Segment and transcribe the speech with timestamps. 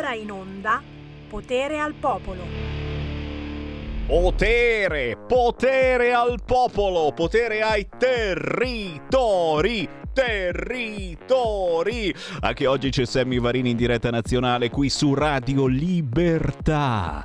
[0.00, 0.82] ora in onda
[1.28, 2.42] Potere al Popolo.
[4.06, 12.12] Potere, potere al popolo, potere ai territori territori.
[12.40, 17.24] Anche oggi c'è Sammy Varini in diretta nazionale qui su Radio Libertà.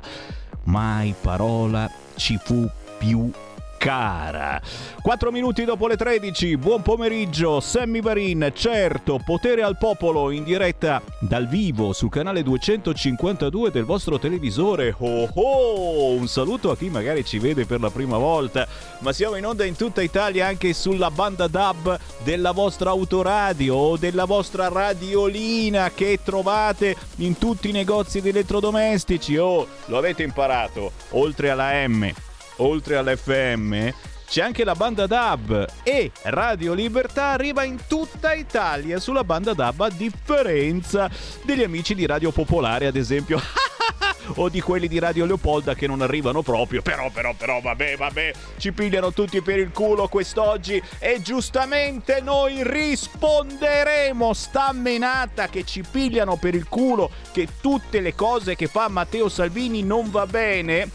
[0.64, 2.68] Mai parola ci fu
[2.98, 3.28] più
[3.76, 4.60] cara.
[5.02, 11.00] 4 minuti dopo le 13, buon pomeriggio, Sammy Varin, certo, potere al popolo in diretta
[11.20, 14.94] dal vivo sul canale 252 del vostro televisore.
[14.98, 18.66] Oh oh, un saluto a chi magari ci vede per la prima volta,
[19.00, 23.96] ma siamo in onda in tutta Italia anche sulla banda DAB della vostra autoradio o
[23.96, 29.36] della vostra radiolina che trovate in tutti i negozi di elettrodomestici.
[29.36, 32.25] Oh, lo avete imparato, oltre alla M
[32.56, 33.92] oltre all'FM,
[34.28, 39.80] c'è anche la banda DAB e Radio Libertà arriva in tutta Italia sulla banda DAB
[39.82, 41.08] a differenza
[41.44, 43.40] degli amici di Radio Popolare, ad esempio.
[44.34, 46.82] o di quelli di Radio Leopolda che non arrivano proprio.
[46.82, 52.62] Però, però, però, vabbè, vabbè, ci pigliano tutti per il culo quest'oggi e giustamente noi
[52.62, 54.32] risponderemo.
[54.32, 59.28] Sta menata che ci pigliano per il culo che tutte le cose che fa Matteo
[59.28, 60.90] Salvini non va bene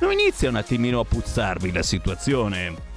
[0.00, 2.90] non inizia un attimino a puzzarvi la situazione?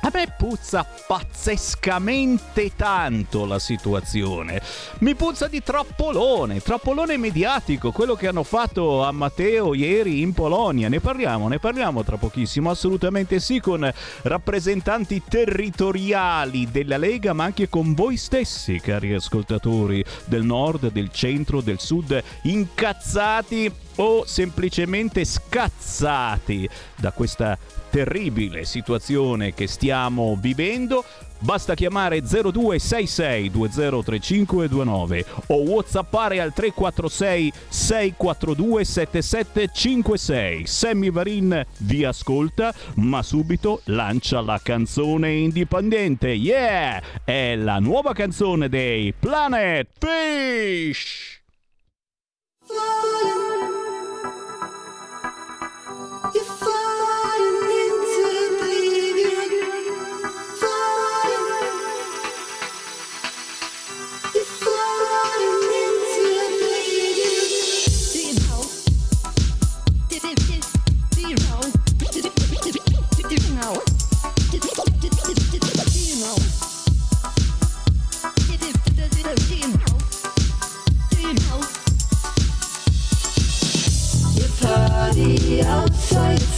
[0.00, 4.62] A me puzza pazzescamente tanto la situazione.
[5.00, 10.88] Mi puzza di troppolone, troppolone mediatico, quello che hanno fatto a Matteo ieri in Polonia.
[10.88, 17.68] Ne parliamo, ne parliamo tra pochissimo, assolutamente sì, con rappresentanti territoriali della Lega, ma anche
[17.68, 26.68] con voi stessi, cari ascoltatori del nord, del centro, del sud, incazzati o semplicemente scazzati
[26.96, 27.58] da questa
[27.90, 31.04] terribile situazione che stiamo vivendo,
[31.38, 40.66] basta chiamare 0266 203529 o whatsappare al 346 642 7756.
[40.66, 46.28] Sammy Varin vi ascolta, ma subito lancia la canzone indipendente.
[46.28, 47.02] Yeah!
[47.24, 51.36] È la nuova canzone dei Planet Fish!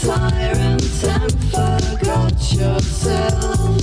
[0.01, 3.77] Sirens and forgot yourself.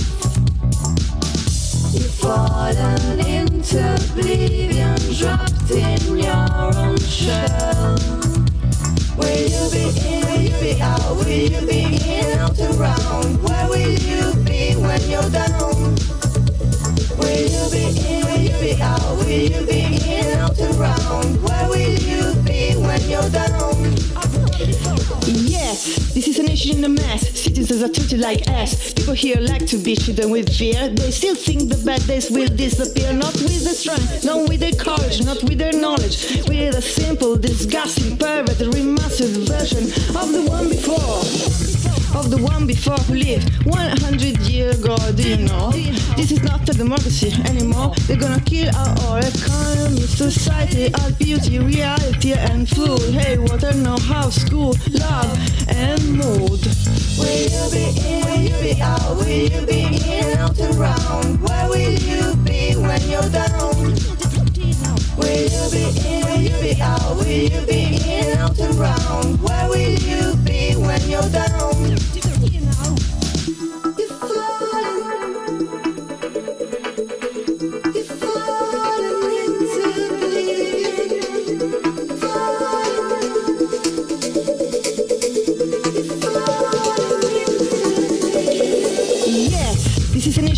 [1.94, 7.96] You've fallen into oblivion, dropped in your own shell.
[9.16, 10.26] Will you be in?
[10.26, 11.16] Will you be out?
[11.16, 13.42] Will you be in, out and round?
[13.44, 15.94] Where will you be when you're down?
[17.18, 18.24] Will you be in?
[18.26, 19.16] Will you be out?
[19.18, 19.87] Will you be
[25.78, 27.38] This is a nation in a mess.
[27.38, 28.92] Citizens are treated like ass.
[28.94, 30.88] People here like to be treated with fear.
[30.88, 33.12] They still think the bad days will disappear.
[33.12, 36.42] Not with the strength, not with their courage, not with their knowledge.
[36.48, 39.84] With a simple, disgusting, pervert, remastered version
[40.16, 41.47] of the one before
[42.28, 44.96] the one before who lived 100 years ago.
[45.12, 45.70] Do you know?
[46.16, 47.94] This is not a democracy anymore.
[48.06, 53.00] They're gonna kill our economy, society, our beauty, reality, and food.
[53.14, 56.60] Hey, water, know how, school, love, and mood.
[57.16, 58.24] Will you be in?
[58.24, 59.16] Will you be out?
[59.16, 59.80] Will you be
[60.12, 61.40] in, out and round?
[61.40, 63.74] Where will you be when you're down?
[65.16, 66.24] Will you be in?
[66.26, 67.16] Will you be out?
[67.16, 69.40] Will you be in, out and round?
[69.40, 71.77] Where will you be when you're down?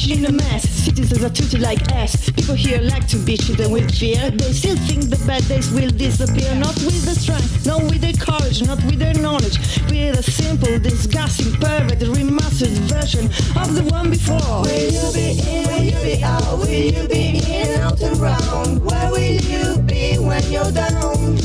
[0.08, 0.68] In a mess.
[0.68, 2.30] Citizens are treated like ass.
[2.30, 4.30] People here like to be treated with fear.
[4.30, 6.54] They still think the bad days will disappear.
[6.54, 9.58] Not with the strength, not with their courage, not with their knowledge.
[9.90, 13.26] With a simple, disgusting, pervert, remastered version
[13.60, 14.62] of the one before.
[14.62, 15.66] Will you be in?
[15.68, 16.58] Will you be out?
[16.58, 18.84] Will you be in, out and round?
[18.84, 21.36] Where will you be when you're down?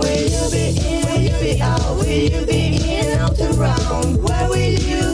[0.00, 1.06] Will you be in?
[1.06, 1.96] Will you be out?
[1.96, 4.22] Will you be in, out and round?
[4.22, 5.07] Where will you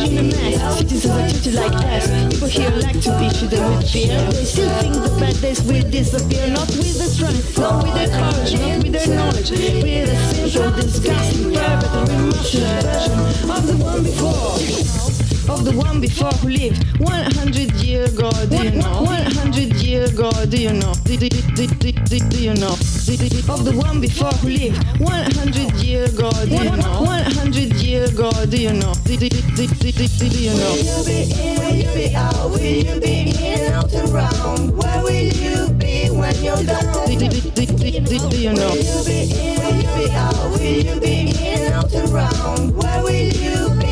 [0.00, 0.78] in a mess.
[0.78, 2.08] Citizens are treated like ass.
[2.32, 4.30] People here like to be treated with fear.
[4.32, 6.46] They still think the bad days will disappear.
[6.48, 9.50] Not with their strength, not with their courage, not with their knowledge.
[9.50, 15.11] With a simple, disgusting, private, and version of the one before.
[15.52, 19.02] Of the one before who lived 100 year ago, do you know?
[19.02, 20.94] 100 year ago, do you know?
[21.04, 22.72] Do, do, do, do, do, do, you know?
[22.72, 27.02] Of the one before who lived 100 year ago, do you know?
[27.02, 28.94] 100 year ago, do you know?
[29.04, 30.72] Do, do, do, do, do, do, you know?
[30.72, 31.58] Will you be in?
[31.60, 32.50] Will you be out?
[32.50, 33.14] Will you be
[33.44, 34.72] in, out and round?
[34.74, 37.06] Where will you be when you're down?
[37.06, 38.70] Do, do, do, do, do, do, do you know?
[38.72, 39.60] Will you be in?
[39.60, 40.50] Will you be out?
[40.50, 41.14] Will you be
[41.44, 42.74] in, out and round?
[42.74, 43.91] Where will you be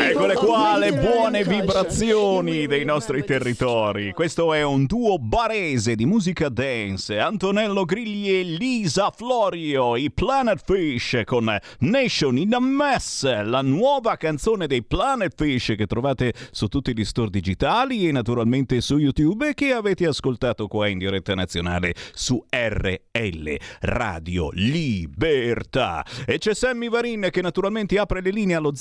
[0.00, 0.20] people.
[0.20, 4.12] Eccole of qua le Mediterranean buone vibrazioni dei nostri territori.
[4.12, 7.18] Questo è un duo barese di musica dance.
[7.18, 14.16] Antonello Grilli e Lisa Florio, i Planet Fish con Nation in a Mess, la nuova
[14.16, 19.50] canzone dei Planet Fish che trovate su tutti gli store digitali e naturalmente su YouTube
[19.50, 26.04] e che avete ascoltato qua in diretta nazionale su RL Radio Libertà.
[26.26, 28.74] E c'è Sammy Varin che naturalmente apre le linee allo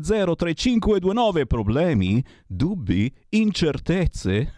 [0.00, 1.46] 0266203529.
[1.46, 2.24] Problemi?
[2.46, 3.12] Dubbi?
[3.30, 4.54] Incertezze?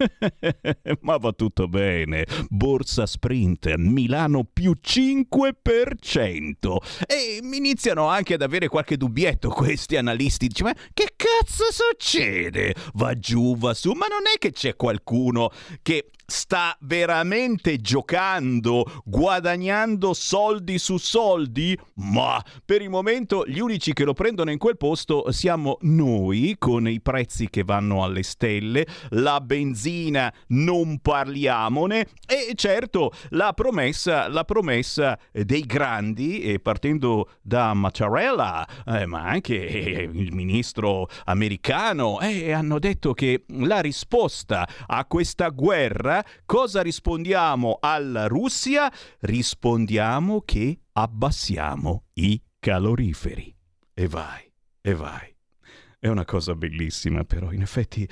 [1.00, 2.26] Ma va tutto bene.
[2.48, 6.76] Borsa Sprint, Milano più 5%.
[7.06, 10.46] E iniziano anche ad avere qualche dubbietto questi analisti.
[10.48, 12.74] Dice, ma che cazzo succede?
[12.94, 13.92] Va giù, va su.
[13.92, 15.50] Ma non è che c'è qualcuno
[15.82, 21.78] che sta veramente giocando, guadagnando soldi su soldi?
[21.94, 26.88] Ma per il momento gli unici che lo prendono in quel posto siamo noi con
[26.88, 34.44] i prezzi che vanno alle stelle, la benzina non parliamone e certo la promessa, la
[34.44, 42.78] promessa dei grandi e partendo da Mattarella eh, ma anche il ministro americano eh, hanno
[42.78, 46.13] detto che la risposta a questa guerra
[46.44, 48.92] cosa rispondiamo alla Russia?
[49.20, 53.54] Rispondiamo che abbassiamo i caloriferi.
[53.94, 55.32] E vai, e vai.
[55.98, 58.06] È una cosa bellissima, però in effetti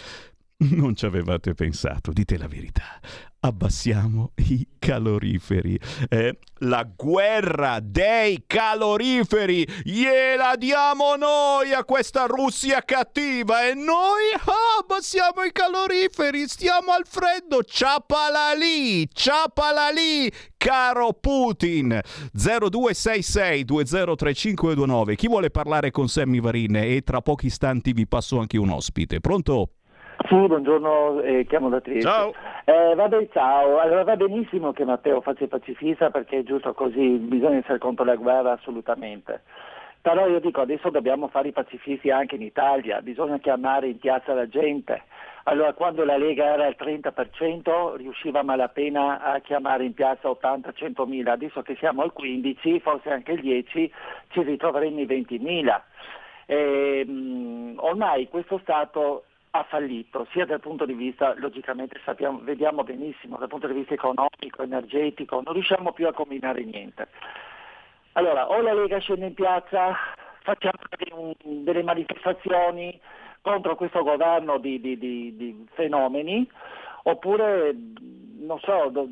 [0.71, 3.01] non ci avevate pensato, dite la verità.
[3.45, 5.77] Abbassiamo i caloriferi.
[6.09, 14.79] Eh, la guerra dei caloriferi gliela diamo noi a questa Russia cattiva e noi ah,
[14.81, 17.65] abbassiamo i caloriferi, stiamo al freddo.
[17.65, 21.99] Ciapala lì, ciapala lì, caro Putin.
[22.33, 25.17] 0266 203529.
[25.17, 26.77] Chi vuole parlare con Sammy Varin?
[26.77, 29.19] E tra pochi istanti vi passo anche un ospite.
[29.19, 29.73] Pronto?
[30.33, 32.09] Sì, buongiorno, eh, chiamo da Trieste.
[32.09, 32.33] Ciao.
[32.65, 33.79] Eh, vabbè, ciao.
[33.79, 38.03] Allora va benissimo che Matteo faccia il pacifista perché è giusto così, bisogna essere contro
[38.07, 39.43] la guerra assolutamente.
[40.01, 44.33] Però io dico adesso dobbiamo fare i pacifisti anche in Italia, bisogna chiamare in piazza
[44.33, 45.03] la gente.
[45.43, 51.33] Allora quando la Lega era al 30% riusciva malapena a chiamare in piazza 80-100 mila,
[51.33, 53.93] adesso che siamo al 15, forse anche il 10,
[54.29, 55.85] ci ritroveremo i 20 mila.
[56.47, 62.85] E, mh, ormai questo Stato ha fallito, sia dal punto di vista, logicamente sappiamo, vediamo
[62.85, 67.09] benissimo, dal punto di vista economico, energetico, non riusciamo più a combinare niente.
[68.13, 69.95] Allora, o la Lega scende in piazza,
[70.43, 70.79] facciamo
[71.13, 72.99] un- delle manifestazioni
[73.43, 76.49] contro questo governo di, di- di- di fenomeni,
[77.03, 77.77] oppure,
[78.39, 79.09] non so, do-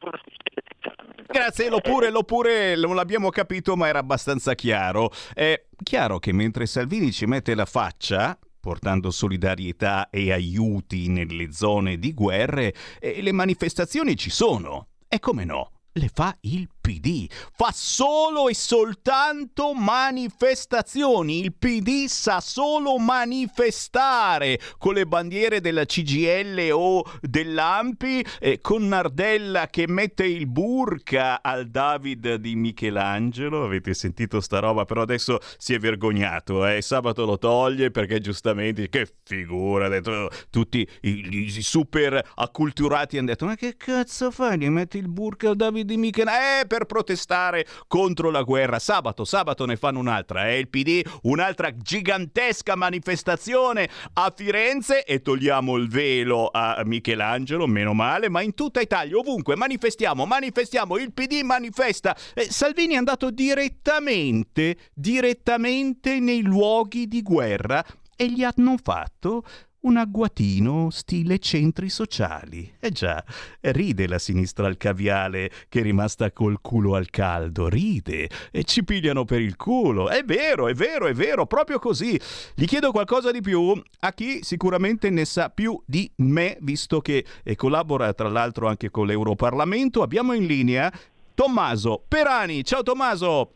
[0.00, 1.24] sinceramente.
[1.26, 5.10] Grazie, l'oppure, l'oppure non l'abbiamo capito, ma era abbastanza chiaro.
[5.34, 11.98] È chiaro che mentre Salvini ci mette la faccia portando solidarietà e aiuti nelle zone
[11.98, 14.86] di guerre, eh, le manifestazioni ci sono.
[15.08, 15.72] E come no?
[15.94, 17.30] Le fa il PD.
[17.30, 21.38] Fa solo e soltanto manifestazioni.
[21.38, 29.68] Il PD sa solo manifestare con le bandiere della CGL o dell'Ampi, eh, con Nardella
[29.68, 33.64] che mette il burka al David di Michelangelo.
[33.64, 34.84] Avete sentito sta roba?
[34.84, 36.66] Però adesso si è vergognato.
[36.66, 36.82] Eh?
[36.82, 43.28] Sabato lo toglie perché giustamente, che figura, ha detto, tutti i, i super acculturati hanno
[43.28, 44.58] detto, ma che cazzo fai?
[44.58, 46.60] Gli metti il burka al David di Michelangelo?
[46.60, 48.78] Eh, per protestare contro la guerra.
[48.78, 50.58] Sabato, sabato ne fanno un'altra, eh?
[50.58, 58.30] il PD, un'altra gigantesca manifestazione a Firenze e togliamo il velo a Michelangelo, meno male,
[58.30, 62.16] ma in tutta Italia, ovunque, manifestiamo, manifestiamo, il PD manifesta.
[62.32, 67.84] Eh, Salvini è andato direttamente, direttamente nei luoghi di guerra
[68.16, 69.44] e gli hanno fatto
[69.82, 72.72] un agguatino stile centri sociali.
[72.78, 73.22] Eh già,
[73.60, 78.84] ride la sinistra al caviale che è rimasta col culo al caldo, ride e ci
[78.84, 80.08] pigliano per il culo.
[80.08, 82.20] È vero, è vero, è vero, proprio così.
[82.54, 87.24] Gli chiedo qualcosa di più a chi sicuramente ne sa più di me, visto che
[87.56, 90.02] collabora tra l'altro anche con l'Europarlamento.
[90.02, 90.92] Abbiamo in linea
[91.34, 92.64] Tommaso Perani.
[92.64, 93.54] Ciao Tommaso!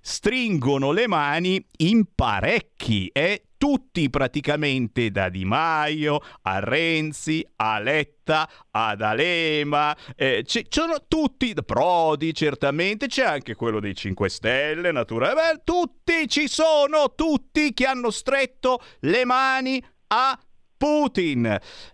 [0.00, 8.48] stringono le mani in parecchi e tutti praticamente da Di Maio a Renzi a Letta
[8.70, 15.62] ad Alema eh, ci sono tutti Prodi certamente c'è anche quello dei 5 Stelle naturalmente
[15.64, 20.38] tutti ci sono tutti che hanno stretto le mani a
[20.78, 21.44] Putin.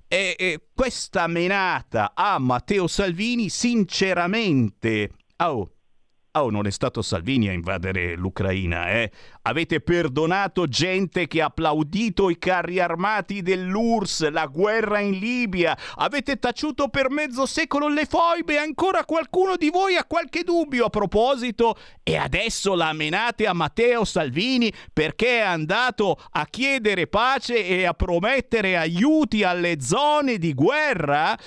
[0.06, 5.73] E, e questa menata a Matteo Salvini sinceramente oh,
[6.36, 9.08] Oh, non è stato Salvini a invadere l'Ucraina, eh?
[9.42, 15.78] Avete perdonato gente che ha applaudito i carri armati dell'URSS, la guerra in Libia.
[15.94, 18.58] Avete taciuto per mezzo secolo le foibe.
[18.58, 21.76] Ancora qualcuno di voi ha qualche dubbio a proposito?
[22.02, 27.94] E adesso la menate a Matteo Salvini perché è andato a chiedere pace e a
[27.94, 31.38] promettere aiuti alle zone di guerra?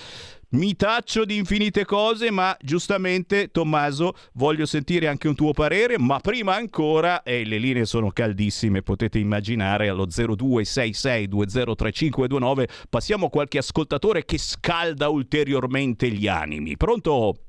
[0.51, 6.21] Mi taccio di infinite cose, ma giustamente, Tommaso, voglio sentire anche un tuo parere, ma
[6.21, 14.23] prima ancora, e le linee sono caldissime, potete immaginare, allo 0266203529 passiamo a qualche ascoltatore
[14.23, 16.77] che scalda ulteriormente gli animi.
[16.77, 17.46] Pronto?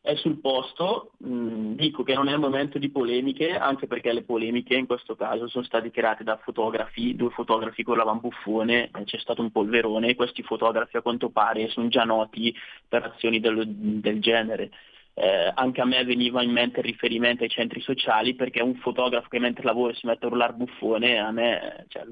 [0.03, 4.24] è sul posto, mh, dico che non è il momento di polemiche, anche perché le
[4.24, 9.03] polemiche in questo caso sono state create da fotografi, due fotografi con la bambuffone, eh,
[9.03, 12.53] c'è stato un polverone e questi fotografi a quanto pare sono già noti
[12.88, 14.72] per azioni del, del genere.
[15.13, 19.27] Eh, anche a me veniva in mente il riferimento ai centri sociali perché un fotografo
[19.27, 22.03] che mentre lavora si mette a urlare buffone a me cioè,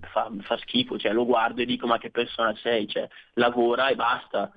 [0.00, 3.94] fa, fa schifo, cioè, lo guardo e dico ma che persona sei, cioè, lavora e
[3.94, 4.50] basta.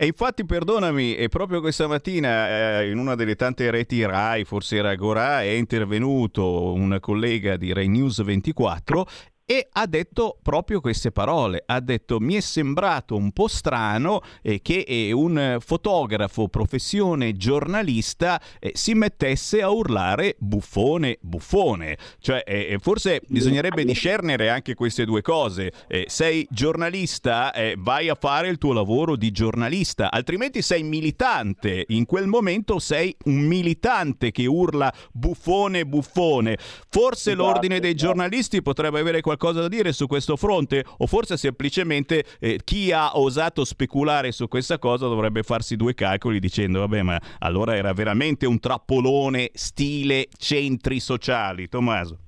[0.00, 4.76] E infatti, perdonami, è proprio questa mattina eh, in una delle tante reti RAI, forse
[4.76, 9.06] era Agora, è intervenuto un collega di Rai News 24
[9.50, 11.62] e ha detto proprio queste parole.
[11.64, 18.38] Ha detto mi è sembrato un po' strano eh, che eh, un fotografo professione giornalista
[18.58, 21.96] eh, si mettesse a urlare buffone, buffone.
[22.18, 25.72] Cioè eh, forse bisognerebbe discernere anche queste due cose.
[25.88, 31.86] Eh, sei giornalista, eh, vai a fare il tuo lavoro di giornalista, altrimenti sei militante.
[31.88, 36.58] In quel momento sei un militante che urla buffone, buffone.
[36.90, 38.08] Forse Esatto, l'ordine dei esatto.
[38.08, 43.18] giornalisti potrebbe avere qualcosa da dire su questo fronte o forse semplicemente eh, chi ha
[43.18, 48.46] osato speculare su questa cosa dovrebbe farsi due calcoli dicendo vabbè ma allora era veramente
[48.46, 51.68] un trappolone stile centri sociali.
[51.68, 52.18] Tommaso.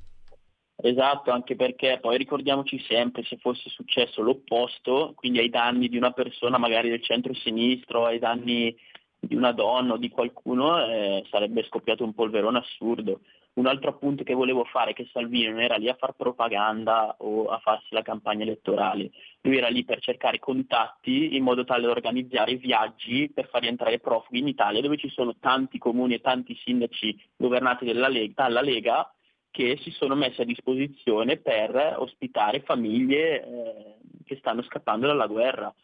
[0.83, 6.13] Esatto, anche perché poi ricordiamoci sempre se fosse successo l'opposto, quindi ai danni di una
[6.13, 8.75] persona magari del centro-sinistro, ai danni
[9.19, 13.21] di una donna o di qualcuno, eh, sarebbe scoppiato un polverone assurdo.
[13.53, 17.17] Un altro appunto che volevo fare è che Salvini non era lì a far propaganda
[17.19, 19.11] o a farsi la campagna elettorale,
[19.43, 23.99] lui era lì per cercare contatti in modo tale da organizzare viaggi per far rientrare
[23.99, 29.13] profughi in Italia dove ci sono tanti comuni e tanti sindaci governati Lega, dalla Lega
[29.51, 35.75] che si sono messi a disposizione per ospitare famiglie eh, che stanno scappando dalla guerra.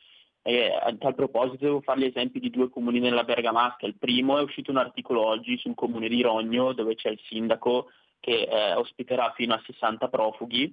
[0.46, 3.84] E a tal proposito devo fare gli esempi di due comuni nella Bergamasca.
[3.84, 7.90] Il primo è uscito un articolo oggi sul comune di Rogno dove c'è il sindaco
[8.20, 10.72] che eh, ospiterà fino a 60 profughi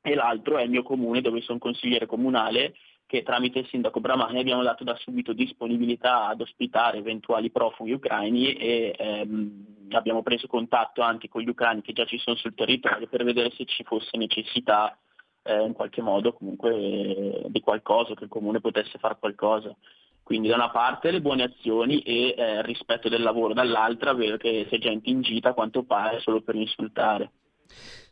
[0.00, 2.74] e l'altro è il mio comune dove sono consigliere comunale
[3.04, 8.54] che tramite il sindaco Bramani abbiamo dato da subito disponibilità ad ospitare eventuali profughi ucraini
[8.54, 13.08] e ehm, abbiamo preso contatto anche con gli ucraini che già ci sono sul territorio
[13.08, 14.98] per vedere se ci fosse necessità
[15.46, 19.74] eh, in qualche modo comunque eh, di qualcosa, che il comune potesse fare qualcosa.
[20.22, 24.66] Quindi da una parte le buone azioni e eh, il rispetto del lavoro, dall'altra che
[24.68, 27.30] c'è gente in gita a quanto pare solo per insultare.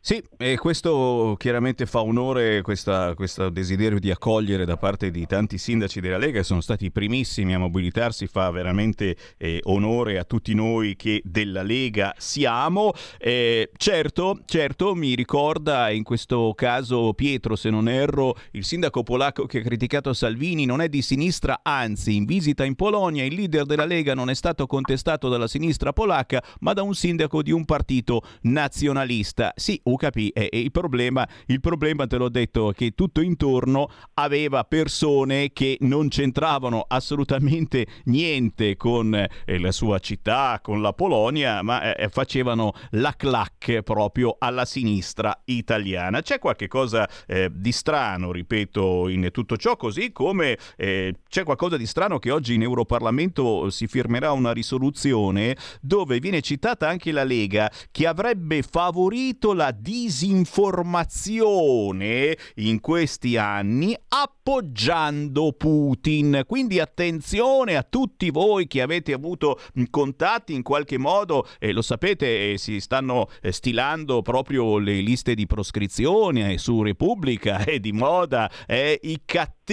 [0.06, 5.56] Sì, e questo chiaramente fa onore, questa- questo desiderio di accogliere da parte di tanti
[5.56, 10.24] sindaci della Lega che sono stati i primissimi a mobilitarsi, fa veramente eh, onore a
[10.24, 12.92] tutti noi che della Lega siamo.
[13.18, 19.46] Eh, certo, certo, mi ricorda in questo caso Pietro, se non erro, il sindaco polacco
[19.46, 23.64] che ha criticato Salvini non è di sinistra, anzi in visita in Polonia il leader
[23.64, 27.64] della Lega non è stato contestato dalla sinistra polacca, ma da un sindaco di un
[27.64, 29.54] partito nazionalista.
[29.56, 34.64] Sì, UKP è, è il problema, il problema te l'ho detto che tutto intorno aveva
[34.64, 41.94] persone che non c'entravano assolutamente niente con eh, la sua città, con la Polonia, ma
[41.94, 46.20] eh, facevano la clac proprio alla sinistra italiana.
[46.20, 51.76] C'è qualche cosa eh, di strano, ripeto, in tutto ciò, così come eh, c'è qualcosa
[51.76, 57.24] di strano che oggi in Europarlamento si firmerà una risoluzione dove viene citata anche la
[57.24, 66.44] Lega che avrebbe favorito la disinformazione in questi anni appoggiando Putin.
[66.46, 72.52] Quindi attenzione a tutti voi che avete avuto contatti in qualche modo, e lo sapete,
[72.52, 78.50] eh, si stanno eh, stilando proprio le liste di proscrizione su Repubblica, è di moda,
[78.66, 79.63] eh, i cattivi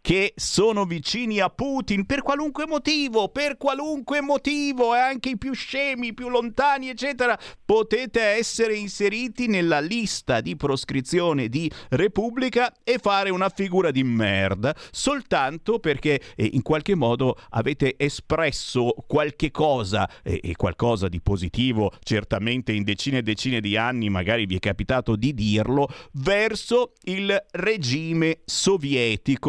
[0.00, 5.52] che sono vicini a Putin per qualunque motivo, per qualunque motivo, e anche i più
[5.52, 12.98] scemi, i più lontani, eccetera, potete essere inseriti nella lista di proscrizione di Repubblica e
[12.98, 20.08] fare una figura di merda soltanto perché eh, in qualche modo avete espresso qualche cosa
[20.22, 24.58] eh, e qualcosa di positivo, certamente in decine e decine di anni magari vi è
[24.58, 28.94] capitato di dirlo, verso il regime sovietico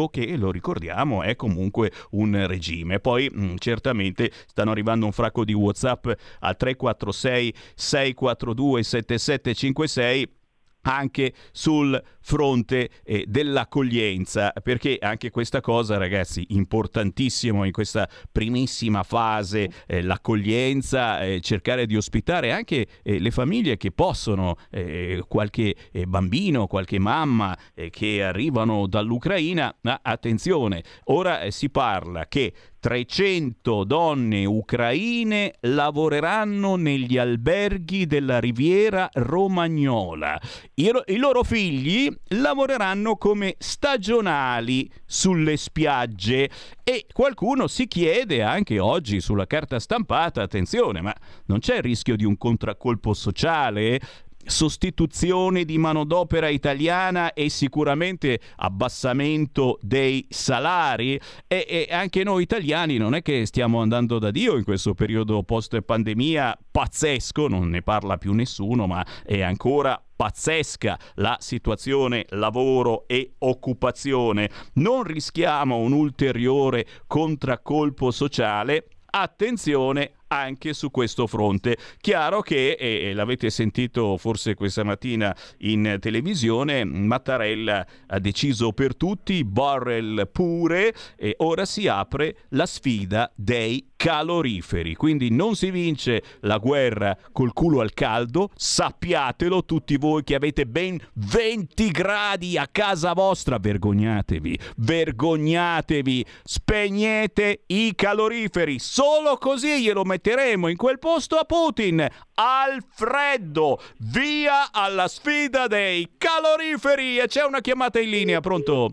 [0.08, 3.00] che lo ricordiamo è comunque un regime.
[3.00, 6.06] Poi mh, certamente stanno arrivando un fracco di WhatsApp
[6.40, 10.37] al 346 642 7756
[10.82, 19.70] anche sul fronte eh, dell'accoglienza, perché anche questa cosa, ragazzi, importantissimo in questa primissima fase,
[19.86, 26.06] eh, l'accoglienza, eh, cercare di ospitare anche eh, le famiglie che possono, eh, qualche eh,
[26.06, 27.56] bambino, qualche mamma
[27.90, 38.06] che arrivano dall'Ucraina, ma attenzione, ora si parla che 300 donne ucraine lavoreranno negli alberghi
[38.06, 40.40] della riviera romagnola.
[40.74, 46.48] I, ro- i loro figli lavoreranno come stagionali sulle spiagge
[46.84, 51.14] e qualcuno si chiede anche oggi sulla carta stampata, attenzione, ma
[51.46, 54.00] non c'è il rischio di un contraccolpo sociale?
[54.48, 63.14] Sostituzione di manodopera italiana e sicuramente abbassamento dei salari e, e, anche noi italiani non
[63.14, 68.18] è che stiamo andando da Dio in questo periodo post pandemia pazzesco, non ne parla
[68.18, 74.50] più nessuno, ma è ancora pazzesca la situazione lavoro e occupazione.
[74.74, 78.88] Non rischiamo un ulteriore contraccolpo sociale.
[79.10, 81.76] Attenzione anche su questo fronte.
[82.00, 89.44] Chiaro che, e l'avete sentito forse questa mattina in televisione, Mattarella ha deciso per tutti,
[89.44, 94.94] Borrell pure, e ora si apre la sfida dei caloriferi.
[94.94, 100.66] Quindi non si vince la guerra col culo al caldo, sappiatelo tutti voi che avete
[100.66, 110.68] ben 20 gradi a casa vostra, vergognatevi, vergognatevi, spegnete i caloriferi, solo così glielo metteremo
[110.68, 112.06] in quel posto a Putin.
[112.34, 118.92] Al freddo, via alla sfida dei caloriferi e c'è una chiamata in linea, pronto?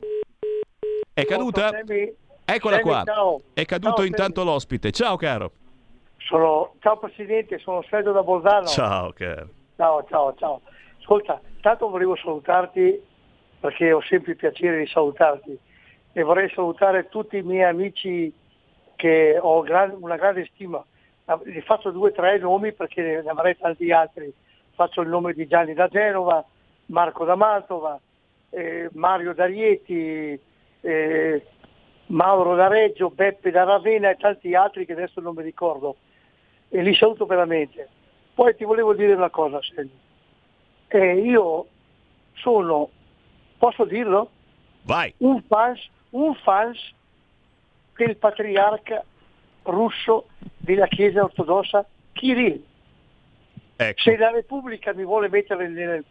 [1.14, 1.70] È caduta?
[2.46, 3.04] Eccola Sammy, qua.
[3.04, 3.42] ciao.
[3.54, 4.92] È caduto Ciao, intanto l'ospite.
[4.92, 5.52] Ciao caro.
[6.18, 6.74] Sono...
[6.80, 8.66] Ciao Presidente, sono Sergio da Bolzano.
[8.68, 9.50] Ciao caro.
[9.76, 10.62] ciao, ciao, ciao.
[11.00, 13.02] Ascolta, tanto volevo salutarti
[13.60, 15.58] perché ho sempre il piacere di salutarti
[16.14, 18.32] e vorrei salutare tutti i miei amici
[18.96, 20.84] che ho gran- una grande stima.
[21.26, 24.32] Ah, Li faccio due o tre nomi perché ne avrei tanti altri.
[24.76, 26.44] Faccio il nome di Gianni da Genova,
[26.88, 28.00] Marco da Mantova,
[28.52, 30.40] eh, Mario da Rieti,
[30.82, 31.46] eh,
[32.08, 35.96] Mauro da Reggio, Beppe da Ravenna e tanti altri che adesso non mi ricordo.
[36.70, 37.88] E li saluto veramente.
[38.34, 39.94] Poi ti volevo dire una cosa, Sergio.
[40.88, 41.68] Eh, io
[42.34, 42.90] sono,
[43.58, 44.30] posso dirlo?
[44.84, 45.14] Vai.
[45.18, 46.94] Un fans, un fans
[47.96, 49.04] del patriarca
[49.64, 52.62] russo della Chiesa ortodossa Kirill.
[53.78, 54.02] Ecco.
[54.02, 56.04] Se la Repubblica mi vuole mettere nel-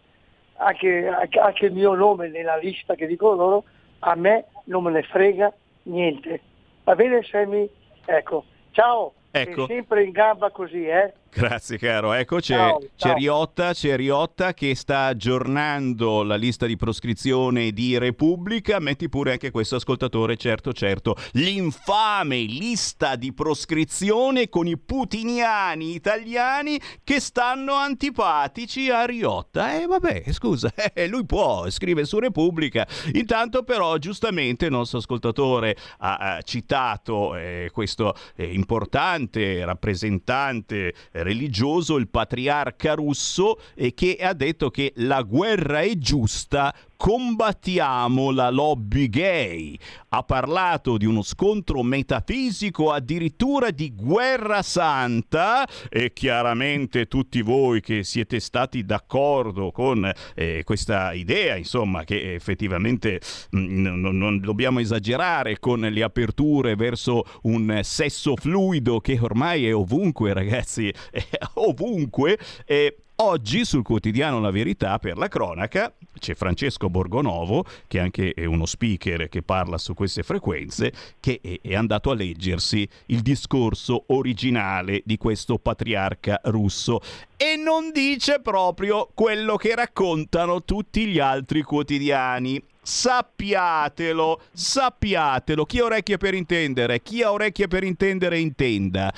[0.57, 3.65] anche, anche- anche il mio nome nella lista che dicono loro,
[4.01, 5.53] a me non me ne frega
[5.85, 6.41] niente.
[6.85, 7.69] Va bene Sammy?
[8.05, 9.67] Ecco, ciao, Ecco.
[9.67, 11.13] sei sempre in gamba così, eh?
[11.37, 13.15] Grazie caro, ecco c'è, Ciao, c'è ciao.
[13.17, 19.51] Riotta, c'è Riotta che sta aggiornando la lista di proscrizione di Repubblica, metti pure anche
[19.51, 28.89] questo ascoltatore, certo certo, l'infame lista di proscrizione con i putiniani italiani che stanno antipatici
[28.91, 29.81] a Riotta.
[29.81, 35.77] E vabbè, scusa, eh, lui può, scrive su Repubblica, intanto però giustamente il nostro ascoltatore
[35.99, 44.17] ha, ha citato eh, questo eh, importante rappresentante eh, religioso, il patriarca russo, eh, che
[44.21, 49.79] ha detto che la guerra è giusta, combattiamo la lobby gay.
[50.11, 58.05] Ha parlato di uno scontro metafisico, addirittura di guerra santa e chiaramente tutti voi che
[58.05, 65.59] siete stati d'accordo con eh, questa idea, insomma, che effettivamente mh, non, non dobbiamo esagerare
[65.59, 72.39] con le aperture verso un sesso fluido che ormai è ovunque, ragazzi, è ovunque.
[72.65, 78.45] E Oggi sul quotidiano La Verità per la cronaca c'è Francesco Borgonovo, che anche è
[78.45, 85.03] uno speaker che parla su queste frequenze, che è, andato a leggersi il discorso originale
[85.05, 87.01] di questo patriarca russo
[87.37, 92.61] e non dice proprio quello che raccontano tutti gli altri quotidiani.
[92.83, 95.65] Sappiatelo, sappiatelo.
[95.65, 99.13] Chi ha orecchie per intendere, chi ha orecchie per intendere intenda.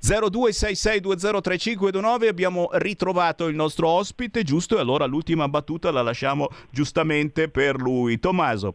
[0.00, 4.76] 0266203529 abbiamo ritrovato il nostro ospite, giusto?
[4.76, 8.18] E allora l'ultima battuta la lasciamo giustamente per lui.
[8.18, 8.74] Tommaso.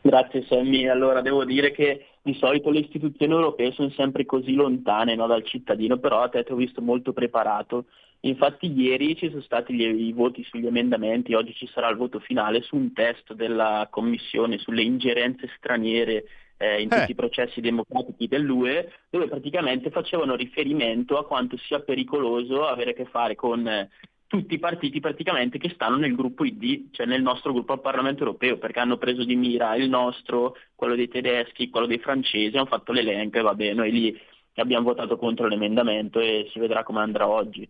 [0.00, 5.14] Grazie Sammy, allora devo dire che di solito le istituzioni europee sono sempre così lontane
[5.14, 7.86] no, dal cittadino, però a te ti ho visto molto preparato.
[8.20, 12.18] Infatti ieri ci sono stati gli- i voti sugli emendamenti, oggi ci sarà il voto
[12.18, 16.24] finale su un testo della Commissione sulle ingerenze straniere
[16.60, 16.98] eh, in Eh.
[16.98, 22.94] tutti i processi democratici dell'UE, dove praticamente facevano riferimento a quanto sia pericoloso avere a
[22.94, 23.88] che fare con eh,
[24.26, 28.24] tutti i partiti praticamente che stanno nel gruppo ID, cioè nel nostro gruppo al Parlamento
[28.24, 32.66] europeo, perché hanno preso di mira il nostro, quello dei tedeschi, quello dei francesi, hanno
[32.66, 34.20] fatto l'elenco e va bene, noi lì
[34.56, 37.66] abbiamo votato contro l'emendamento e si vedrà come andrà oggi.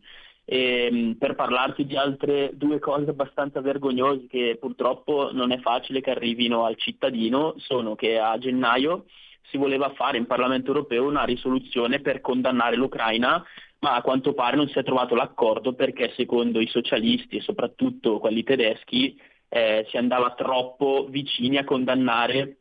[0.52, 6.00] E, mh, per parlarti di altre due cose abbastanza vergognose che purtroppo non è facile
[6.00, 9.04] che arrivino al cittadino, sono che a gennaio
[9.42, 13.44] si voleva fare in Parlamento europeo una risoluzione per condannare l'Ucraina
[13.80, 18.18] ma a quanto pare non si è trovato l'accordo perché secondo i socialisti e soprattutto
[18.18, 22.56] quelli tedeschi eh, si andava troppo vicini a condannare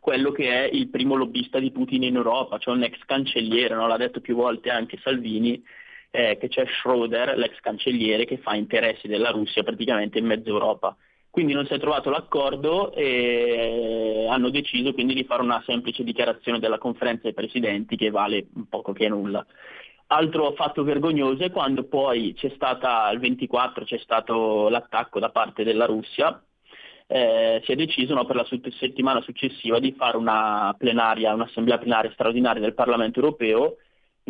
[0.00, 3.86] quello che è il primo lobbista di Putin in Europa, cioè un ex cancelliere, no?
[3.86, 5.62] l'ha detto più volte anche Salvini,
[6.10, 10.96] eh, che c'è Schroeder, l'ex cancelliere, che fa interessi della Russia praticamente in mezza Europa.
[11.30, 16.58] Quindi non si è trovato l'accordo e hanno deciso quindi di fare una semplice dichiarazione
[16.58, 19.46] della conferenza dei presidenti che vale poco che nulla.
[20.08, 25.62] Altro fatto vergognoso è quando poi c'è stata, il 24 c'è stato l'attacco da parte
[25.62, 26.42] della Russia,
[27.06, 28.46] eh, si è deciso no, per la
[28.78, 33.76] settimana successiva di fare una plenaria, un'assemblea plenaria straordinaria del Parlamento europeo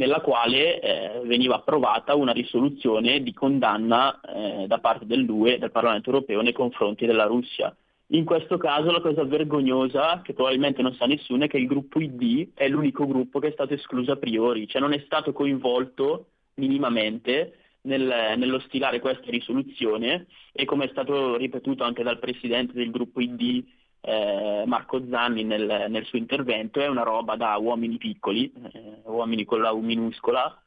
[0.01, 6.09] nella quale eh, veniva approvata una risoluzione di condanna eh, da parte dell'UE, del Parlamento
[6.09, 7.75] europeo, nei confronti della Russia.
[8.13, 12.01] In questo caso la cosa vergognosa, che probabilmente non sa nessuno, è che il gruppo
[12.01, 16.29] ID è l'unico gruppo che è stato escluso a priori, cioè non è stato coinvolto
[16.55, 22.91] minimamente nel, nello stilare questa risoluzione e come è stato ripetuto anche dal presidente del
[22.91, 23.65] gruppo ID
[24.01, 29.45] eh, Marco Zanni nel, nel, suo intervento, è una roba da uomini piccoli, eh, uomini
[29.45, 30.61] con la U minuscola,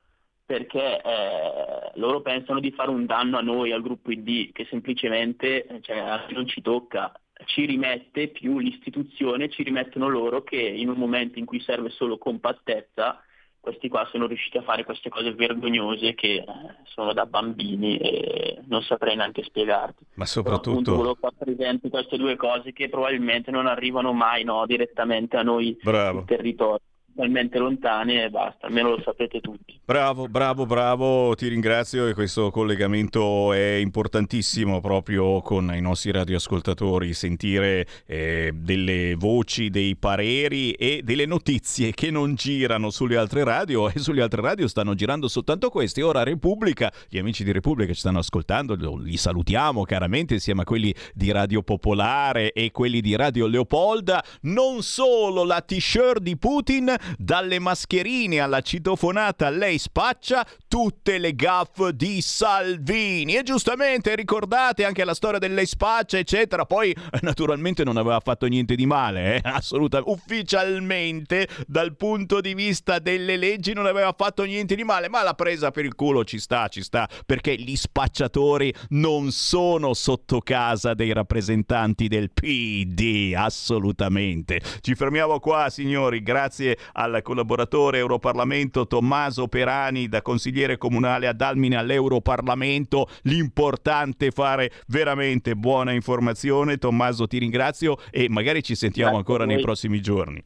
[0.45, 5.79] perché eh, loro pensano di fare un danno a noi, al gruppo ID, che semplicemente
[5.81, 7.11] cioè, non ci tocca.
[7.45, 12.17] Ci rimette più l'istituzione, ci rimettono loro che in un momento in cui serve solo
[12.17, 13.21] compattezza,
[13.63, 16.45] questi qua sono riusciti a fare queste cose vergognose che eh,
[16.83, 20.03] sono da bambini e non saprei neanche spiegarti.
[20.15, 20.81] Ma soprattutto...
[20.81, 25.43] Però, volevo far presente queste due cose che probabilmente non arrivano mai no, direttamente a
[25.43, 26.17] noi Bravo.
[26.17, 26.81] sul territorio
[27.15, 29.79] talmente lontane e basta, almeno lo sapete tutti.
[29.85, 37.13] Bravo, bravo, bravo, ti ringrazio e questo collegamento è importantissimo proprio con i nostri radioascoltatori,
[37.13, 43.89] sentire eh, delle voci, dei pareri e delle notizie che non girano sulle altre radio
[43.89, 46.01] e sulle altre radio stanno girando soltanto queste.
[46.01, 50.93] Ora Repubblica, gli amici di Repubblica ci stanno ascoltando, li salutiamo chiaramente insieme a quelli
[51.13, 57.59] di Radio Popolare e quelli di Radio Leopolda, non solo la t-shirt di Putin dalle
[57.59, 63.35] mascherine alla citofonata lei spaccia tutte le gaff di Salvini.
[63.35, 66.65] E giustamente ricordate anche la storia del lei spaccia, eccetera.
[66.65, 69.41] Poi naturalmente non aveva fatto niente di male, eh?
[69.47, 70.11] assolutamente.
[70.11, 75.09] Ufficialmente, dal punto di vista delle leggi, non aveva fatto niente di male.
[75.09, 77.07] Ma la presa per il culo ci sta, ci sta.
[77.25, 84.61] Perché gli spacciatori non sono sotto casa dei rappresentanti del PD, assolutamente.
[84.81, 86.21] Ci fermiamo qua, signori.
[86.23, 93.07] Grazie al collaboratore Europarlamento Tommaso Perani da consigliere comunale ad Almine all'Europarlamento.
[93.23, 96.77] L'importante è fare veramente buona informazione.
[96.77, 100.43] Tommaso ti ringrazio e magari ci sentiamo Grazie ancora nei prossimi giorni.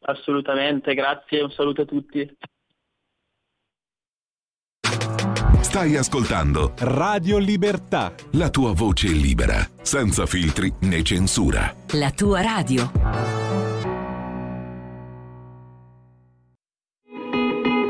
[0.00, 2.36] Assolutamente, grazie, un saluto a tutti.
[5.60, 8.14] Stai ascoltando Radio Libertà.
[8.32, 11.74] la tua voce libera, senza filtri né censura.
[11.92, 13.47] La tua radio.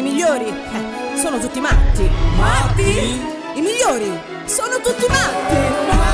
[0.00, 2.08] I migliori eh, sono tutti matti.
[2.38, 3.20] Matti?
[3.56, 6.09] I migliori sono tutti matti.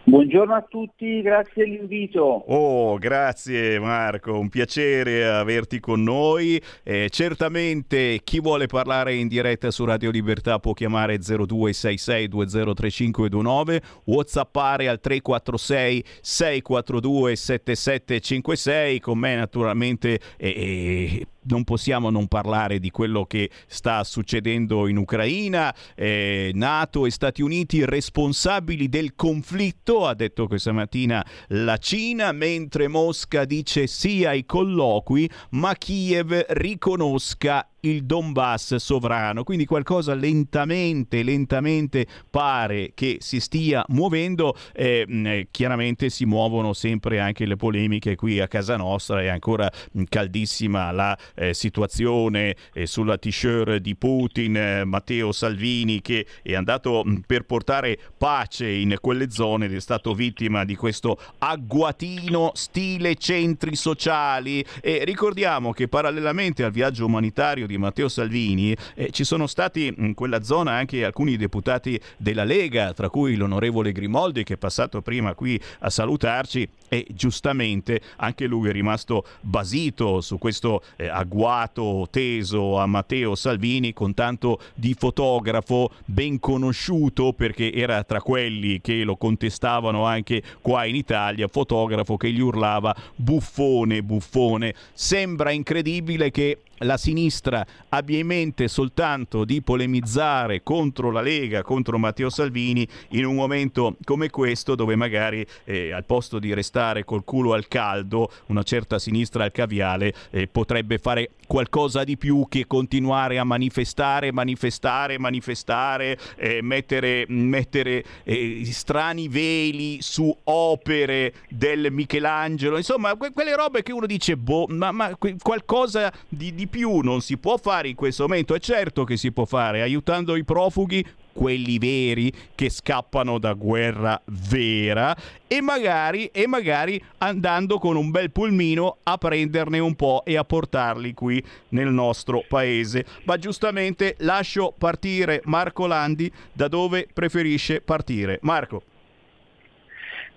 [0.10, 2.24] Buongiorno a tutti, grazie dell'invito.
[2.24, 6.60] Oh, grazie Marco, un piacere averti con noi.
[6.82, 15.00] Eh, certamente chi vuole parlare in diretta su Radio Libertà può chiamare 0266203529, whatsappare al
[15.00, 23.50] 346 642 7756, con me naturalmente eh, eh, non possiamo non parlare di quello che
[23.68, 25.76] sta succedendo in Ucraina.
[25.96, 32.88] Eh, Nato e Stati Uniti responsabili del conflitto, ha detto questa mattina la Cina, mentre
[32.88, 42.06] Mosca dice sì ai colloqui, ma Kiev riconosca il Donbass sovrano, quindi qualcosa lentamente, lentamente
[42.30, 48.40] pare che si stia muovendo, eh, mh, chiaramente si muovono sempre anche le polemiche qui
[48.40, 54.56] a casa nostra, è ancora mh, caldissima la eh, situazione eh, sulla t-shirt di Putin,
[54.58, 59.80] eh, Matteo Salvini che è andato mh, per portare pace in quelle zone ed è
[59.80, 64.64] stato vittima di questo agguatino stile centri sociali.
[64.82, 70.16] E ricordiamo che parallelamente al viaggio umanitario di Matteo Salvini eh, ci sono stati in
[70.16, 75.36] quella zona anche alcuni deputati della Lega, tra cui l'onorevole Grimoldi che è passato prima
[75.36, 82.80] qui a salutarci e giustamente anche lui è rimasto basito su questo eh, agguato teso
[82.80, 89.16] a Matteo Salvini con tanto di fotografo ben conosciuto perché era tra quelli che lo
[89.16, 94.74] contestavano anche qua in Italia, fotografo che gli urlava buffone, buffone.
[94.94, 101.98] Sembra incredibile che la sinistra abbia in mente soltanto di polemizzare contro la Lega, contro
[101.98, 107.24] Matteo Salvini in un momento come questo dove magari eh, al posto di restare col
[107.24, 112.68] culo al caldo una certa sinistra al caviale eh, potrebbe fare qualcosa di più che
[112.68, 122.78] continuare a manifestare, manifestare, manifestare, eh, mettere, mettere eh, strani veli su opere del Michelangelo,
[122.78, 127.00] insomma que- quelle robe che uno dice boh, ma, ma que- qualcosa di, di più
[127.00, 130.44] non si può fare in questo momento, è certo che si può fare, aiutando i
[130.44, 135.16] profughi, quelli veri che scappano da guerra vera
[135.48, 140.44] e magari, e magari andando con un bel pulmino a prenderne un po' e a
[140.44, 143.06] portarli qui nel nostro paese.
[143.24, 148.40] Ma giustamente lascio partire Marco Landi da dove preferisce partire.
[148.42, 148.84] Marco.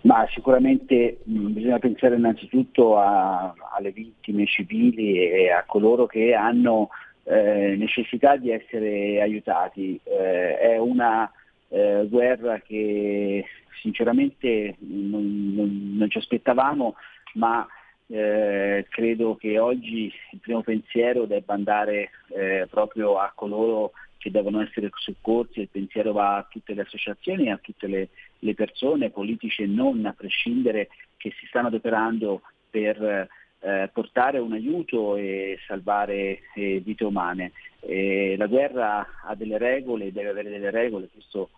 [0.02, 6.88] Ma sicuramente mh, bisogna pensare innanzitutto a- alle vittime civili e a coloro che hanno
[7.24, 9.98] eh, necessità di essere aiutati.
[10.02, 11.30] Eh, è una
[11.68, 13.44] eh, guerra che
[13.80, 16.96] sinceramente non, non- non ci aspettavamo,
[17.34, 17.64] ma
[18.08, 23.92] eh, credo che oggi il primo pensiero debba andare eh, proprio a coloro
[24.22, 28.08] che devono essere soccorsi, il pensiero va a tutte le associazioni e a tutte le,
[28.38, 34.52] le persone, politici e non, a prescindere, che si stanno adoperando per eh, portare un
[34.52, 37.50] aiuto e salvare eh, vite umane.
[37.80, 41.50] Eh, la guerra ha delle regole, deve avere delle regole, questo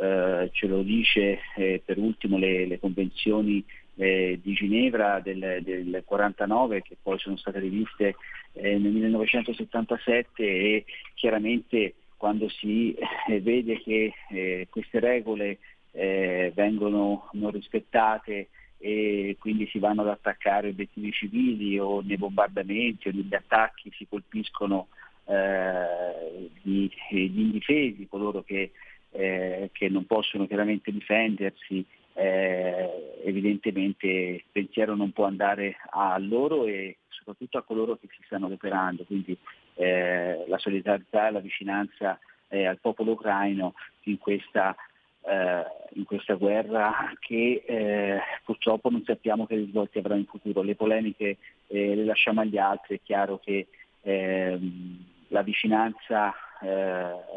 [0.00, 3.64] eh, ce lo dice eh, per ultimo le, le convenzioni
[3.96, 8.14] eh, di Ginevra del, del 49 che poi sono state riviste
[8.52, 15.58] eh, nel 1977 e chiaramente quando si eh, vede che eh, queste regole
[15.90, 23.08] eh, vengono non rispettate e quindi si vanno ad attaccare obiettivi civili o nei bombardamenti
[23.08, 24.86] o negli attacchi si colpiscono
[25.24, 28.70] eh, gli, gli indifesi, coloro che,
[29.10, 36.66] eh, che non possono chiaramente difendersi, eh, evidentemente il pensiero non può andare a loro
[36.66, 39.36] e soprattutto a coloro che si stanno adoperando, quindi
[39.74, 42.18] eh, la solidarietà e la vicinanza
[42.48, 44.76] eh, al popolo ucraino in questa,
[45.24, 45.64] eh,
[45.94, 50.62] in questa guerra che eh, purtroppo non sappiamo che risvolti avrà in futuro.
[50.62, 53.68] Le polemiche eh, le lasciamo agli altri, è chiaro che
[54.02, 56.34] ehm, la vicinanza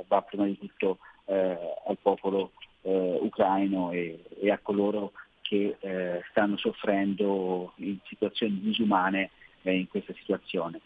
[0.08, 2.52] va prima di tutto al popolo
[2.84, 5.78] ucraino e, e a coloro che
[6.30, 9.32] stanno soffrendo in situazioni disumane
[9.64, 10.82] in questa situazione.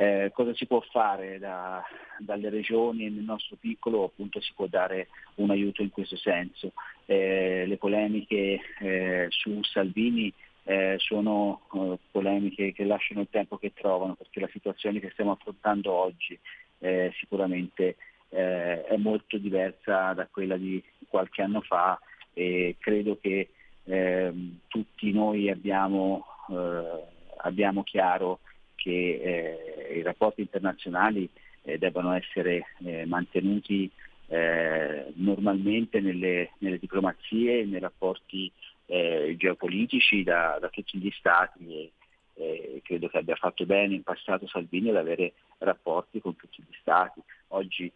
[0.00, 1.82] Eh, cosa si può fare da-
[2.18, 6.72] dalle regioni e nel nostro piccolo appunto si può dare un aiuto in questo senso.
[7.04, 10.32] Eh, le polemiche eh, su Salvini
[10.62, 15.32] eh, sono eh, polemiche che lasciano il tempo che trovano perché la situazione che stiamo
[15.32, 16.38] affrontando oggi
[16.78, 17.96] eh, sicuramente
[18.30, 21.98] è molto diversa da quella di qualche anno fa
[22.34, 23.48] e credo che
[23.84, 26.26] ehm, tutti noi abbiamo,
[27.38, 28.40] abbiamo chiaro
[28.78, 29.20] che
[29.90, 31.28] eh, i rapporti internazionali
[31.62, 33.90] eh, debbano essere eh, mantenuti
[34.28, 38.50] eh, normalmente nelle, nelle diplomazie nei rapporti
[38.86, 41.92] eh, geopolitici da, da tutti gli stati e
[42.34, 46.74] eh, credo che abbia fatto bene in passato Salvini ad avere rapporti con tutti gli
[46.80, 47.20] stati.
[47.48, 47.90] Oggi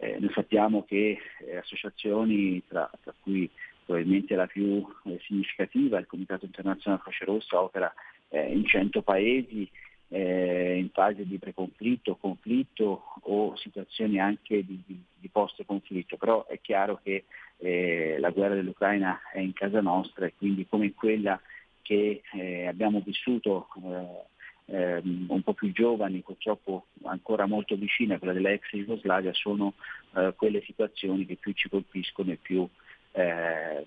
[0.00, 1.18] noi sappiamo che
[1.60, 3.50] associazioni, tra, tra cui
[3.84, 4.86] probabilmente la più
[5.26, 7.92] significativa, il Comitato Internazionale Croce Rossa, opera
[8.30, 9.68] in 100 paesi
[10.08, 16.60] eh, in fase di preconflitto, conflitto o situazioni anche di, di, di post-conflitto, però è
[16.60, 17.24] chiaro che
[17.58, 21.40] eh, la guerra dell'Ucraina è in casa nostra e quindi come quella
[21.82, 28.34] che eh, abbiamo vissuto eh, ehm, un po' più giovani, purtroppo ancora molto vicine, quella
[28.34, 29.74] della ex Jugoslavia, sono
[30.14, 32.68] eh, quelle situazioni che più ci colpiscono e più,
[33.12, 33.86] eh,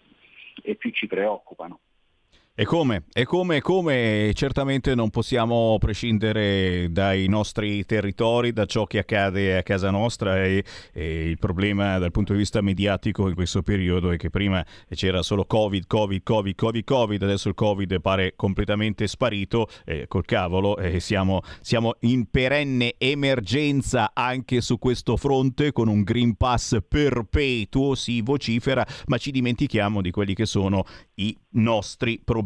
[0.61, 1.79] e più ci preoccupano.
[2.53, 3.05] E come?
[3.13, 3.55] E come?
[3.55, 4.31] E come?
[4.33, 10.61] Certamente non possiamo prescindere dai nostri territori, da ciò che accade a casa nostra e,
[10.91, 15.21] e il problema dal punto di vista mediatico in questo periodo è che prima c'era
[15.21, 20.77] solo Covid, Covid, Covid, Covid, Covid, adesso il Covid pare completamente sparito, eh, col cavolo,
[20.77, 27.95] eh, siamo, siamo in perenne emergenza anche su questo fronte con un Green Pass perpetuo,
[27.95, 30.83] si vocifera, ma ci dimentichiamo di quelli che sono
[31.15, 32.39] i nostri problemi.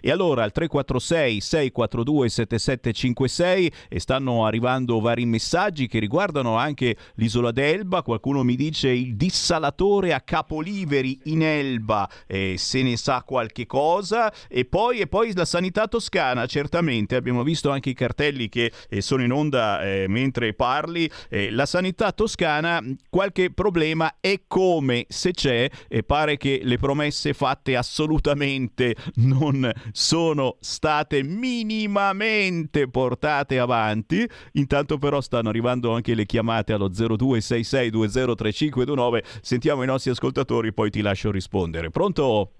[0.00, 7.50] E allora al 346 642 7756 e stanno arrivando vari messaggi che riguardano anche l'isola
[7.50, 13.66] d'Elba, qualcuno mi dice il dissalatore a Capoliveri in Elba, eh, se ne sa qualche
[13.66, 14.32] cosa.
[14.48, 17.16] E poi, e poi la sanità toscana, certamente.
[17.16, 21.66] Abbiamo visto anche i cartelli che eh, sono in onda eh, mentre parli, eh, la
[21.66, 28.94] sanità toscana qualche problema è come se c'è e pare che le promesse fatte assolutamente
[29.16, 34.26] non sono state minimamente portate avanti.
[34.52, 39.22] Intanto però stanno arrivando anche le chiamate allo 0266203529.
[39.42, 41.90] Sentiamo i nostri ascoltatori, poi ti lascio rispondere.
[41.90, 42.50] Pronto?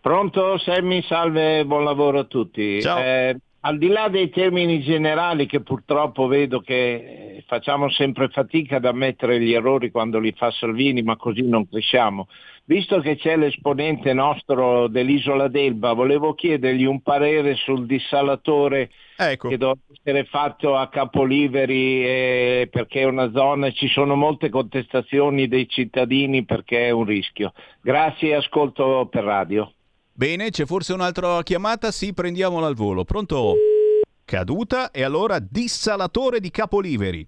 [0.00, 2.80] Pronto Sammy, salve, buon lavoro a tutti.
[2.80, 2.98] Ciao.
[2.98, 8.86] Eh, al di là dei termini generali che purtroppo vedo che facciamo sempre fatica ad
[8.86, 12.28] ammettere gli errori quando li fa Salvini, ma così non cresciamo.
[12.64, 19.48] Visto che c'è l'esponente nostro dell'isola d'Elba, volevo chiedergli un parere sul dissalatore Ecco.
[19.48, 25.48] che dovrebbe essere fatto a Capoliveri eh, perché è una zona, ci sono molte contestazioni
[25.48, 27.52] dei cittadini perché è un rischio.
[27.80, 29.72] Grazie e ascolto per radio.
[30.12, 31.90] Bene, c'è forse un'altra chiamata?
[31.90, 33.04] Sì, prendiamola al volo.
[33.04, 33.54] Pronto?
[34.24, 37.26] Caduta e allora dissalatore di Capoliveri.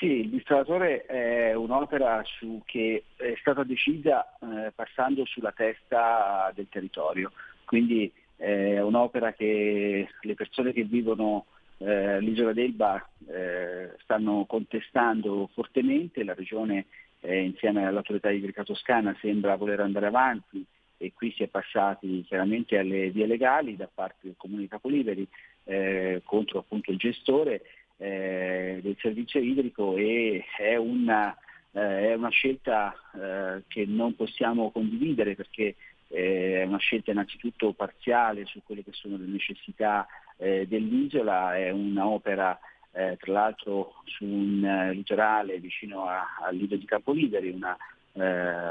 [0.00, 6.68] Sì, il dissalatore è un'opera su- che è stata decisa eh, passando sulla testa del
[6.70, 7.32] territorio,
[7.66, 11.44] quindi eh, è un'opera che le persone che vivono
[11.76, 16.86] eh, l'isola d'Elba eh, stanno contestando fortemente, la regione
[17.20, 20.64] eh, insieme all'autorità idrica toscana sembra voler andare avanti
[20.96, 25.28] e qui si è passati chiaramente alle vie legali da parte del comune di Capoliveri
[25.64, 27.60] eh, contro appunto il gestore
[28.00, 31.36] eh, del servizio idrico e è una,
[31.72, 35.76] eh, è una scelta eh, che non possiamo condividere perché
[36.08, 40.06] eh, è una scelta innanzitutto parziale su quelle che sono le necessità
[40.38, 42.58] eh, dell'isola, è un'opera
[42.92, 47.76] eh, tra l'altro su un litorale vicino al lido di Capoliveri, una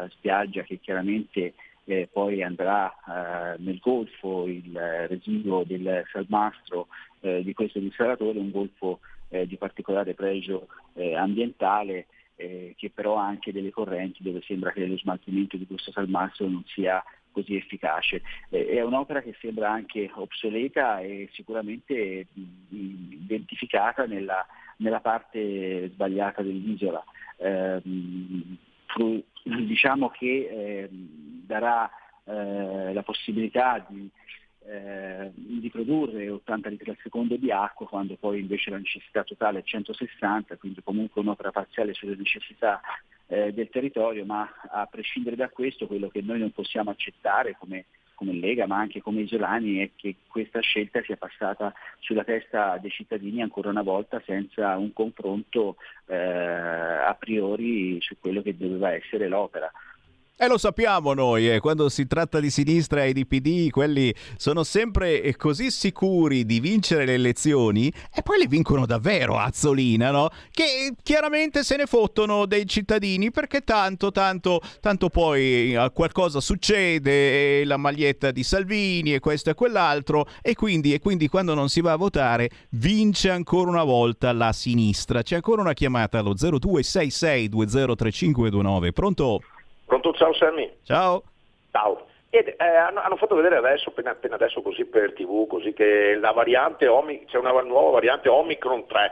[0.10, 1.54] spiaggia che chiaramente
[1.86, 4.72] eh, poi andrà eh, nel golfo, il
[5.08, 6.88] residuo del salmastro
[7.22, 9.00] eh, di questo dissalatore, un golfo
[9.30, 14.72] eh, di particolare pregio eh, ambientale eh, che però ha anche delle correnti dove sembra
[14.72, 18.22] che lo smaltimento di questo salmastro non sia così efficace.
[18.50, 22.44] Eh, è un'opera che sembra anche obsoleta e sicuramente mh,
[23.24, 24.46] identificata nella,
[24.78, 27.04] nella parte sbagliata dell'isola.
[27.38, 31.90] Ehm, fru- diciamo che ehm, darà
[32.26, 34.10] eh, la possibilità di,
[34.70, 39.60] eh, di produrre 80 litri al secondo di acqua quando poi invece la necessità totale
[39.60, 42.80] è 160, quindi comunque un'opera parziale sulle necessità
[43.26, 47.86] eh, del territorio, ma a prescindere da questo quello che noi non possiamo accettare come,
[48.14, 52.92] come Lega ma anche come isolani è che questa scelta sia passata sulla testa dei
[52.92, 59.28] cittadini ancora una volta senza un confronto eh, a priori su quello che doveva essere
[59.28, 59.72] l'opera.
[60.42, 64.64] E lo sappiamo noi, eh, quando si tratta di sinistra e di PD, quelli sono
[64.64, 70.30] sempre eh, così sicuri di vincere le elezioni e poi le vincono davvero, Azzolina, no?
[70.50, 77.60] Che chiaramente se ne fottono dei cittadini perché tanto, tanto, tanto poi eh, qualcosa succede,
[77.60, 81.68] eh, la maglietta di Salvini e questo e quell'altro e quindi, e quindi quando non
[81.68, 85.22] si va a votare vince ancora una volta la sinistra.
[85.22, 89.42] C'è ancora una chiamata allo 0266203529, pronto?
[89.90, 90.72] Pronto, ciao Sammy.
[90.86, 91.24] Ciao.
[91.72, 92.06] Ciao.
[92.30, 96.14] Ed, eh, hanno, hanno fatto vedere adesso, appena, appena adesso così per tv, così che
[96.14, 99.12] la variante Omi- c'è una nuova variante Omicron 3,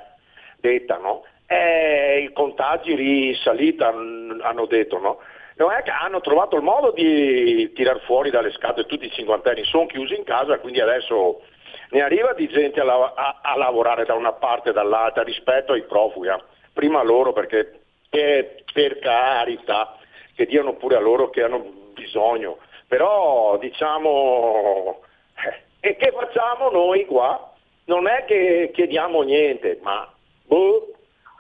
[0.60, 1.24] detta, no?
[1.48, 5.18] E i contagi risalita, mm, hanno detto, no?
[5.56, 9.64] Non è che hanno trovato il modo di tirar fuori dalle scatole tutti i cinquantenni,
[9.64, 11.42] sono chiusi in casa, quindi adesso
[11.90, 15.74] ne arriva di gente a, lav- a- a lavorare da una parte e dall'altra rispetto
[15.74, 16.28] ai profughi.
[16.28, 16.40] eh.
[16.72, 17.80] Prima loro perché
[18.12, 19.98] eh, per carità
[20.38, 22.60] che diano pure a loro che hanno bisogno.
[22.88, 25.02] Però diciamo,
[25.34, 27.54] eh, e che facciamo noi qua?
[27.86, 30.08] Non è che chiediamo niente, ma
[30.46, 30.94] boh,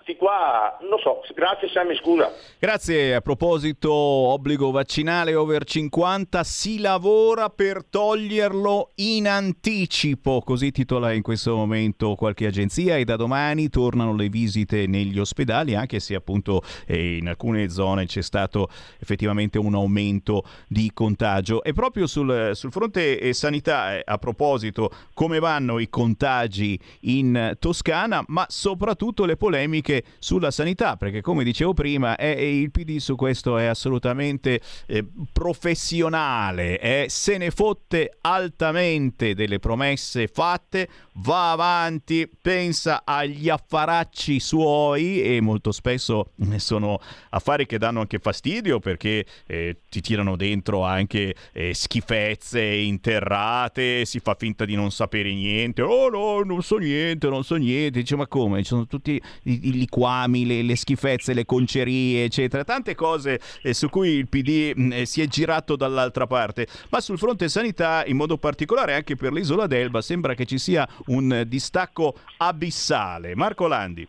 [0.07, 2.31] di qua, non so, grazie Sammy, scusa.
[2.57, 11.11] Grazie, a proposito obbligo vaccinale over 50, si lavora per toglierlo in anticipo, così titola
[11.11, 16.15] in questo momento qualche agenzia e da domani tornano le visite negli ospedali, anche se
[16.15, 21.61] appunto eh, in alcune zone c'è stato effettivamente un aumento di contagio.
[21.63, 27.55] E proprio sul, sul fronte eh, sanità, eh, a proposito, come vanno i contagi in
[27.59, 33.15] Toscana, ma soprattutto le polemiche sulla sanità, perché come dicevo prima, è, il PD su
[33.15, 40.87] questo è assolutamente eh, professionale, è- se ne fotte altamente delle promesse fatte,
[41.19, 46.99] va avanti, pensa agli affaracci suoi e molto spesso sono
[47.29, 54.19] affari che danno anche fastidio perché eh, ti tirano dentro anche eh, schifezze interrate, si
[54.19, 58.15] fa finta di non sapere niente, oh no, non so niente, non so niente, dice
[58.15, 58.59] ma come?
[58.59, 63.73] Ci sono tutti i, i liquami, le, le schifezze, le concerie, eccetera, tante cose eh,
[63.73, 68.03] su cui il PD mh, eh, si è girato dall'altra parte, ma sul fronte sanità
[68.05, 73.35] in modo particolare anche per l'isola d'Elba sembra che ci sia un distacco abissale.
[73.35, 74.07] Marco Landi.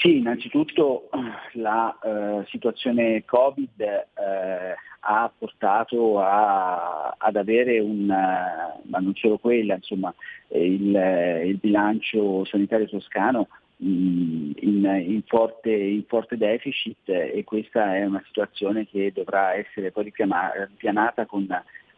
[0.00, 1.08] Sì, innanzitutto
[1.54, 9.38] la eh, situazione Covid eh, ha portato a- ad avere un, eh, ma non solo
[9.38, 10.14] quella, insomma,
[10.48, 13.48] eh, il, eh, il bilancio sanitario toscano
[13.78, 19.90] mh, in, in forte, in forte deficit e questa è una situazione che dovrà essere
[19.90, 21.46] poi ripianata con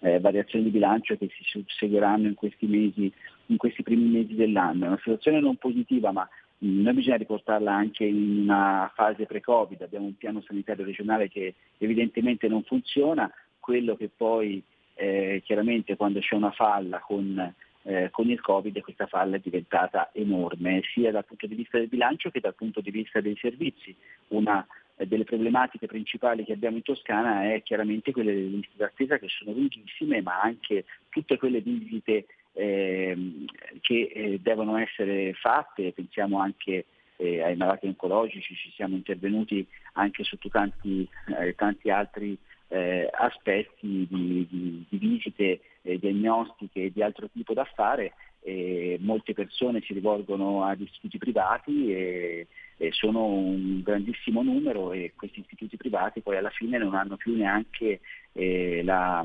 [0.00, 3.12] eh, variazioni di bilancio che si susseguiranno in questi mesi,
[3.46, 4.84] in questi primi mesi dell'anno.
[4.84, 6.28] È una situazione non positiva, ma
[6.58, 9.82] mh, noi bisogna riportarla anche in una fase pre-Covid.
[9.82, 14.62] Abbiamo un piano sanitario regionale che evidentemente non funziona, quello che poi
[14.94, 20.10] eh, chiaramente quando c'è una falla con eh, con il Covid questa falla è diventata
[20.12, 23.94] enorme, sia dal punto di vista del bilancio che dal punto di vista dei servizi.
[24.28, 24.66] Una
[25.06, 29.52] delle problematiche principali che abbiamo in Toscana è chiaramente quelle delle liste d'attesa che sono
[29.52, 33.44] lunghissime, ma anche tutte quelle visite ehm,
[33.80, 36.84] che eh, devono essere fatte, pensiamo anche
[37.16, 42.36] eh, ai malati oncologici, ci siamo intervenuti anche sotto tanti, eh, tanti altri
[42.68, 48.12] eh, aspetti di, di- di visite eh, diagnostiche e di altro tipo da fare.
[48.42, 55.12] E molte persone si rivolgono ad istituti privati e, e sono un grandissimo numero e
[55.14, 58.00] questi istituti privati poi alla fine non hanno più neanche
[58.32, 59.24] eh, la,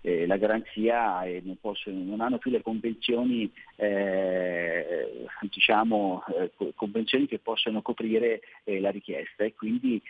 [0.00, 6.72] eh, la garanzia e non, possono- non hanno più le convenzioni, eh, diciamo, eh, co-
[6.74, 10.00] convenzioni che possono coprire eh, la richiesta e quindi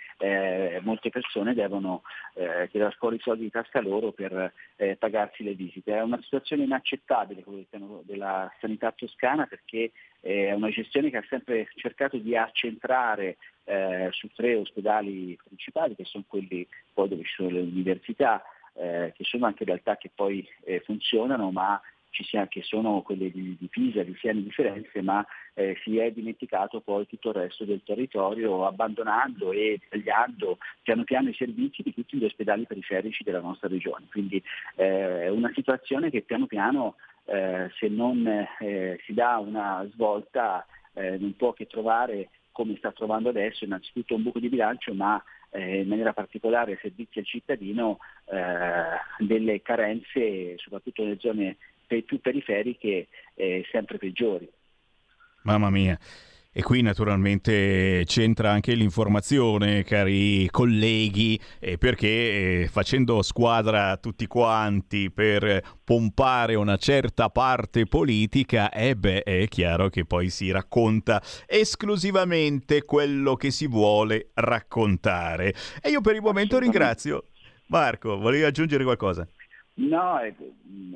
[0.83, 2.03] molte persone devono
[2.71, 4.53] tirare fuori i soldi di tasca loro per
[4.99, 5.95] pagarsi le visite.
[5.95, 7.65] È una situazione inaccettabile quella
[8.03, 14.29] della sanità toscana perché è una gestione che ha sempre cercato di accentrare eh, su
[14.35, 18.43] tre ospedali principali che sono quelli poi dove ci sono le università,
[18.75, 23.31] eh, che sono anche realtà che poi eh, funzionano, ma ci sia, che sono quelle
[23.31, 27.37] di, di Pisa, di Siena di Firenze, ma eh, si è dimenticato poi tutto il
[27.37, 33.25] resto del territorio, abbandonando e tagliando piano piano i servizi di tutti gli ospedali periferici
[33.25, 34.07] della nostra regione.
[34.11, 34.43] Quindi
[34.77, 36.97] eh, è una situazione che piano piano,
[37.29, 42.91] eh, se non eh, si dà una svolta, eh, non può che trovare, come sta
[42.91, 47.99] trovando adesso, innanzitutto un buco di bilancio, ma eh, in maniera particolare servizi al cittadino
[48.25, 51.57] eh, delle carenze, soprattutto nelle zone
[51.87, 53.09] più periferiche,
[53.71, 54.47] sempre peggiori.
[55.45, 55.99] Mamma mia.
[56.51, 65.11] E qui naturalmente c'entra anche l'informazione, cari colleghi, eh, perché eh, facendo squadra tutti quanti
[65.11, 72.83] per pompare una certa parte politica, eh beh, è chiaro che poi si racconta esclusivamente
[72.83, 75.55] quello che si vuole raccontare.
[75.83, 77.27] E io per il momento ringrazio.
[77.67, 79.29] Marco, volevi aggiungere qualcosa?
[79.79, 80.35] No, eh,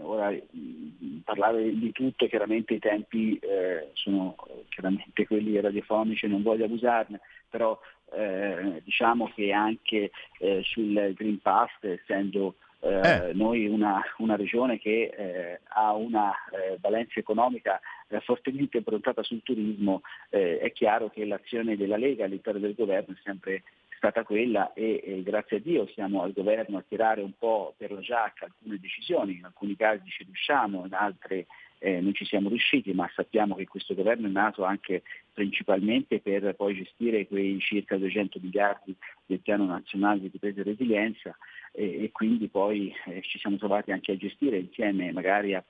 [0.00, 4.34] ora mh, parlare di tutto, chiaramente i tempi eh, sono
[4.70, 7.78] chiaramente quelli radiofonici, non voglio abusarne, però
[8.12, 15.60] eh, diciamo che anche eh, sul Green Pass, essendo eh, noi una, una regione che
[15.68, 16.34] ha una
[16.80, 17.80] valenza economica
[18.24, 23.62] fortemente improntata sul turismo, è chiaro che l'azione della Lega all'interno del governo è sempre
[24.02, 27.92] stata quella e, e grazie a Dio siamo al governo a tirare un po' per
[27.92, 31.46] la giacca alcune decisioni, in alcuni casi ci riusciamo, in altri
[31.78, 36.56] eh, non ci siamo riusciti, ma sappiamo che questo governo è nato anche principalmente per
[36.56, 38.92] poi gestire quei circa 200 miliardi
[39.24, 41.36] del piano nazionale di ripresa e resilienza
[41.70, 45.62] e, e quindi poi eh, ci siamo trovati anche a gestire insieme magari a,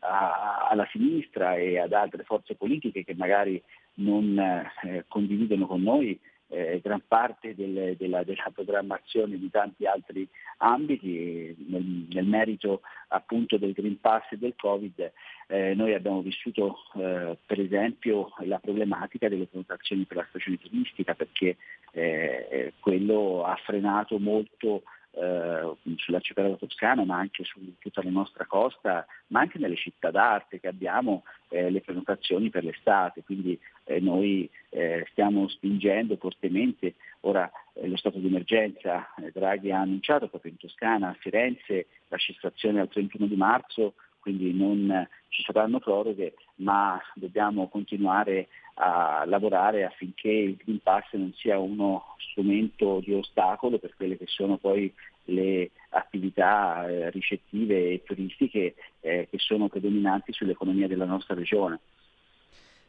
[0.00, 3.60] a- alla sinistra e ad altre forze politiche che magari
[3.94, 6.18] non eh, condividono con noi
[6.50, 10.28] eh, gran parte del- della, della programmazione di tanti altri
[10.58, 11.54] ambiti.
[11.68, 15.12] Nel, nel merito appunto del Green Pass e del Covid
[15.48, 21.14] eh, noi abbiamo vissuto eh, per esempio la problematica delle prenotazioni per la stagione turistica
[21.14, 21.56] perché
[21.92, 24.82] eh, eh, quello ha frenato molto
[25.12, 30.60] eh, sull'arcipelago toscano ma anche su tutta la nostra costa, ma anche nelle città d'arte
[30.60, 33.58] che abbiamo eh, le prenotazioni per l'estate, quindi
[33.98, 40.28] noi eh, stiamo spingendo fortemente, ora eh, lo stato di emergenza eh, Draghi ha annunciato
[40.28, 45.78] proprio in Toscana, a Firenze, la cessazione al 31 di marzo, quindi non ci saranno
[45.78, 53.14] proroghe, ma dobbiamo continuare a lavorare affinché il Green Pass non sia uno strumento di
[53.14, 54.92] ostacolo per quelle che sono poi
[55.24, 61.80] le attività ricettive e turistiche che sono predominanti sull'economia della nostra regione.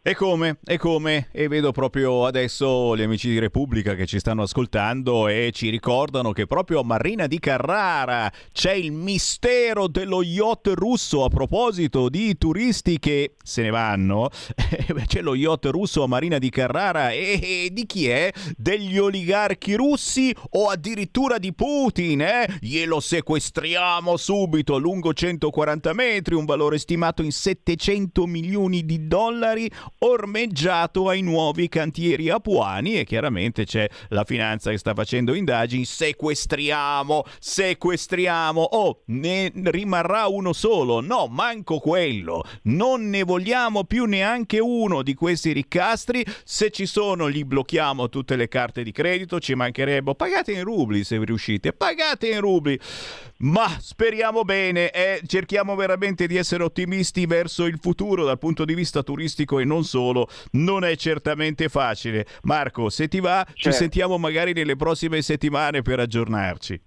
[0.03, 0.57] E come?
[0.65, 1.27] E come?
[1.31, 6.31] E vedo proprio adesso gli amici di Repubblica che ci stanno ascoltando e ci ricordano
[6.31, 11.23] che proprio a Marina di Carrara c'è il mistero dello yacht russo.
[11.23, 14.29] A proposito di turisti che se ne vanno,
[15.05, 18.33] c'è lo yacht russo a Marina di Carrara e, e di chi è?
[18.57, 22.57] Degli oligarchi russi o addirittura di Putin, eh?
[22.59, 29.69] Glielo sequestriamo subito, lungo 140 metri, un valore stimato in 700 milioni di dollari
[30.03, 37.23] ormeggiato ai nuovi cantieri apuani e chiaramente c'è la finanza che sta facendo indagini, sequestriamo,
[37.39, 45.03] sequestriamo, oh, ne rimarrà uno solo, no, manco quello, non ne vogliamo più neanche uno
[45.03, 50.15] di questi riccastri, se ci sono gli blocchiamo tutte le carte di credito, ci mancherebbe,
[50.15, 52.79] pagate in rubli se riuscite, pagate in rubli,
[53.41, 58.73] ma speriamo bene e cerchiamo veramente di essere ottimisti verso il futuro dal punto di
[58.73, 59.89] vista turistico e non solo,
[60.51, 62.25] non è certamente facile.
[62.43, 63.77] Marco, se ti va, ci Certo.
[63.77, 66.81] sentiamo magari nelle prossime settimane per aggiornarci.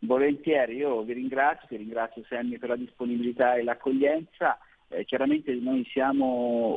[0.00, 4.58] Volentieri, io vi ringrazio, ti ringrazio Sammy per la disponibilità e l'accoglienza.
[4.88, 6.24] Eh, chiaramente noi siamo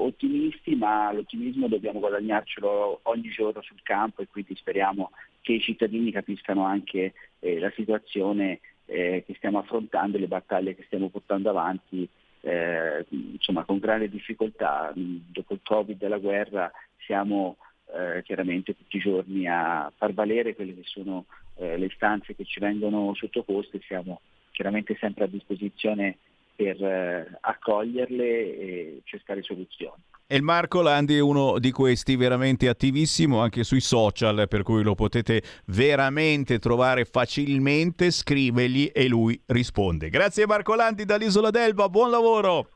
[0.03, 5.11] ottimisti, ma l'ottimismo dobbiamo guadagnarcelo ogni giorno sul campo e quindi speriamo
[5.41, 10.73] che i cittadini capiscano anche eh, la situazione eh, che stiamo affrontando e le battaglie
[10.75, 12.07] che stiamo portando avanti,
[12.41, 14.91] eh, insomma con grande difficoltà.
[14.95, 16.71] Dopo il Covid e la guerra
[17.05, 17.57] siamo
[17.93, 21.25] eh, chiaramente tutti i giorni a far valere quelle che sono
[21.55, 24.21] eh, le istanze che ci vengono sottoposte, siamo
[24.51, 26.17] chiaramente sempre a disposizione
[26.55, 30.01] per eh, accoglierle e cercare soluzioni.
[30.31, 34.93] E Marco Landi è uno di questi veramente attivissimo anche sui social, per cui lo
[34.93, 40.09] potete veramente trovare facilmente, scrivegli e lui risponde.
[40.09, 42.67] Grazie Marco Landi dall'Isola d'Elba, buon lavoro!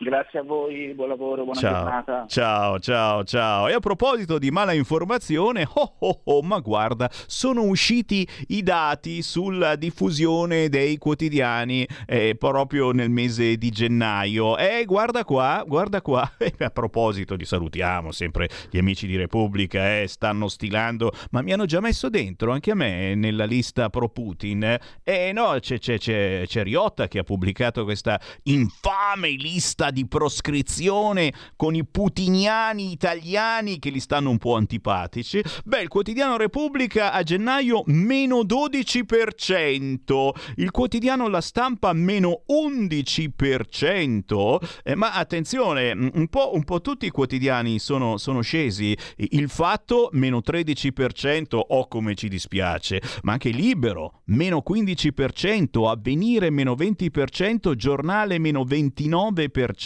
[0.00, 2.24] Grazie a voi, buon lavoro, buona Ciao, giornata.
[2.28, 3.66] ciao, ciao, ciao.
[3.66, 9.22] E a proposito di mala informazione, oh oh oh, ma guarda, sono usciti i dati
[9.22, 14.56] sulla diffusione dei quotidiani eh, proprio nel mese di gennaio.
[14.56, 16.30] E guarda qua, guarda qua.
[16.38, 21.52] E a proposito, li salutiamo sempre gli amici di Repubblica, eh, stanno stilando, ma mi
[21.52, 24.78] hanno già messo dentro anche a me nella lista pro Putin.
[25.02, 31.32] E no, c'è, c'è, c'è, c'è Riotta che ha pubblicato questa infame lista di proscrizione
[31.56, 35.42] con i putiniani italiani che gli stanno un po' antipatici.
[35.64, 44.94] Beh, il quotidiano Repubblica a gennaio meno 12%, il quotidiano La Stampa meno 11%, Eh,
[44.94, 50.40] ma attenzione, un po', un po' tutti i quotidiani sono, sono scesi, il fatto meno
[50.44, 58.62] 13%, oh come ci dispiace, ma anche Libero meno 15%, Avvenire meno 20%, Giornale meno
[58.62, 59.77] 29%,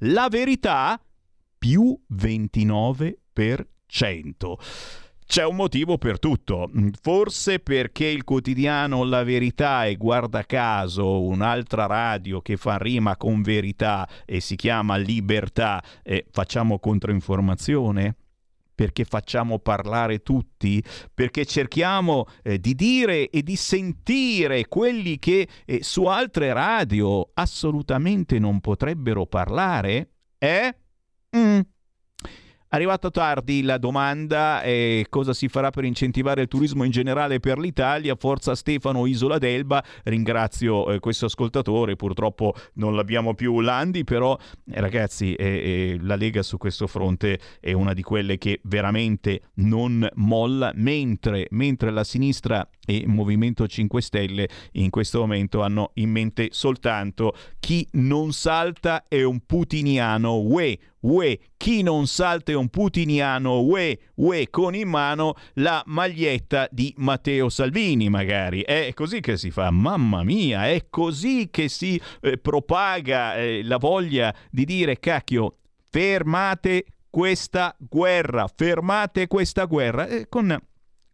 [0.00, 1.00] La Verità
[1.58, 3.16] più 29%.
[5.26, 6.70] C'è un motivo per tutto,
[7.02, 13.42] forse perché il quotidiano La Verità e guarda caso un'altra radio che fa rima con
[13.42, 18.16] verità e si chiama Libertà e facciamo controinformazione?
[18.78, 20.80] Perché facciamo parlare tutti?
[21.12, 28.38] Perché cerchiamo eh, di dire e di sentire quelli che eh, su altre radio assolutamente
[28.38, 30.10] non potrebbero parlare?
[30.38, 30.76] Eh?
[31.36, 31.58] Mm.
[32.70, 37.58] Arrivata tardi la domanda è cosa si farà per incentivare il turismo in generale per
[37.58, 38.14] l'Italia.
[38.14, 39.82] Forza Stefano Isola d'Elba.
[40.04, 46.16] Ringrazio eh, questo ascoltatore, purtroppo non l'abbiamo più Landi, però eh, ragazzi eh, eh, la
[46.16, 52.04] Lega su questo fronte è una di quelle che veramente non molla, mentre, mentre la
[52.04, 58.32] sinistra e il Movimento 5 Stelle in questo momento hanno in mente soltanto chi non
[58.32, 64.74] salta è un putiniano, uè, uè, chi non salta è un putiniano, uè, uè, con
[64.74, 68.62] in mano la maglietta di Matteo Salvini magari.
[68.62, 73.76] È così che si fa, mamma mia, è così che si eh, propaga eh, la
[73.76, 75.56] voglia di dire cacchio,
[75.90, 80.56] fermate questa guerra, fermate questa guerra eh, con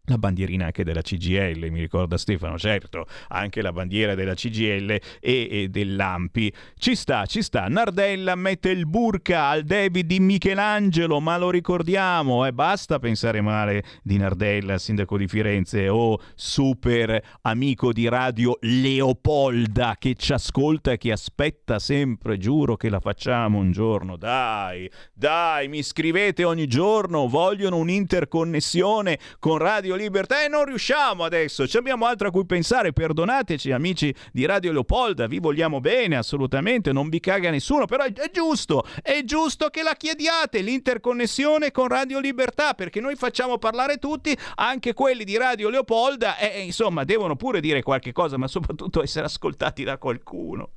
[0.06, 5.00] la bandierina anche della CGL, mi ricorda Stefano, certo, anche la bandiera della CGL e,
[5.20, 6.52] e dell'Ampi.
[6.76, 7.68] Ci sta, ci sta.
[7.68, 13.82] Nardella mette il burka al David di Michelangelo, ma lo ricordiamo, eh, basta pensare male
[14.02, 20.98] di Nardella, sindaco di Firenze, o super amico di radio Leopolda che ci ascolta e
[20.98, 24.16] che aspetta sempre, giuro che la facciamo un giorno.
[24.16, 31.24] Dai, dai, mi scrivete ogni giorno, vogliono un'interconnessione con Radio Radio Libertà e non riusciamo
[31.24, 36.16] adesso, ci abbiamo altro a cui pensare, perdonateci amici di Radio Leopolda, vi vogliamo bene
[36.16, 41.86] assolutamente, non vi caga nessuno, però è, giusto, è giusto che la chiediate l'interconnessione con
[41.88, 47.04] Radio Libertà perché noi facciamo parlare tutti, anche quelli di Radio Leopolda e, e, insomma
[47.04, 50.70] devono pure dire qualche cosa, ma soprattutto essere ascoltati da qualcuno.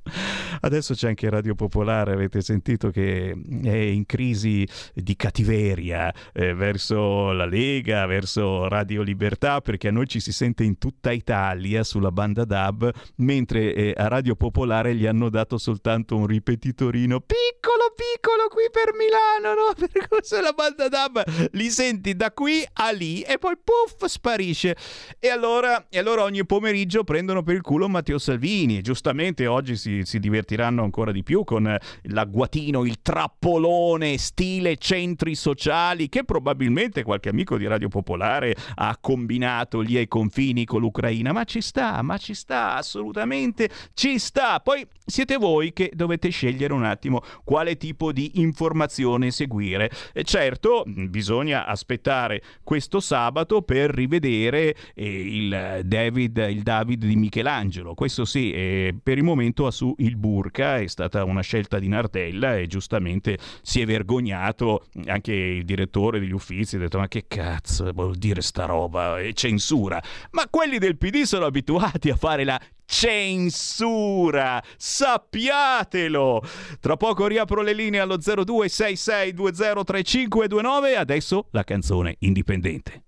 [0.60, 7.32] Adesso c'è anche Radio Popolare, avete sentito che è in crisi di cattiveria eh, verso
[7.32, 12.10] la Lega, verso Radio Libertà, perché a noi ci si sente in tutta Italia sulla
[12.10, 18.48] banda DAB, mentre eh, a Radio Popolare gli hanno dato soltanto un ripetitorino piccolo piccolo
[18.48, 19.74] qui per Milano, no?
[19.78, 24.76] Per cui la banda DAB li senti da qui a lì e poi puff sparisce.
[25.18, 28.80] E allora, e allora ogni pomeriggio prendono per il culo Matteo Salvini.
[28.82, 30.18] Giustamente oggi si, si
[30.48, 37.58] divertiranno ancora di più con l'agguatino, il trappolone stile centri sociali che probabilmente qualche amico
[37.58, 41.32] di Radio Popolare ha combinato lì ai confini con l'Ucraina.
[41.32, 44.60] Ma ci sta, ma ci sta, assolutamente ci sta.
[44.60, 49.90] Poi siete voi che dovete scegliere un attimo quale tipo di informazione seguire.
[50.12, 57.94] E certo, bisogna aspettare questo sabato per rivedere eh, il, David, il David di Michelangelo.
[57.94, 61.88] Questo sì, eh, per il momento ha su il burka, è stata una scelta di
[61.88, 67.24] Nardella e giustamente si è vergognato anche il direttore degli uffizi, ha detto ma che
[67.26, 70.00] cazzo vuol dire sta roba, è censura.
[70.30, 74.62] Ma quelli del PD sono abituati a fare la censura.
[74.76, 76.40] Sappiatelo!
[76.78, 80.96] Tra poco riapro le linee allo 0266203529.
[80.96, 83.07] Adesso la canzone indipendente.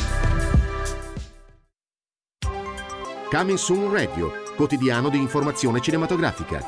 [3.31, 6.61] Coming Soon Radio, quotidiano di informazione cinematografica.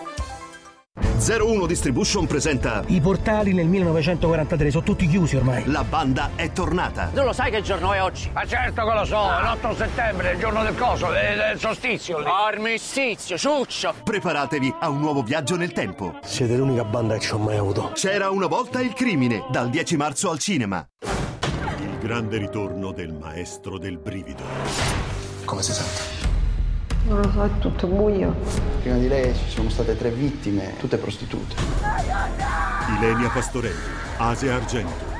[0.95, 5.69] 01 Distribution presenta I portali nel 1943 sono tutti chiusi ormai.
[5.69, 7.09] La banda è tornata.
[7.13, 8.29] Tu lo sai che giorno è oggi?
[8.31, 12.19] Ma certo che lo so, è l'8 settembre, il giorno del coso, del solstizio.
[12.19, 12.25] Lì.
[12.27, 13.95] Armistizio, ciuccio.
[14.01, 16.17] Preparatevi a un nuovo viaggio nel tempo.
[16.23, 17.91] Siete l'unica banda che ci ho mai avuto.
[17.93, 20.87] C'era una volta il crimine, dal 10 marzo al cinema.
[21.01, 24.43] Il grande ritorno del maestro del brivido.
[25.43, 26.32] Come si sente?
[27.05, 28.33] Non lo so, è tutto buio.
[28.81, 31.55] Prima di lei ci sono state tre vittime, tutte prostitute.
[32.97, 33.75] Ilenia Pastorelli,
[34.17, 35.11] Asia Argento.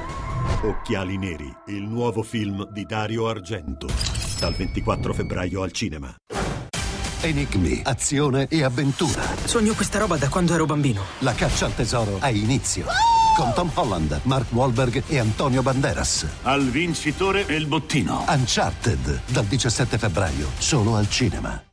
[0.62, 3.88] Occhiali neri, il nuovo film di Dario Argento.
[4.40, 6.14] Dal 24 febbraio al cinema.
[7.22, 9.22] Enigmi, azione e avventura.
[9.46, 11.02] Sogno questa roba da quando ero bambino.
[11.20, 12.86] La caccia al tesoro ha inizio.
[13.36, 16.28] Con Tom Holland, Mark Wahlberg e Antonio Banderas.
[16.44, 18.26] Al vincitore e il bottino.
[18.28, 21.73] Uncharted, dal 17 febbraio, solo al cinema.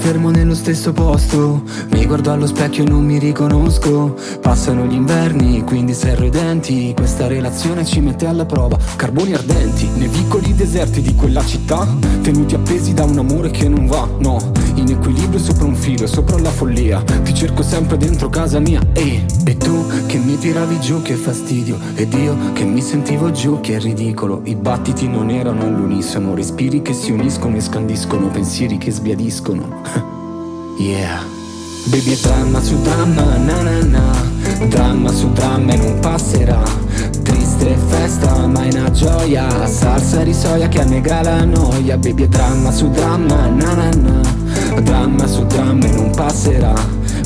[0.00, 4.16] fermo nello stesso posto, mi guardo allo specchio e non mi riconosco.
[4.40, 6.94] Passano gli inverni, quindi serro i denti.
[6.96, 8.78] Questa relazione ci mette alla prova.
[8.96, 11.86] Carboni ardenti, nei vicoli deserti di quella città.
[12.22, 14.38] Tenuti appesi da un amore che non va, no.
[14.76, 17.02] In equilibrio sopra un filo, sopra la follia.
[17.02, 18.80] Ti cerco sempre dentro casa mia.
[18.94, 21.78] Ehi, e tu che mi tiravi giù, che fastidio.
[21.94, 24.40] Ed io che mi sentivo giù, che ridicolo.
[24.44, 29.82] I battiti non erano all'unisono, respiri che si uniscono e scandiscono, pensieri che sbiadiscono.
[30.76, 31.24] Yeah.
[31.86, 34.66] Baby è dramma su dramma, na na na.
[34.66, 36.62] Dramma su dramma e non passerà.
[37.22, 39.66] Triste festa ma è una gioia.
[39.66, 41.96] Salsa di soia che annega la noia.
[41.96, 44.80] Baby è dramma su dramma, na na na.
[44.80, 46.74] Dramma su dramma e non passerà.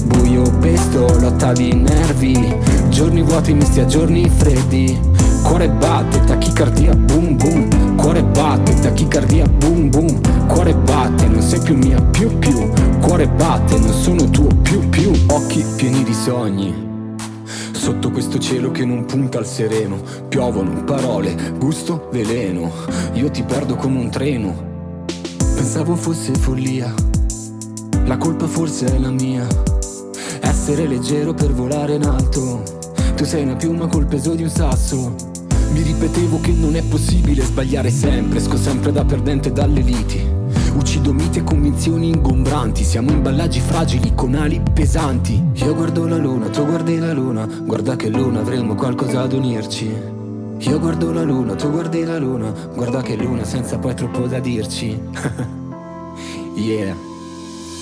[0.05, 2.57] Buio pesto, lotta di nervi.
[2.89, 4.99] Giorni vuoti misti a giorni freddi
[5.45, 7.97] Cuore batte, tachicardia boom boom.
[7.97, 10.47] Cuore batte, tachicardia boom boom.
[10.49, 12.71] Cuore batte, non sei più mia più più.
[13.01, 15.13] Cuore batte, non sono tuo più più.
[15.29, 16.75] Occhi pieni di sogni.
[17.73, 22.73] Sotto questo cielo che non punta al sereno Piovono parole, gusto, veleno.
[23.13, 24.73] Io ti perdo come un treno.
[25.37, 26.93] Pensavo fosse follia.
[28.07, 29.47] La colpa forse è la mia.
[30.41, 32.83] Essere leggero per volare in alto
[33.17, 35.15] Tu sei una piuma col peso di un sasso.
[35.71, 40.21] Mi ripetevo che non è possibile sbagliare sempre, esco sempre da perdente dalle liti.
[40.77, 45.41] Uccido miti e convinzioni ingombranti Siamo imballaggi fragili con ali pesanti.
[45.53, 49.95] Io guardo la luna, tu guardi la luna Guarda che luna avremo qualcosa ad unirci.
[50.59, 54.41] Io guardo la luna, tu guardi la luna Guarda che luna senza poi troppo da
[54.41, 55.01] dirci.
[56.57, 56.95] Yeah.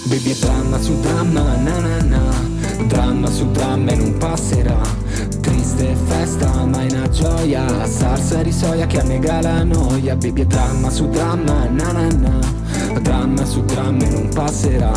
[0.05, 2.52] Baby è dramma su dramma, na na na
[2.87, 4.81] Dramma su dramma e non passerà.
[5.41, 7.87] Triste festa ma è una gioia.
[7.87, 10.17] Salsa di soia che annega la noia.
[10.17, 12.39] Baby dramma su dramma, na na na.
[13.01, 14.93] Dramma su dramma e non passerà.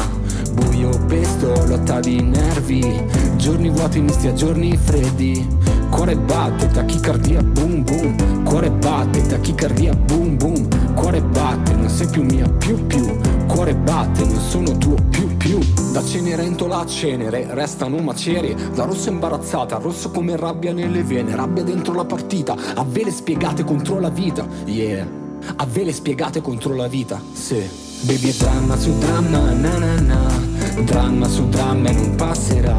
[0.53, 3.03] Buio pesto, lotta di nervi.
[3.37, 8.43] Giorni vuoti misti a giorni freddi Cuore batte, tachicardia boom boom.
[8.43, 10.93] Cuore batte, tachicardia boom boom.
[10.93, 13.17] Cuore batte, non sei più mia più più.
[13.47, 15.59] Cuore batte, non sono tuo più più.
[15.91, 18.55] Da Cenerentola a Cenere restano macerie.
[18.73, 21.35] Da rosso imbarazzata, rosso come rabbia nelle vene.
[21.35, 24.45] Rabbia dentro la partita, a vele spiegate contro la vita.
[24.65, 25.07] Yeah,
[25.55, 27.83] a vele spiegate contro la vita, sì.
[28.01, 32.77] Baby è dramma su dramma, na na na Dramma su dramma e non passerà.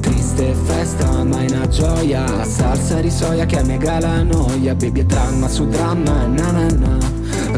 [0.00, 2.44] Triste festa ma è una gioia.
[2.44, 4.74] Salsa di soia che annega la noia.
[4.74, 6.98] Baby è dramma su dramma, na na na.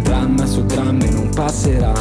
[0.00, 1.92] Dramma su dramma e non passerà.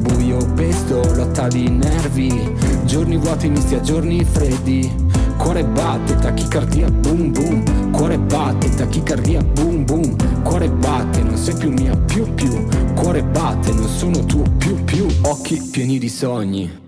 [0.00, 2.50] Buio pesto, lotta di nervi.
[2.84, 4.90] Giorni vuoti misti a giorni freddi.
[5.36, 7.90] Cuore batte, tachicardia boom boom.
[7.90, 10.42] Cuore batte, tachicardia boom boom.
[10.42, 12.66] Cuore batte, non sei più mia più più.
[12.94, 15.06] Cuore batte, non sono tuo più più.
[15.22, 16.86] Occhi pieni di sogni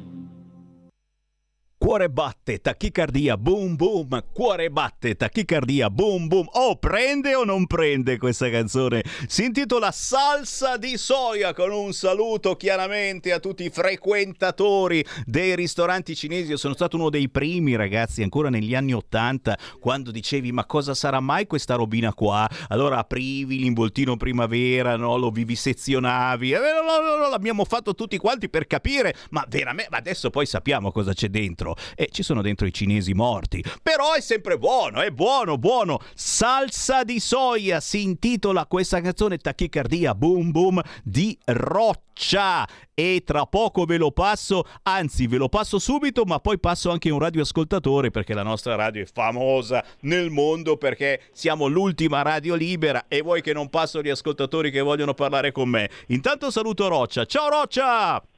[1.82, 6.46] Cuore batte, tachicardia, boom boom, cuore batte, tachicardia, boom boom.
[6.52, 9.02] Oh, prende o non prende questa canzone?
[9.26, 16.14] Si intitola Salsa di soia con un saluto chiaramente a tutti i frequentatori dei ristoranti
[16.14, 16.50] cinesi.
[16.50, 20.92] Io sono stato uno dei primi ragazzi ancora negli anni Ottanta quando dicevi ma cosa
[20.92, 22.46] sarà mai questa robina qua?
[22.68, 25.16] Allora aprivi l'involtino primavera, no?
[25.16, 26.52] lo vivisezionavi.
[26.52, 30.44] Eh, no, no, no, l'abbiamo fatto tutti quanti per capire, ma veramente, ma adesso poi
[30.44, 33.62] sappiamo cosa c'è dentro e ci sono dentro i cinesi morti.
[33.82, 36.00] Però è sempre buono, è buono, buono.
[36.14, 42.66] Salsa di soia si intitola questa canzone Tachicardia Boom Boom di Roccia.
[42.94, 47.08] E tra poco ve lo passo, anzi ve lo passo subito, ma poi passo anche
[47.08, 53.06] un radioascoltatore perché la nostra radio è famosa nel mondo perché siamo l'ultima radio libera
[53.08, 55.88] e vuoi che non passo gli ascoltatori che vogliono parlare con me.
[56.08, 57.24] Intanto saluto Roccia.
[57.24, 58.29] Ciao Roccia!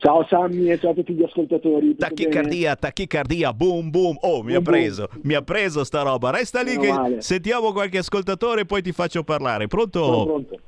[0.00, 1.96] Ciao Sammy e ciao a tutti gli ascoltatori.
[1.96, 4.16] Tachicardia, tachicardia, boom boom.
[4.20, 6.30] Oh, mi ha Boom, preso, mi ha preso sta roba.
[6.30, 7.20] Resta lì che male.
[7.20, 9.66] sentiamo qualche ascoltatore e poi ti faccio parlare.
[9.66, 10.04] Pronto?
[10.04, 10.58] Sono pronto.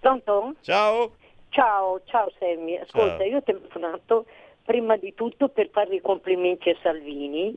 [0.00, 0.54] Pronto?
[0.62, 1.12] Ciao.
[1.50, 2.76] Ciao, ciao Sammy.
[2.76, 3.26] Ascolta, Ciao.
[3.26, 4.24] io ho telefonato
[4.64, 7.54] prima di tutto per fare i complimenti a Salvini,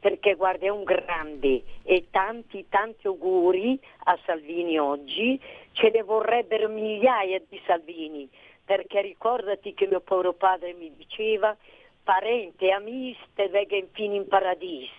[0.00, 5.40] perché guarda è un grande e tanti tanti auguri a Salvini oggi.
[5.72, 8.28] Ce ne vorrebbero migliaia di Salvini,
[8.66, 11.56] perché ricordati che mio povero padre mi diceva
[12.02, 14.92] parente, amici, te vega infine in paradiso.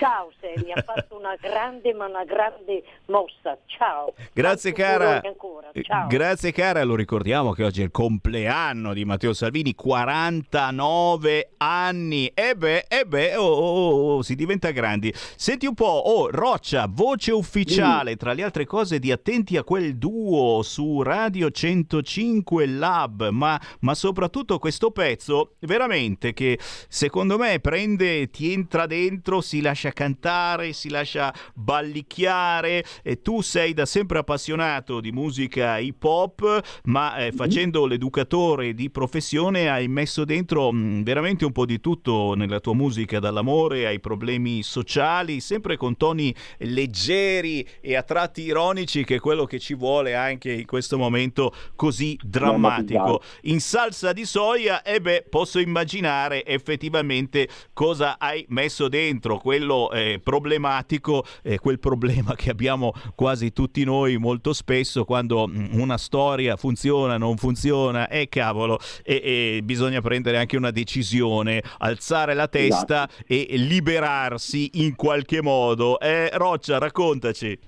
[0.00, 3.58] Ciao Sammy, ha fatto una grande ma una grande mossa.
[3.66, 4.14] Ciao.
[4.32, 5.20] Grazie cara.
[5.22, 5.70] ancora.
[5.78, 6.06] Ciao.
[6.06, 12.28] Grazie cara, lo ricordiamo che oggi è il compleanno di Matteo Salvini, 49 anni.
[12.28, 15.12] E beh, e beh, oh, oh, oh, si diventa grandi.
[15.14, 19.98] Senti un po', oh, Roccia, voce ufficiale, tra le altre cose di Attenti a quel
[19.98, 28.30] duo su Radio 105 Lab, ma, ma soprattutto questo pezzo, veramente che secondo me prende,
[28.30, 35.00] ti entra dentro, si lascia cantare, si lascia ballicchiare e tu sei da sempre appassionato
[35.00, 41.44] di musica hip hop, ma eh, facendo l'educatore di professione hai messo dentro mh, veramente
[41.44, 47.66] un po' di tutto nella tua musica, dall'amore ai problemi sociali, sempre con toni leggeri
[47.80, 52.18] e a tratti ironici, che è quello che ci vuole anche in questo momento così
[52.22, 53.22] drammatico.
[53.42, 60.20] In salsa di soia, e beh, posso immaginare effettivamente cosa hai messo dentro, quello eh,
[60.22, 66.56] problematico, eh, quel problema che abbiamo quasi tutti noi molto spesso quando mm, una storia
[66.56, 69.20] funziona, non funziona, e cavolo, e,
[69.56, 75.98] e bisogna prendere anche una decisione, alzare la testa e liberarsi in qualche modo.
[76.00, 77.58] Eh, Roccia, raccontaci.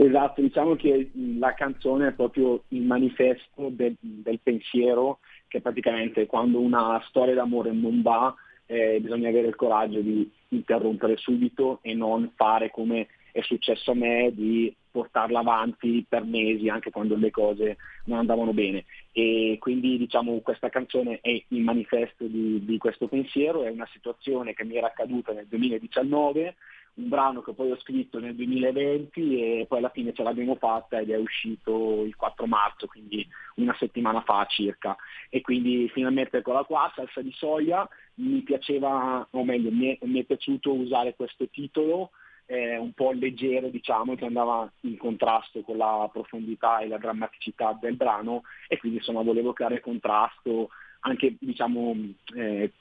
[0.00, 6.60] Esatto, diciamo che la canzone è proprio il manifesto del, del pensiero che praticamente quando
[6.60, 8.32] una storia d'amore non va
[8.70, 13.94] eh, bisogna avere il coraggio di interrompere subito e non fare come è successo a
[13.94, 18.84] me di portarla avanti per mesi anche quando le cose non andavano bene.
[19.12, 24.54] E quindi diciamo questa canzone è il manifesto di, di questo pensiero, è una situazione
[24.54, 26.54] che mi era accaduta nel 2019
[26.94, 30.98] un brano che poi ho scritto nel 2020 e poi alla fine ce l'abbiamo fatta
[30.98, 33.26] ed è uscito il 4 marzo, quindi
[33.56, 34.96] una settimana fa circa.
[35.28, 40.20] E quindi finalmente eccola qua, salsa di soia, mi piaceva, o meglio, mi è, mi
[40.20, 42.10] è piaciuto usare questo titolo
[42.46, 47.76] eh, un po' leggero, diciamo, che andava in contrasto con la profondità e la drammaticità
[47.78, 50.70] del brano e quindi insomma volevo creare contrasto
[51.00, 51.94] anche diciamo
[52.34, 52.72] eh,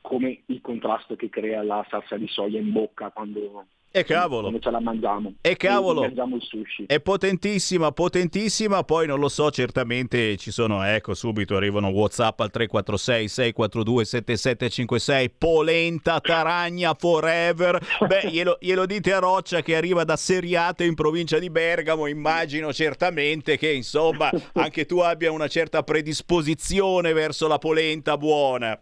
[0.00, 4.42] come il contrasto che crea la salsa di soia in bocca quando, E cavolo.
[4.42, 5.34] quando ce la mangiamo.
[5.40, 6.02] E cavolo.
[6.02, 6.84] E mangiamo il sushi.
[6.86, 12.50] È potentissima, potentissima, poi non lo so, certamente ci sono, ecco, subito arrivano Whatsapp al
[12.50, 17.78] 346 642 7756, polenta, taragna, forever.
[18.06, 22.72] Beh, glielo, glielo dite a Roccia che arriva da Seriate in provincia di Bergamo, immagino
[22.72, 28.78] certamente che insomma anche tu abbia una certa predisposizione verso la polenta buona.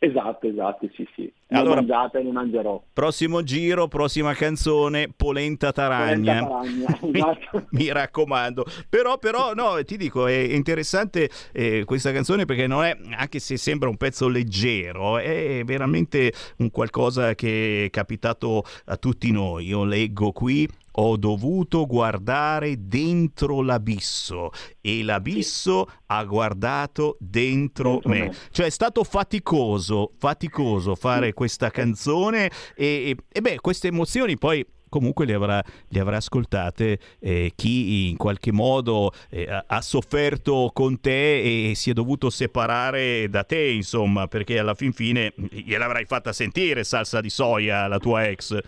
[0.00, 1.32] Esatto, esatto, sì, sì.
[1.48, 2.80] L'ho Allora- mangiata e ne mangerò.
[2.92, 6.44] Prossimo giro, prossima canzone, Polenta Taragna.
[6.46, 7.66] Polenta taragna, esatto.
[7.70, 8.64] Mi raccomando.
[8.88, 13.56] Però, però, no, ti dico, è interessante eh, questa canzone perché non è, anche se
[13.56, 19.66] sembra un pezzo leggero, è veramente un qualcosa che è capitato a tutti noi.
[19.66, 20.68] Io leggo qui.
[21.00, 28.18] Ho dovuto guardare dentro l'abisso e l'abisso ha guardato dentro, Dentro me.
[28.26, 28.34] me.
[28.50, 34.64] Cioè è stato faticoso, faticoso fare questa canzone e, e- e beh, queste emozioni poi
[34.88, 40.70] comunque le avrà, le avrà ascoltate eh, chi in qualche modo eh, ha- ha sofferto
[40.72, 46.06] con te e si è dovuto separare da te, insomma, perché alla fin fine gliel'avrai
[46.06, 48.58] fatta sentire salsa di soia la tua ex.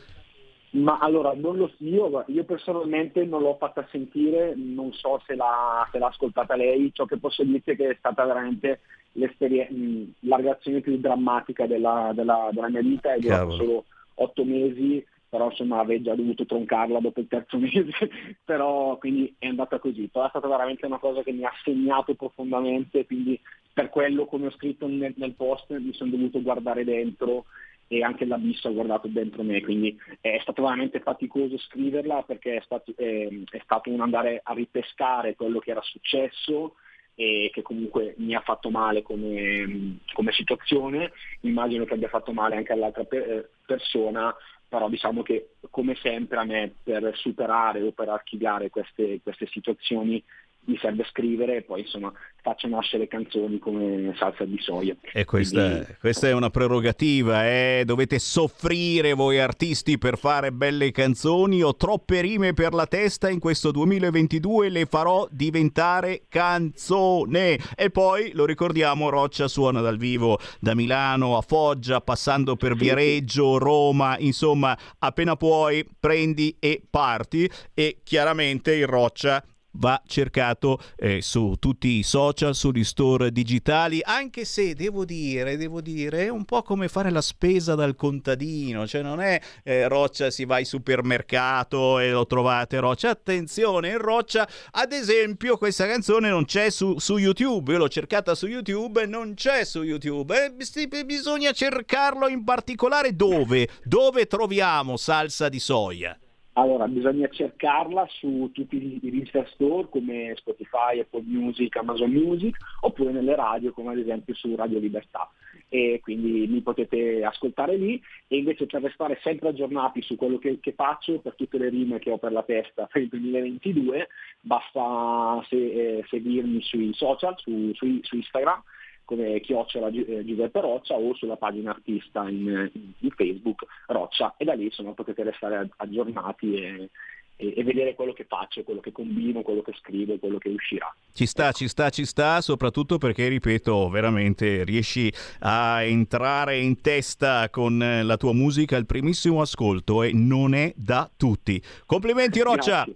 [0.72, 5.34] Ma allora, non lo so, io, io personalmente non l'ho fatta sentire, non so se
[5.34, 8.80] l'ha, se l'ha ascoltata lei, ciò che posso dirti è che è stata veramente
[9.12, 13.56] la reazione più drammatica della, della- della mia vita, è durato Cavolo.
[13.56, 18.10] solo otto mesi, però insomma avrei già dovuto troncarla dopo il terzo mese,
[18.44, 22.14] però quindi è andata così, però è stata veramente una cosa che mi ha segnato
[22.14, 23.40] profondamente, quindi
[23.72, 27.46] per quello come ho scritto nel, nel post mi sono dovuto guardare dentro
[27.92, 32.60] e anche l'abisso ha guardato dentro me, quindi è stato veramente faticoso scriverla perché è
[32.60, 36.76] stato, eh, è stato un andare a ripescare quello che era successo
[37.16, 41.10] e che comunque mi ha fatto male come, come situazione,
[41.40, 44.32] immagino che abbia fatto male anche all'altra pe- eh, persona,
[44.68, 50.22] però diciamo che come sempre a me per superare o per archiviare queste, queste situazioni
[50.64, 54.96] mi serve scrivere e poi insomma faccio nascere canzoni come salsa di soia.
[55.12, 57.82] E questa, Quindi- questa è una prerogativa, eh?
[57.84, 61.62] dovete soffrire voi artisti per fare belle canzoni.
[61.62, 67.58] Ho troppe rime per la testa, in questo 2022 le farò diventare canzone.
[67.76, 73.58] E poi, lo ricordiamo, Roccia suona dal vivo da Milano a Foggia, passando per Viareggio,
[73.58, 77.50] Roma, insomma, appena puoi prendi e parti.
[77.74, 79.42] E chiaramente il Roccia
[79.72, 85.80] va cercato eh, su tutti i social, sugli store digitali, anche se devo dire, devo
[85.80, 90.30] dire, è un po' come fare la spesa dal contadino, cioè non è eh, Roccia
[90.30, 96.28] si va al supermercato e lo trovate Roccia, attenzione, in Roccia ad esempio questa canzone
[96.28, 100.44] non c'è su, su YouTube, io l'ho cercata su YouTube e non c'è su YouTube,
[100.44, 103.68] Eh, bisogna cercarlo in particolare dove?
[103.84, 106.18] Dove troviamo salsa di soia?
[106.60, 113.12] Allora, bisogna cercarla su tutti i register store come Spotify, Apple Music, Amazon Music, oppure
[113.12, 115.30] nelle radio come ad esempio su Radio Libertà.
[115.70, 117.98] E quindi mi potete ascoltare lì
[118.28, 121.98] e invece per restare sempre aggiornati su quello che, che faccio, per tutte le rime
[121.98, 124.08] che ho per la testa per il 2022,
[124.42, 125.56] basta se-
[125.98, 128.62] eh, seguirmi sui social, su, su- su Instagram
[129.10, 134.52] come chiocciola eh, Giuseppe Roccia o sulla pagina artista in, in Facebook Roccia e da
[134.52, 136.90] lì insomma potete restare ag- aggiornati e,
[137.34, 140.94] e- vedere quello che faccio, quello che combino, quello che scrivo, quello che uscirà.
[141.12, 147.50] Ci sta, ci sta, ci sta, soprattutto perché, ripeto, veramente riesci a entrare in testa
[147.50, 151.60] con la tua musica al primissimo ascolto e non è da tutti.
[151.84, 152.84] Complimenti Roccia!
[152.84, 152.94] Grazie.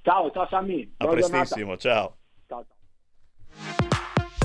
[0.00, 0.94] Ciao, ciao Sammy.
[0.96, 2.16] A prestissimo, ciao!
[2.46, 4.05] Ciao, ciao.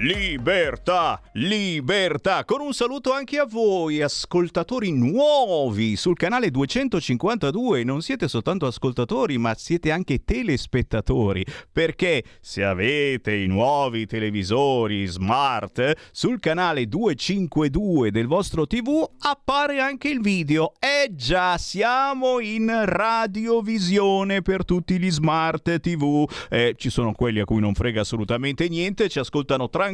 [0.00, 7.82] Libertà, libertà, con un saluto anche a voi, ascoltatori nuovi sul canale 252.
[7.82, 16.10] Non siete soltanto ascoltatori, ma siete anche telespettatori, perché se avete i nuovi televisori smart,
[16.12, 20.74] sul canale 252 del vostro TV appare anche il video.
[20.78, 26.24] Eh già, siamo in radiovisione per tutti gli smart TV.
[26.48, 29.86] Eh, ci sono quelli a cui non frega assolutamente niente, ci ascoltano tranquillamente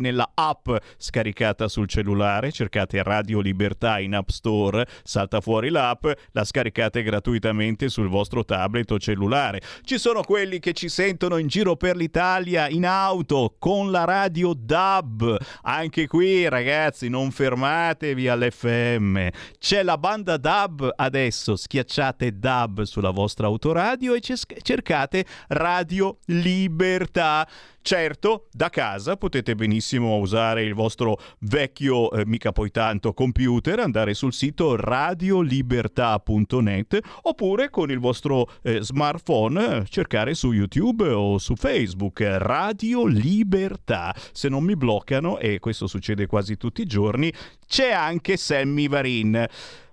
[0.00, 6.44] nella app scaricata sul cellulare, cercate Radio Libertà in App Store, salta fuori l'app, la
[6.44, 9.60] scaricate gratuitamente sul vostro tablet o cellulare.
[9.82, 14.54] Ci sono quelli che ci sentono in giro per l'Italia in auto con la radio
[14.54, 15.36] DAB.
[15.62, 19.28] Anche qui ragazzi non fermatevi all'FM.
[19.58, 27.46] C'è la banda DAB adesso, schiacciate DAB sulla vostra autoradio e cercate Radio Libertà.
[27.88, 34.12] Certo, da casa potete benissimo usare il vostro vecchio, eh, mica poi tanto, computer, andare
[34.12, 42.20] sul sito radiolibertà.net oppure con il vostro eh, smartphone cercare su YouTube o su Facebook
[42.20, 44.14] Radio Libertà.
[44.32, 47.32] Se non mi bloccano, e questo succede quasi tutti i giorni,
[47.66, 49.46] c'è anche Sammy Varin.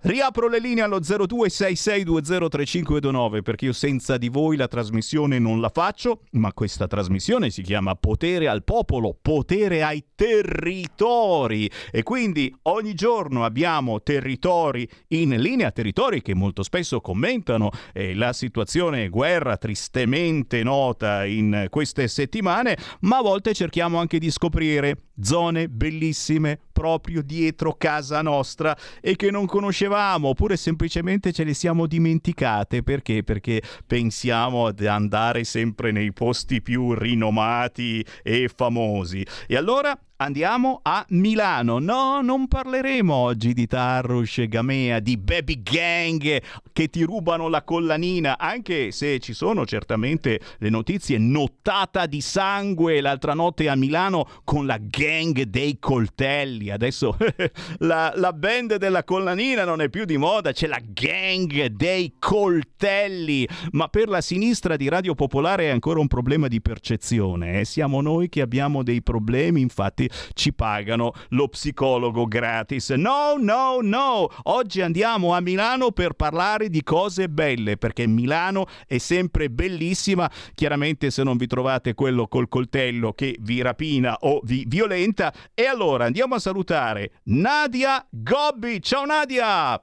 [0.06, 6.22] Riapro le linee allo 0266203529 perché io senza di voi la trasmissione non la faccio,
[6.34, 11.68] ma questa trasmissione si chiama Potere al popolo, potere ai territori.
[11.92, 18.32] E quindi ogni giorno abbiamo territori in linea, territori che molto spesso commentano eh, la
[18.32, 25.68] situazione guerra tristemente nota in queste settimane, ma a volte cerchiamo anche di scoprire zone
[25.68, 29.94] bellissime proprio dietro casa nostra e che non conoscevamo
[30.30, 33.24] oppure semplicemente ce le siamo dimenticate perché?
[33.24, 39.26] Perché pensiamo ad andare sempre nei posti più rinomati e famosi.
[39.48, 41.80] E allora Andiamo a Milano.
[41.80, 47.64] No, non parleremo oggi di Tarrush e Gamea, di baby gang che ti rubano la
[47.64, 51.18] collanina, anche se ci sono certamente le notizie.
[51.18, 56.70] Nottata di sangue l'altra notte a Milano con la gang dei coltelli.
[56.70, 57.18] Adesso
[57.80, 63.46] la, la band della collanina non è più di moda, c'è la gang dei coltelli.
[63.72, 67.60] Ma per la sinistra di Radio Popolare è ancora un problema di percezione.
[67.60, 67.66] Eh?
[67.66, 72.92] Siamo noi che abbiamo dei problemi, infatti ci pagano lo psicologo gratis.
[72.92, 74.30] No, no, no!
[74.44, 80.30] Oggi andiamo a Milano per parlare di cose belle, perché Milano è sempre bellissima.
[80.54, 85.34] Chiaramente se non vi trovate quello col coltello che vi rapina o vi violenta.
[85.54, 88.82] E allora andiamo a salutare Nadia Gobbi.
[88.82, 89.80] Ciao Nadia!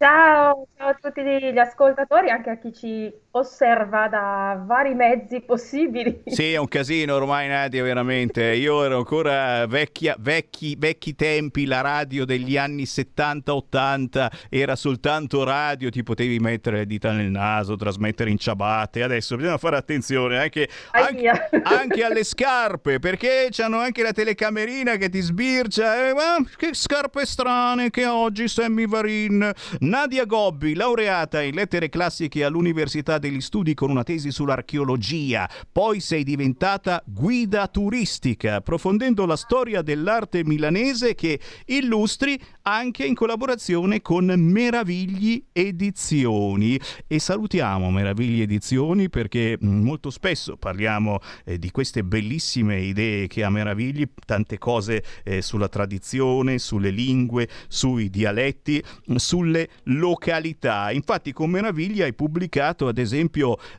[0.00, 6.22] Ciao, ciao a tutti gli ascoltatori, anche a chi ci osserva da vari mezzi possibili.
[6.26, 8.54] Sì, è un casino ormai Nadia, veramente.
[8.54, 15.90] Io ero ancora vecchia, vecchi, vecchi tempi, la radio degli anni 70-80 era soltanto radio,
[15.90, 19.02] ti potevi mettere le dita nel naso, trasmettere in ciabatte.
[19.02, 21.30] Adesso bisogna fare attenzione anche, anche,
[21.62, 26.08] anche alle scarpe, perché c'hanno anche la telecamerina che ti sbircia.
[26.08, 29.52] Eh, ma che scarpe strane che oggi Sammy Varin.
[29.80, 36.24] Nadia Gobbi, laureata in lettere classiche all'Università degli Studi con una tesi sull'archeologia, poi sei
[36.24, 45.44] diventata guida turistica, approfondendo la storia dell'arte milanese che illustri anche in collaborazione con Meravigli
[45.52, 46.80] Edizioni.
[47.06, 53.50] E salutiamo Meravigli Edizioni perché molto spesso parliamo eh, di queste bellissime idee che ha
[53.50, 58.82] Meravigli, tante cose eh, sulla tradizione, sulle lingue, sui dialetti,
[59.16, 60.90] sulle località.
[60.90, 63.09] Infatti con Meraviglia hai pubblicato ad esempio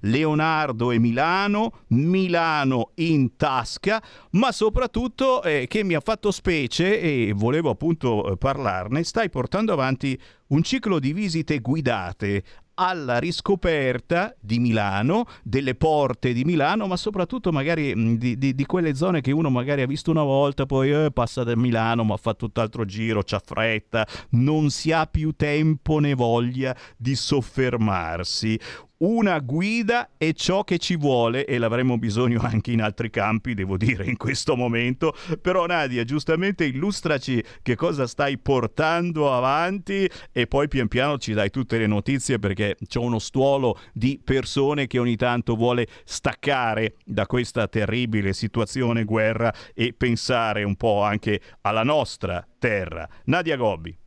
[0.02, 4.02] Leonardo e Milano, Milano in tasca,
[4.32, 10.20] ma soprattutto eh, che mi ha fatto specie e volevo appunto parlarne, stai portando avanti
[10.48, 12.44] un ciclo di visite guidate
[12.82, 18.66] alla riscoperta di Milano, delle porte di Milano, ma soprattutto magari mh, di, di, di,
[18.66, 22.18] quelle zone che uno magari ha visto una volta, poi eh, passa da Milano, ma
[22.18, 28.60] fa tutt'altro giro, c'ha fretta, non si ha più tempo né voglia di soffermarsi
[29.02, 33.78] una guida è ciò che ci vuole e l'avremo bisogno anche in altri campi, devo
[33.78, 35.16] dire, in questo momento.
[35.42, 41.50] Però Nadia, giustamente illustraci che cosa stai portando avanti e poi pian piano ci dai
[41.50, 47.26] tutte le notizie perché c'è uno stuolo di persone che ogni tanto vuole staccare da
[47.26, 53.08] questa terribile situazione guerra e pensare un po' anche alla nostra terra.
[53.26, 54.01] Nadia Gobbi.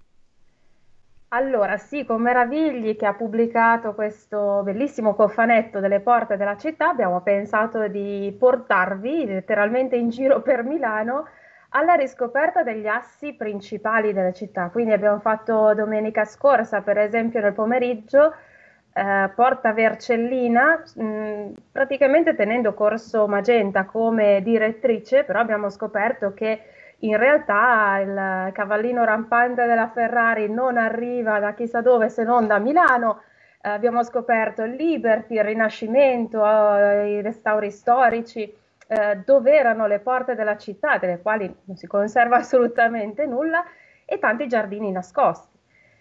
[1.34, 7.22] Allora, sì, con Meravigli che ha pubblicato questo bellissimo cofanetto delle porte della città, abbiamo
[7.22, 11.26] pensato di portarvi letteralmente in giro per Milano
[11.70, 14.68] alla riscoperta degli assi principali della città.
[14.70, 18.32] Quindi abbiamo fatto domenica scorsa, per esempio, nel pomeriggio,
[18.92, 26.60] eh, Porta Vercellina, mh, praticamente tenendo Corso Magenta come direttrice, però abbiamo scoperto che
[27.00, 32.58] in realtà il cavallino rampante della Ferrari non arriva da chissà dove se non da
[32.58, 33.22] Milano.
[33.60, 36.44] Eh, abbiamo scoperto il Liberty, il Rinascimento,
[36.76, 38.52] eh, i restauri storici,
[38.86, 43.64] eh, dove erano le porte della città, delle quali non si conserva assolutamente nulla,
[44.06, 45.58] e tanti giardini nascosti.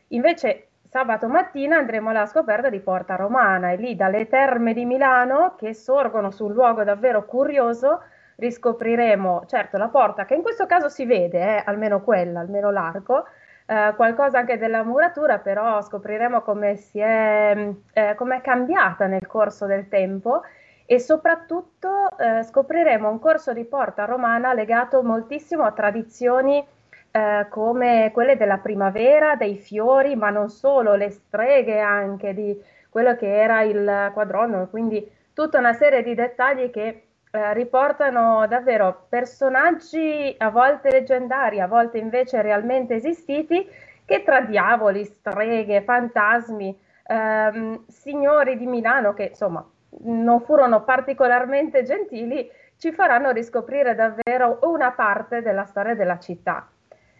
[0.09, 5.55] Invece sabato mattina andremo alla scoperta di Porta Romana e lì dalle terme di Milano,
[5.57, 8.01] che sorgono su un luogo davvero curioso,
[8.35, 13.25] riscopriremo certo la porta che in questo caso si vede, eh, almeno quella, almeno l'arco,
[13.65, 19.25] eh, qualcosa anche della muratura, però scopriremo come si è, eh, come è cambiata nel
[19.27, 20.41] corso del tempo
[20.85, 26.65] e soprattutto eh, scopriremo un corso di porta romana legato moltissimo a tradizioni
[27.11, 33.15] eh, come quelle della primavera, dei fiori, ma non solo, le streghe anche di quello
[33.15, 40.35] che era il quadrono, quindi tutta una serie di dettagli che eh, riportano davvero personaggi
[40.37, 43.67] a volte leggendari, a volte invece realmente esistiti,
[44.05, 49.67] che tra diavoli, streghe, fantasmi, ehm, signori di Milano, che insomma
[50.01, 52.47] non furono particolarmente gentili,
[52.77, 56.67] ci faranno riscoprire davvero una parte della storia della città.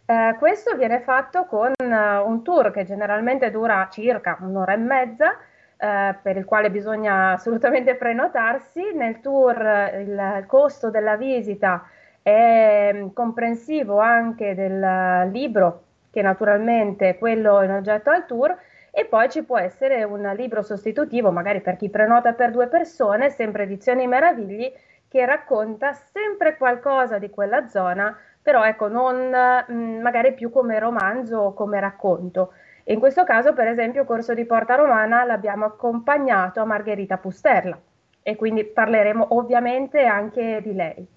[0.06, 5.38] Eh, questo viene fatto con uh, un tour che generalmente dura circa un'ora e mezza,
[5.84, 8.94] eh, per il quale bisogna assolutamente prenotarsi.
[8.94, 9.58] Nel tour
[9.98, 11.84] il, costo della visita
[12.22, 18.58] è mm, comprensivo anche del libro, che naturalmente è quello in oggetto al tour,
[18.92, 23.30] e poi ci può essere un libro sostitutivo, magari per chi prenota per due persone,
[23.30, 24.72] sempre Edizioni Meravigli,
[25.10, 29.30] che racconta sempre qualcosa di quella zona, però ecco, non
[29.68, 32.54] mh, magari più come romanzo o come racconto.
[32.86, 37.80] In questo caso, per esempio, Corso di Porta Romana l'abbiamo accompagnato a Margherita Pusterla
[38.22, 41.08] e quindi parleremo ovviamente anche di lei.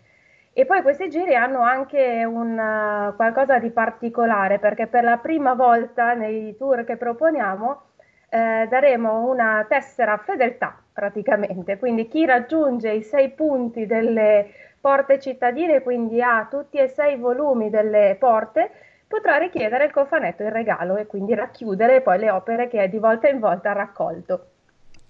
[0.53, 5.55] E poi questi giri hanno anche un, uh, qualcosa di particolare perché per la prima
[5.55, 7.83] volta nei tour che proponiamo
[8.29, 14.49] eh, daremo una tessera fedeltà praticamente, quindi chi raggiunge i sei punti delle
[14.81, 18.71] porte cittadine, quindi ha tutti e sei i volumi delle porte,
[19.07, 23.29] potrà richiedere il cofanetto in regalo e quindi racchiudere poi le opere che di volta
[23.29, 24.51] in volta raccolto.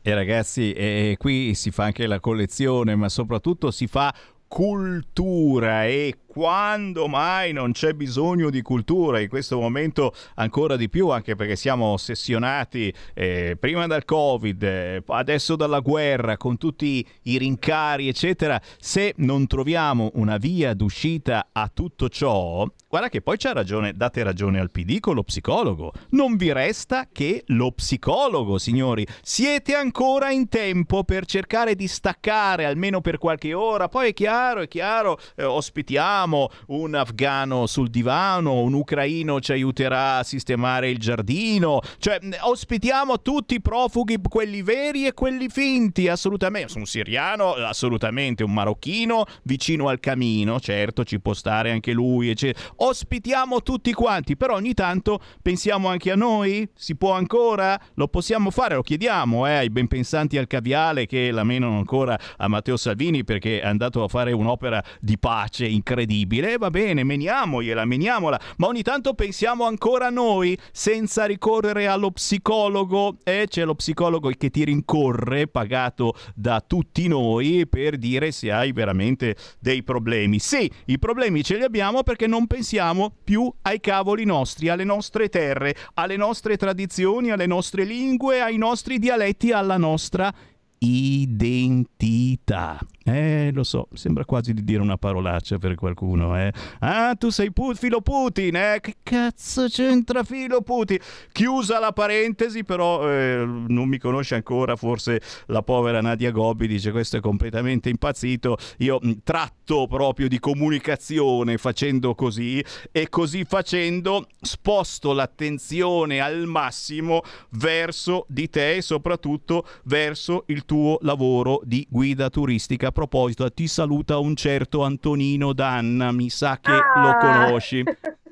[0.03, 4.15] E ragazzi, eh, qui si fa anche la collezione, ma soprattutto si fa
[4.47, 11.09] cultura e quando mai non c'è bisogno di cultura in questo momento ancora di più
[11.09, 17.39] anche perché siamo ossessionati eh, prima dal covid eh, adesso dalla guerra con tutti i
[17.39, 18.61] rincari eccetera.
[18.79, 24.23] Se non troviamo una via d'uscita a tutto ciò guarda che poi c'ha ragione date
[24.23, 25.95] ragione al PD con lo psicologo.
[26.11, 29.07] Non vi resta che lo psicologo signori.
[29.23, 33.89] Siete ancora in tempo per cercare di staccare almeno per qualche ora.
[33.89, 36.26] Poi è chiaro è chiaro eh, ospitiamo
[36.67, 43.55] un afgano sul divano, un ucraino ci aiuterà a sistemare il giardino, cioè ospitiamo tutti
[43.55, 50.01] i profughi, quelli veri e quelli finti, assolutamente, un siriano, assolutamente, un marocchino vicino al
[50.01, 52.73] camino, certo ci può stare anche lui, eccetera.
[52.77, 58.51] ospitiamo tutti quanti, però ogni tanto pensiamo anche a noi, si può ancora, lo possiamo
[58.51, 62.77] fare, lo chiediamo eh, ai ben pensanti al caviale che la menano ancora a Matteo
[62.77, 68.41] Salvini perché è andato a fare un'opera di pace incredibile incredibile, va bene, meniamogliela, meniamola,
[68.57, 73.47] ma ogni tanto pensiamo ancora a noi senza ricorrere allo psicologo, e eh?
[73.47, 79.37] c'è lo psicologo che ti rincorre, pagato da tutti noi, per dire se hai veramente
[79.59, 80.39] dei problemi.
[80.39, 85.29] Sì, i problemi ce li abbiamo perché non pensiamo più ai cavoli nostri, alle nostre
[85.29, 90.33] terre, alle nostre tradizioni, alle nostre lingue, ai nostri dialetti, alla nostra
[90.79, 92.79] identità.
[93.09, 96.53] Eh, lo so, sembra quasi di dire una parolaccia per qualcuno, eh.
[96.81, 98.79] Ah, tu sei pu- filo Putin, eh?
[98.81, 100.99] Che cazzo c'entra filo Putin?
[101.31, 106.91] Chiusa la parentesi, però eh, non mi conosce ancora, forse la povera Nadia Gobbi dice
[106.91, 108.57] questo è completamente impazzito.
[108.79, 112.61] Io tratto proprio di comunicazione facendo così
[112.91, 120.99] e così facendo sposto l'attenzione al massimo verso di te e soprattutto verso il tuo
[121.03, 126.93] lavoro di guida turistica proposito, ti saluta un certo Antonino Danna, mi sa che Ah!
[126.93, 127.85] lo conosci.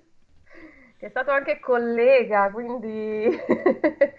[0.98, 3.28] È stato anche collega, quindi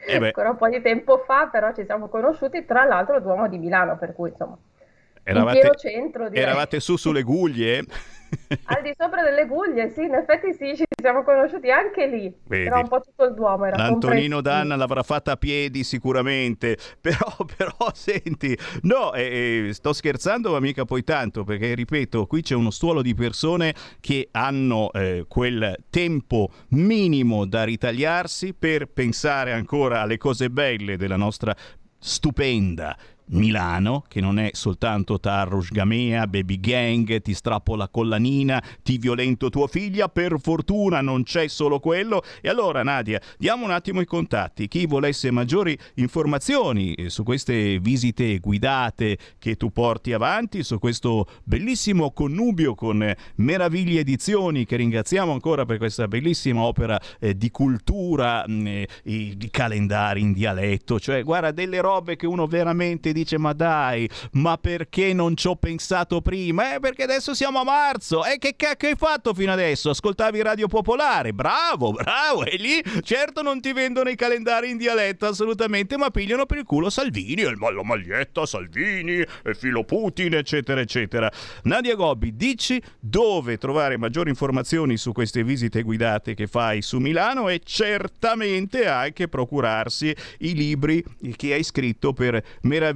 [0.07, 3.57] Eh ancora un po' di tempo fa, però ci siamo conosciuti, tra l'altro Duomo di
[3.57, 7.83] Milano, per cui insomma, in eravate, centro eravate su sulle guglie?
[8.65, 12.33] Al di sopra delle Guglie, sì, in effetti sì, ci siamo conosciuti anche lì.
[12.45, 12.65] Vedi.
[12.65, 14.41] Era un po' tutto il Duomo, era L'Antonino.
[14.41, 20.59] Danna l'avrà fatta a piedi sicuramente, però, però senti, no, eh, eh, sto scherzando ma
[20.59, 25.75] mica poi tanto, perché ripeto, qui c'è uno stuolo di persone che hanno eh, quel
[25.89, 31.55] tempo minimo da ritagliarsi per pensare ancora alle cose belle della nostra
[31.97, 32.95] stupenda
[33.27, 39.49] Milano, che non è soltanto Tarrush Gamea, Baby Gang, ti strappo la collanina, ti violento
[39.49, 42.23] tua figlia, per fortuna non c'è solo quello.
[42.41, 44.67] E allora Nadia, diamo un attimo i contatti.
[44.67, 51.27] Chi volesse maggiori informazioni eh, su queste visite guidate che tu porti avanti, su questo
[51.43, 58.43] bellissimo connubio con Meraviglie Edizioni, che ringraziamo ancora per questa bellissima opera eh, di cultura,
[58.47, 63.53] mh, eh, di calendari in dialetto, cioè guarda delle robe che uno veramente dice ma
[63.53, 66.75] dai, ma perché non ci ho pensato prima?
[66.75, 69.89] Eh perché adesso siamo a marzo, e che cacchio hai fatto fino adesso?
[69.89, 75.27] Ascoltavi Radio Popolare, bravo, bravo, e lì certo non ti vendono i calendari in dialetto
[75.27, 80.81] assolutamente, ma pigliano per il culo Salvini, e la maglietta Salvini, e filo Putin, eccetera,
[80.81, 81.31] eccetera.
[81.63, 87.47] Nadia Gobbi, dici dove trovare maggiori informazioni su queste visite guidate che fai su Milano
[87.47, 91.03] e certamente anche procurarsi i libri
[91.35, 92.43] che hai scritto per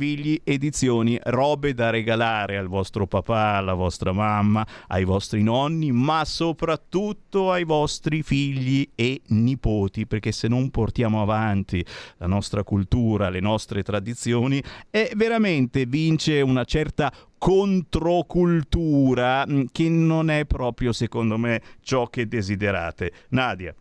[0.10, 6.26] Meravigli Edizioni, robe da regalare al vostro papà, alla vostra mamma, ai vostri nonni, ma
[6.26, 11.86] soprattutto ai vostri figli e nipoti, perché se non portiamo avanti
[12.18, 14.60] la nostra cultura, le nostre tradizioni,
[14.90, 22.28] e veramente vince una certa controcultura mh, che non è proprio secondo me ciò che
[22.28, 23.12] desiderate.
[23.30, 23.76] Nadia.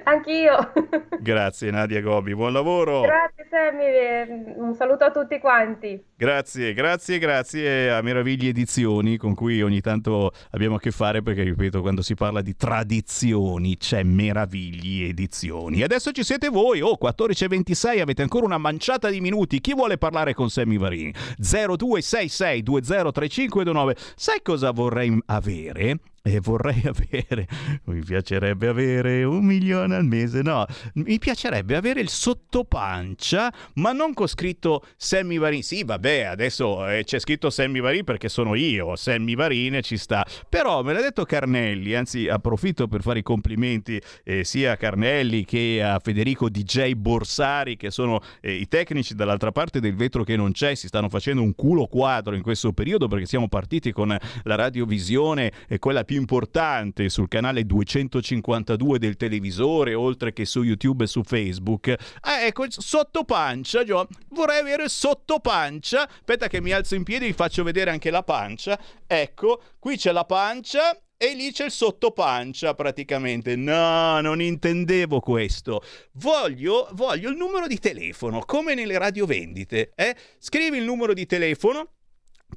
[0.03, 0.71] Anch'io.
[1.19, 3.01] Grazie Nadia Gobi, buon lavoro.
[3.01, 6.03] Grazie Sammy, un saluto a tutti quanti.
[6.15, 11.43] Grazie, grazie, grazie a Meraviglie Edizioni con cui ogni tanto abbiamo a che fare perché,
[11.43, 15.83] ripeto, quando si parla di tradizioni c'è Meravigli Edizioni.
[15.83, 19.61] Adesso ci siete voi, oh, 14.26, avete ancora una manciata di minuti.
[19.61, 21.13] Chi vuole parlare con Sammy Varini?
[21.41, 23.91] 0266203529.
[24.15, 25.99] Sai cosa vorrei avere?
[26.27, 27.47] E vorrei avere,
[27.85, 34.13] mi piacerebbe avere un milione al mese, no, mi piacerebbe avere il sottopancia, ma non
[34.13, 35.63] con scritto Sammy Varin.
[35.63, 40.25] Sì, vabbè, adesso eh, c'è scritto Sammy Varin perché sono io, Sammy Varin ci sta.
[40.49, 45.45] Però me l'ha detto Carnelli, anzi approfitto per fare i complimenti eh, sia a Carnelli
[45.45, 50.35] che a Federico DJ Borsari, che sono eh, i tecnici dall'altra parte del vetro che
[50.35, 54.09] non c'è, si stanno facendo un culo quadro in questo periodo perché siamo partiti con
[54.43, 61.07] la radiovisione, quella più importante sul canale 252 del televisore, oltre che su YouTube e
[61.07, 61.95] su Facebook.
[62.21, 64.07] Ah, ecco, sotto pancia, Gio.
[64.29, 66.07] Vorrei avere sotto pancia.
[66.07, 68.79] Aspetta che mi alzo in piedi e vi faccio vedere anche la pancia.
[69.05, 73.55] Ecco, qui c'è la pancia e lì c'è il sottopancia praticamente.
[73.55, 75.81] No, non intendevo questo.
[76.13, 79.93] Voglio, voglio il numero di telefono, come nelle radiovendite.
[79.95, 80.15] Eh?
[80.37, 81.93] Scrivi il numero di telefono.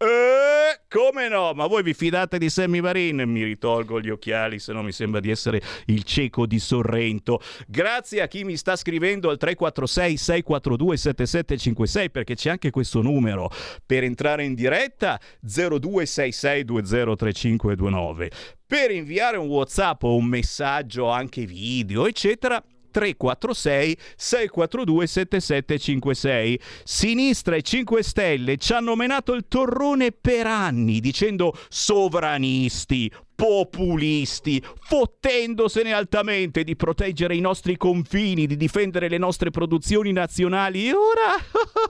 [0.89, 1.53] Come no?
[1.55, 3.23] Ma voi vi fidate di Sammy Varin?
[3.27, 7.41] Mi ritolgo gli occhiali, se no mi sembra di essere il cieco di Sorrento.
[7.67, 13.51] Grazie a chi mi sta scrivendo al 346 642 7756 perché c'è anche questo numero
[13.85, 18.31] per entrare in diretta 0266203529.
[18.67, 22.61] Per inviare un WhatsApp o un messaggio, anche video, eccetera,
[22.97, 26.61] 346 642 7756.
[26.83, 35.93] Sinistra e 5 Stelle ci hanno menato il torrone per anni dicendo sovranisti, populisti, fottendosene
[35.93, 41.37] altamente di proteggere i nostri confini, di difendere le nostre produzioni nazionali e ora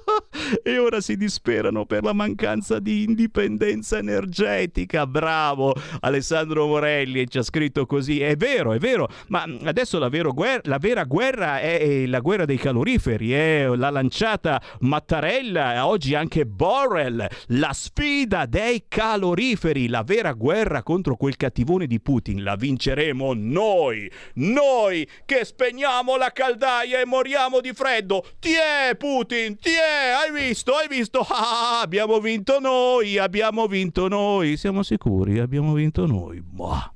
[0.62, 5.06] e ora si disperano per la mancanza di indipendenza energetica.
[5.06, 8.20] Bravo Alessandro Morelli ci ha scritto così.
[8.20, 12.44] È vero, è vero, ma adesso la, guerra, la vera guerra è, è la guerra
[12.44, 20.32] dei caloriferi, è la lanciata Mattarella, oggi anche Borrell, la sfida dei caloriferi, la vera
[20.32, 27.04] guerra contro quel cattivone di Putin la vinceremo noi, noi che spegniamo la caldaia e
[27.04, 28.24] moriamo di freddo.
[28.38, 31.20] Tiè Putin, tiè, hai visto, hai visto?
[31.28, 36.40] Ah, abbiamo vinto noi, abbiamo vinto noi, siamo sicuri, abbiamo vinto noi.
[36.40, 36.95] Boh.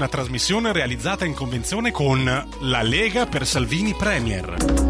[0.00, 2.24] Una trasmissione realizzata in convenzione con
[2.60, 4.89] La Lega per Salvini Premier.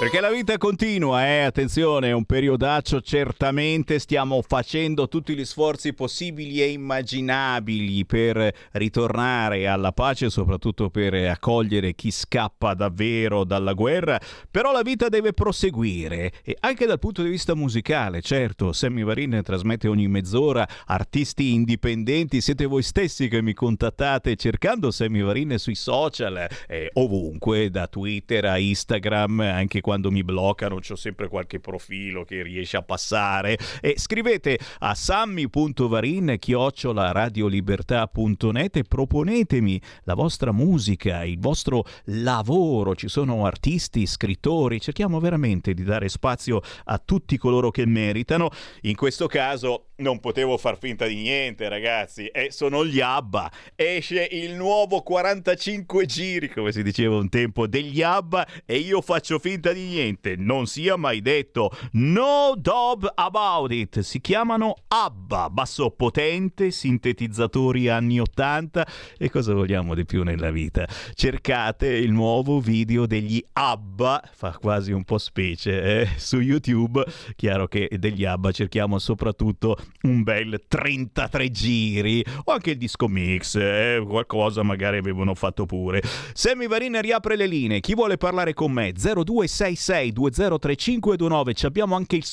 [0.00, 1.40] Perché la vita continua, eh?
[1.40, 9.68] Attenzione, è un periodaccio, certamente stiamo facendo tutti gli sforzi possibili e immaginabili per ritornare
[9.68, 14.18] alla pace e soprattutto per accogliere chi scappa davvero dalla guerra,
[14.50, 19.42] però la vita deve proseguire e anche dal punto di vista musicale, certo, Sammy Varin
[19.44, 25.74] trasmette ogni mezz'ora artisti indipendenti, siete voi stessi che mi contattate cercando Sammy Varin sui
[25.74, 32.22] social, eh, ovunque, da Twitter a Instagram, anche quando mi bloccano c'ho sempre qualche profilo
[32.22, 41.24] che riesce a passare e scrivete a sammy.varin chiocciola radiolibertà.net e proponetemi la vostra musica,
[41.24, 47.72] il vostro lavoro, ci sono artisti, scrittori, cerchiamo veramente di dare spazio a tutti coloro
[47.72, 48.50] che meritano,
[48.82, 54.26] in questo caso non potevo far finta di niente ragazzi, e sono gli ABBA, esce
[54.30, 59.72] il nuovo 45 giri come si diceva un tempo degli ABBA e io faccio finta
[59.72, 61.70] di niente, non sia mai detto.
[61.92, 68.86] No dob about it, si chiamano ABBA, basso potente, sintetizzatori anni 80
[69.18, 70.88] e cosa vogliamo di più nella vita?
[71.14, 77.04] Cercate il nuovo video degli ABBA, fa quasi un po' specie, eh, su YouTube,
[77.36, 83.54] chiaro che degli ABBA cerchiamo soprattutto un bel 33 giri o anche il disco mix,
[83.56, 86.02] eh, qualcosa magari avevano fatto pure.
[86.32, 88.92] Sammy Varin riapre le linee, chi vuole parlare con me?
[88.92, 92.24] 0266 203529, ci abbiamo anche il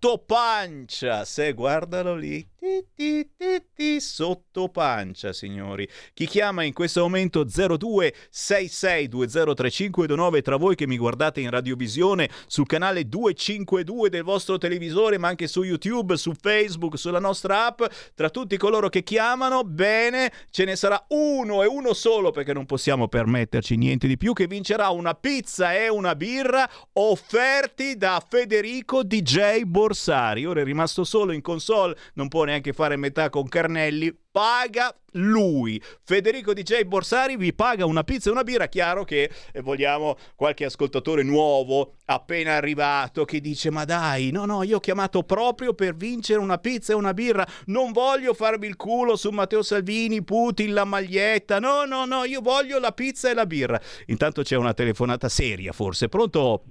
[0.00, 5.88] sottopancia, se guardalo lì, ti, ti, ti, ti, sottopancia signori.
[6.14, 12.66] Chi chiama in questo momento 0266 203529 tra voi che mi guardate in radiovisione sul
[12.66, 17.82] canale 252 del vostro televisore ma anche su YouTube, su Facebook, sulla nostra app,
[18.14, 22.66] tra tutti coloro che chiamano, bene, ce ne sarà uno e uno solo perché non
[22.66, 29.02] possiamo permetterci niente di più che vincerà una pizza e una birra offerti da Federico
[29.02, 30.44] DJ Borsari.
[30.44, 35.82] Ora è rimasto solo in console, non può neanche fare metà con Carnelli, paga lui.
[36.04, 38.68] Federico DJ Borsari vi paga una pizza e una birra.
[38.68, 44.62] Chiaro che eh, vogliamo qualche ascoltatore nuovo appena arrivato che dice: Ma dai, no, no,
[44.62, 47.46] io ho chiamato proprio per vincere una pizza e una birra.
[47.66, 51.58] Non voglio farvi il culo su Matteo Salvini, Putin, la maglietta.
[51.58, 53.80] No, no, no, io voglio la pizza e la birra.
[54.06, 56.08] Intanto c'è una telefonata seria, forse.
[56.08, 56.64] Pronto?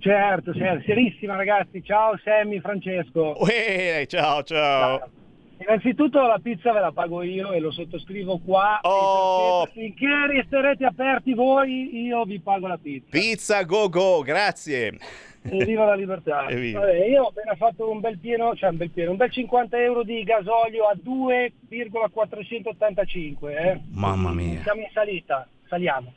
[0.00, 1.84] Certo, certo, serissima ragazzi.
[1.84, 3.36] Ciao Sammy, Francesco.
[3.38, 5.10] Uè, ciao, ciao.
[5.58, 8.78] Innanzitutto la pizza ve la pago io e lo sottoscrivo qua.
[8.80, 9.66] Oh.
[9.66, 13.08] Finché resterete aperti voi, io vi pago la pizza.
[13.10, 14.96] Pizza go go, grazie.
[15.42, 16.44] E viva la libertà.
[16.48, 19.78] Vabbè, io ho appena fatto un bel pieno, cioè un bel pieno, un bel 50
[19.82, 23.54] euro di gasolio a 2,485.
[23.54, 23.80] Eh.
[23.90, 24.62] Mamma mia.
[24.62, 26.14] Siamo in salita, saliamo.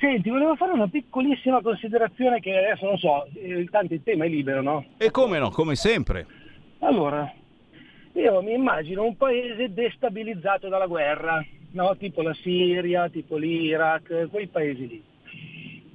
[0.00, 4.28] Senti, volevo fare una piccolissima considerazione che adesso non so, eh, tanto il tema è
[4.28, 4.86] libero, no?
[4.96, 6.26] E come no, come sempre.
[6.78, 7.30] Allora,
[8.14, 11.96] io mi immagino un paese destabilizzato dalla guerra, no?
[11.98, 15.02] tipo la Siria, tipo l'Iraq, quei paesi lì.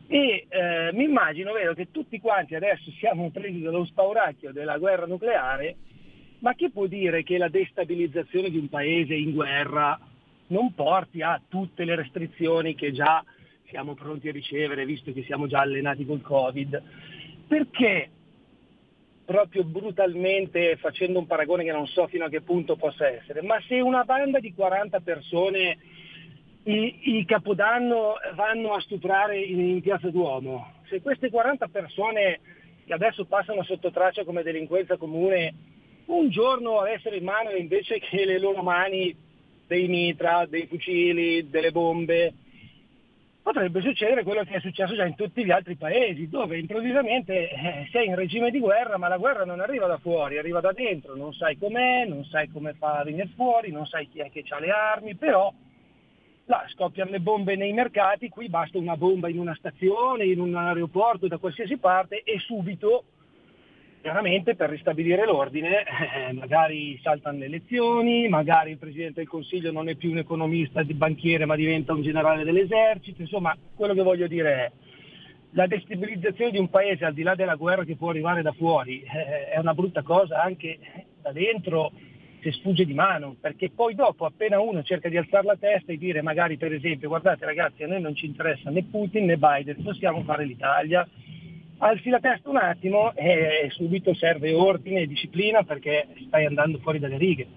[0.05, 5.07] E eh, mi immagino, vero, che tutti quanti adesso siamo presi dallo spauracchio della guerra
[5.07, 5.77] nucleare,
[6.39, 9.99] ma chi può dire che la destabilizzazione di un paese in guerra
[10.47, 13.23] non porti a tutte le restrizioni che già
[13.67, 16.81] siamo pronti a ricevere, visto che siamo già allenati col Covid,
[17.47, 18.09] perché
[19.25, 23.59] proprio brutalmente facendo un paragone che non so fino a che punto possa essere, ma
[23.67, 25.77] se una banda di 40 persone
[26.63, 32.39] i, i Capodanno vanno a stuprare in, in Piazza Duomo, se queste 40 persone
[32.85, 35.53] che adesso passano sotto traccia come delinquenza comune,
[36.05, 39.15] un giorno avessero in mano invece che le loro mani
[39.65, 42.33] dei mitra, dei fucili, delle bombe,
[43.45, 47.87] potrebbe succedere quello che è successo già in tutti gli altri paesi, dove improvvisamente eh,
[47.91, 51.15] sei in regime di guerra, ma la guerra non arriva da fuori, arriva da dentro,
[51.15, 54.43] non sai com'è, non sai come fa a venire fuori, non sai chi è che
[54.49, 55.53] ha le armi, però
[56.45, 60.55] là scoppiano le bombe nei mercati, qui basta una bomba in una stazione, in un
[60.55, 63.03] aeroporto, da qualsiasi parte e subito
[64.05, 65.81] chiaramente per ristabilire l'ordine
[66.29, 70.83] eh, magari saltano le elezioni, magari il Presidente del Consiglio non è più un economista
[70.83, 74.71] di banchiere ma diventa un generale dell'esercito, insomma quello che voglio dire è
[75.53, 79.01] la destabilizzazione di un paese al di là della guerra che può arrivare da fuori
[79.01, 80.77] eh, è una brutta cosa anche
[81.19, 81.91] da dentro
[82.43, 85.97] se sfugge di mano, perché poi dopo appena uno cerca di alzare la testa e
[85.97, 89.81] dire magari per esempio guardate ragazzi a noi non ci interessa né Putin né Biden,
[89.81, 91.07] possiamo fare l'Italia,
[91.79, 96.99] alzi la testa un attimo e subito serve ordine e disciplina perché stai andando fuori
[96.99, 97.47] dalle righe.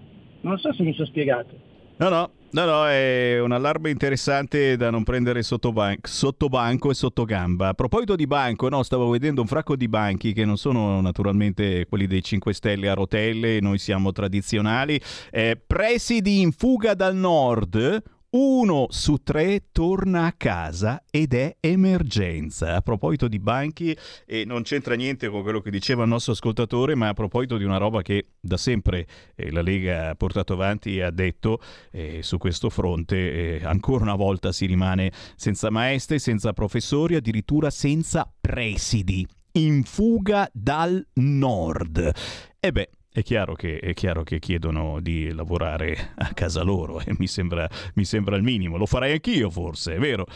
[0.41, 1.67] Non so se mi sono spiegato.
[1.97, 6.91] No, no, no, no, è un allarme interessante da non prendere sotto, ban- sotto banco
[6.91, 7.67] e sotto gamba.
[7.67, 11.85] A proposito di banco, no, stavo vedendo un fracco di banchi che non sono naturalmente
[11.87, 14.97] quelli dei 5 Stelle a rotelle, noi siamo tradizionali.
[15.29, 18.01] Eh, presidi in fuga dal nord,
[18.31, 22.75] uno su tre torna a casa ed è emergenza.
[22.75, 23.95] A proposito di banchi,
[24.25, 27.63] e non c'entra niente con quello che diceva il nostro ascoltatore, ma a proposito di
[27.63, 31.59] una roba che da sempre eh, la Lega ha portato avanti e ha detto
[31.91, 37.69] eh, su questo fronte, eh, ancora una volta si rimane senza maestri, senza professori, addirittura
[37.69, 39.25] senza presidi.
[39.53, 42.11] In fuga dal nord.
[42.59, 47.15] E beh, è chiaro, che, è chiaro, che, chiedono di lavorare a casa loro e
[47.17, 48.77] mi sembra, mi sembra, il minimo.
[48.77, 50.27] Lo farei anch'io forse, è vero.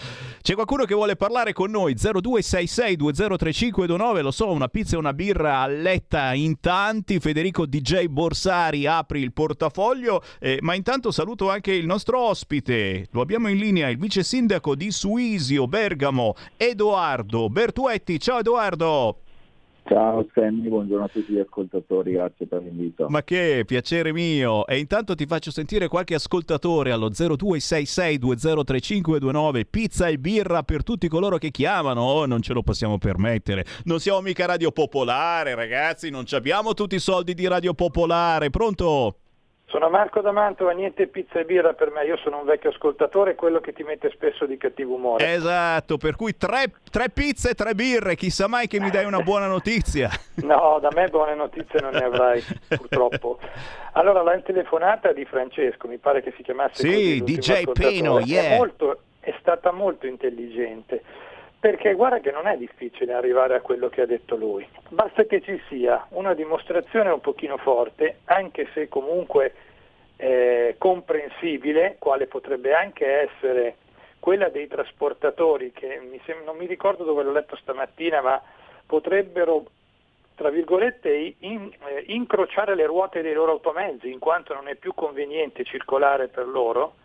[0.41, 1.93] C'è qualcuno che vuole parlare con noi?
[1.93, 7.19] 0266203529, lo so, una pizza e una birra a letta in tanti.
[7.19, 13.07] Federico DJ Borsari apri il portafoglio, eh, ma intanto saluto anche il nostro ospite.
[13.11, 18.19] Lo abbiamo in linea, il vice sindaco di Suisio, Bergamo, Edoardo Bertuetti.
[18.19, 19.22] Ciao Edoardo!
[19.85, 23.07] Ciao Sammy, buongiorno a tutti gli ascoltatori, grazie per l'invito.
[23.09, 24.65] Ma che piacere mio!
[24.65, 31.37] E intanto ti faccio sentire qualche ascoltatore allo 0266203529, pizza e birra per tutti coloro
[31.37, 33.65] che chiamano, oh, non ce lo possiamo permettere.
[33.83, 39.17] Non siamo mica Radio Popolare, ragazzi, non abbiamo tutti i soldi di Radio Popolare, pronto?
[39.73, 43.33] Sono Marco da Mantova, niente pizza e birra per me, io sono un vecchio ascoltatore,
[43.33, 45.33] quello che ti mette spesso di cattivo umore.
[45.33, 49.21] Esatto, per cui tre, tre pizze e tre birre, chissà mai che mi dai una
[49.21, 50.11] buona notizia.
[50.45, 52.39] no, da me buone notizie non ne avrai,
[52.69, 53.39] purtroppo.
[53.93, 58.43] Allora, la telefonata di Francesco, mi pare che si chiamasse sì, così, DJ Pino, yeah.
[58.43, 61.01] è, molto, è stata molto intelligente.
[61.63, 65.39] Perché guarda che non è difficile arrivare a quello che ha detto lui, basta che
[65.39, 69.53] ci sia una dimostrazione un pochino forte, anche se comunque
[70.17, 73.77] eh, comprensibile, quale potrebbe anche essere
[74.19, 78.41] quella dei trasportatori, che mi sem- non mi ricordo dove l'ho letto stamattina, ma
[78.85, 79.63] potrebbero
[80.35, 84.93] tra virgolette in, eh, incrociare le ruote dei loro automezzi, in quanto non è più
[84.93, 86.95] conveniente circolare per loro,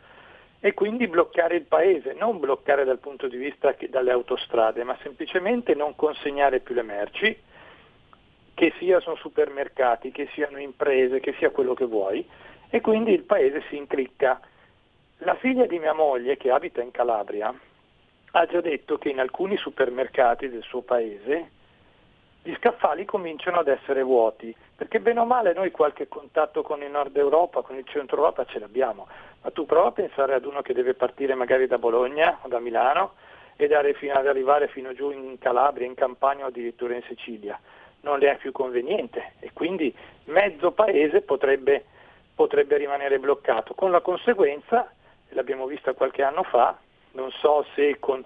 [0.60, 5.74] e quindi bloccare il paese, non bloccare dal punto di vista dalle autostrade, ma semplicemente
[5.74, 7.36] non consegnare più le merci,
[8.54, 12.28] che sia sono supermercati, che siano imprese, che sia quello che vuoi,
[12.70, 14.40] e quindi il paese si incricca.
[15.18, 17.54] La figlia di mia moglie, che abita in Calabria,
[18.32, 21.50] ha già detto che in alcuni supermercati del suo paese
[22.42, 26.90] gli scaffali cominciano ad essere vuoti, perché bene o male noi qualche contatto con il
[26.90, 29.06] nord Europa, con il centro Europa ce l'abbiamo,
[29.42, 32.58] ma tu prova a pensare ad uno che deve partire magari da Bologna o da
[32.58, 33.14] Milano
[33.56, 37.58] ed arrivare fino giù in Calabria, in Campania o addirittura in Sicilia.
[38.02, 39.94] Non le è più conveniente e quindi
[40.24, 41.84] mezzo paese potrebbe,
[42.34, 44.92] potrebbe rimanere bloccato, con la conseguenza,
[45.30, 46.78] l'abbiamo vista qualche anno fa,
[47.12, 48.24] non so se con,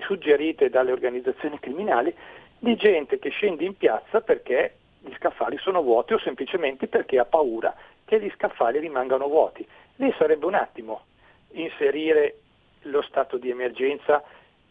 [0.00, 2.14] suggerite dalle organizzazioni criminali,
[2.58, 7.26] di gente che scende in piazza perché gli scaffali sono vuoti o semplicemente perché ha
[7.26, 9.66] paura che gli scaffali rimangano vuoti.
[9.96, 11.04] Lì sarebbe un attimo
[11.52, 12.38] inserire
[12.82, 14.22] lo stato di emergenza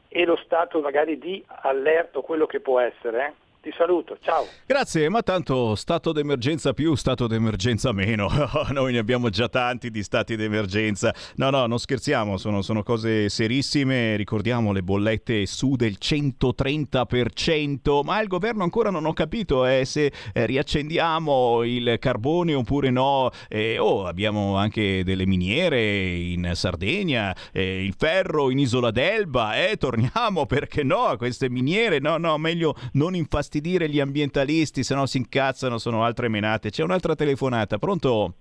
[0.08, 3.43] e lo stato magari di allerto, quello che può essere, eh?
[3.64, 4.46] Ti saluto, ciao.
[4.66, 8.28] Grazie, ma tanto stato d'emergenza più, stato d'emergenza meno.
[8.74, 11.16] Noi ne abbiamo già tanti di stati d'emergenza.
[11.36, 14.18] No, no, non scherziamo, sono, sono cose serissime.
[14.18, 20.12] Ricordiamo le bollette su del 130%, ma il governo ancora non ho capito eh, se
[20.34, 23.30] eh, riaccendiamo il carbone oppure no.
[23.48, 29.70] Eh, oh, abbiamo anche delle miniere in Sardegna, eh, il ferro in Isola d'Elba.
[29.70, 32.00] Eh, torniamo perché no a queste miniere?
[32.00, 36.70] No, no, meglio non infastidire gli ambientalisti, se no si incazzano, sono altre menate.
[36.70, 38.34] C'è un'altra telefonata, pronto?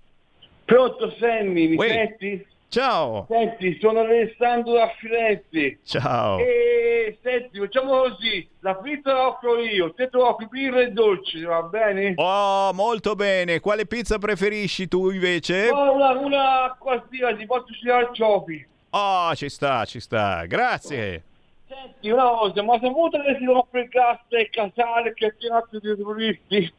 [0.65, 1.87] Pronto Sammy, mi Uè.
[1.87, 2.45] senti?
[2.69, 3.27] Ciao.
[3.29, 5.77] Senti, sono Alessandro da Firenze.
[5.83, 6.39] Ciao.
[6.39, 11.61] E senti, facciamo così, la pizza la offro io, te trovi birra e dolce, va
[11.61, 12.13] bene?
[12.15, 13.59] Oh, molto bene.
[13.59, 15.69] Quale pizza preferisci tu invece?
[15.69, 18.65] Oh, una, una qualsiasi, posso usare cioffi.
[18.89, 20.45] Oh, ci sta, ci sta.
[20.47, 21.23] Grazie.
[21.67, 25.65] Senti, una cosa, ma saputo che si rompe il gas e casale che è pieno
[25.69, 26.73] di turisti?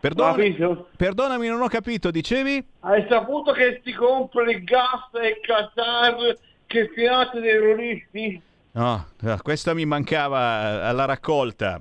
[0.00, 0.88] Perdona- Capito?
[0.96, 2.62] perdonami, non ho capito, dicevi?
[2.80, 8.42] Hai saputo che si compra il gas e casale che è pieno di terroristi?
[8.72, 9.06] No,
[9.42, 11.80] questa mi mancava alla raccolta.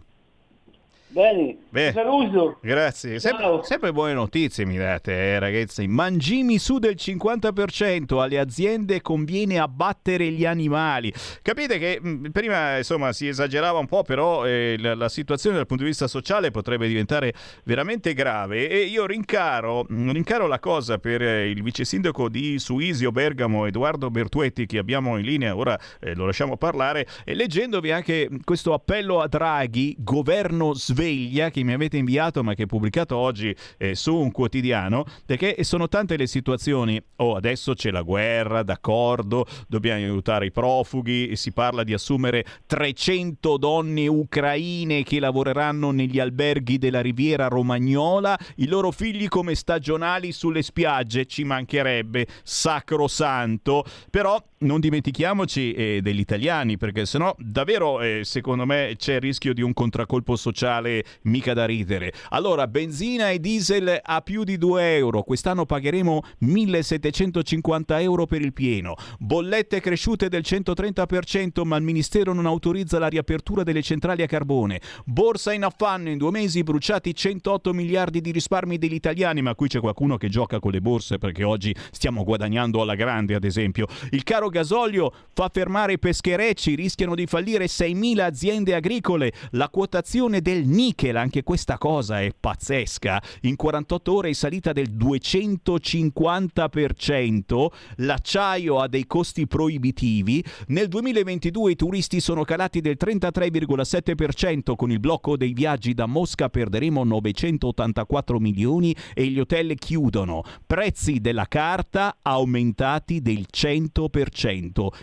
[1.14, 2.58] Bene, Beh, saluto.
[2.60, 5.86] Grazie, sempre, sempre buone notizie mi date, eh, ragazzi.
[5.86, 11.14] Mangimi su del 50%, alle aziende conviene abbattere gli animali.
[11.44, 15.68] Capite che mh, prima insomma si esagerava un po', però eh, la, la situazione dal
[15.68, 17.32] punto di vista sociale potrebbe diventare
[17.66, 22.58] veramente grave e io rincaro, mh, rincaro la cosa per eh, il vice sindaco di
[22.58, 27.92] Suisio Bergamo, Edoardo Bertuetti, che abbiamo in linea, ora eh, lo lasciamo parlare, e leggendovi
[27.92, 30.74] anche questo appello a Draghi, governo
[31.04, 35.62] sveglia, che mi avete inviato ma che è pubblicato oggi eh, su un quotidiano, perché
[35.64, 41.52] sono tante le situazioni, oh adesso c'è la guerra, d'accordo, dobbiamo aiutare i profughi, si
[41.52, 48.92] parla di assumere 300 donne ucraine che lavoreranno negli alberghi della riviera romagnola, i loro
[48.92, 57.06] figli come stagionali sulle spiagge, ci mancherebbe, sacrosanto, però non dimentichiamoci eh, degli italiani, perché
[57.06, 62.14] sennò davvero eh, secondo me c'è il rischio di un contraccolpo sociale mica da ridere.
[62.30, 68.54] Allora, benzina e diesel a più di 2 euro, quest'anno pagheremo 1750 euro per il
[68.54, 74.28] pieno, bollette cresciute del 130%, ma il Ministero non autorizza la riapertura delle centrali a
[74.28, 79.56] carbone, borsa in affanno, in due mesi bruciati 108 miliardi di risparmi degli italiani, ma
[79.56, 83.44] qui c'è qualcuno che gioca con le borse perché oggi stiamo guadagnando alla grande, ad
[83.44, 83.88] esempio.
[84.12, 90.42] Il caro gasolio fa fermare i pescherecci, rischiano di fallire 6.000 aziende agricole, la quotazione
[90.42, 97.66] del nickel, anche questa cosa è pazzesca, in 48 ore è salita del 250%,
[97.98, 105.00] l'acciaio ha dei costi proibitivi, nel 2022 i turisti sono calati del 33,7%, con il
[105.00, 112.18] blocco dei viaggi da Mosca perderemo 984 milioni e gli hotel chiudono, prezzi della carta
[112.22, 114.12] aumentati del 100%,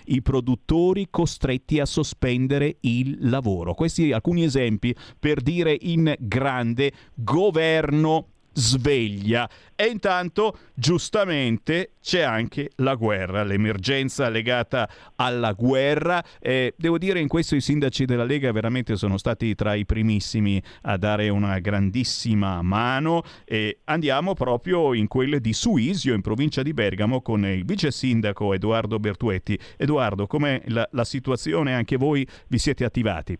[0.04, 3.74] i produttori costretti a sospendere il lavoro.
[3.74, 12.94] Questi alcuni esempi per dire in grande governo sveglia e intanto giustamente c'è anche la
[12.94, 16.22] guerra, l'emergenza legata alla guerra.
[16.38, 20.62] Eh, devo dire in questo i sindaci della Lega veramente sono stati tra i primissimi
[20.82, 26.74] a dare una grandissima mano e andiamo proprio in quelle di Suisio in provincia di
[26.74, 29.58] Bergamo con il vice sindaco Edoardo Bertuetti.
[29.76, 31.74] Edoardo, com'è la, la situazione?
[31.74, 33.38] Anche voi vi siete attivati?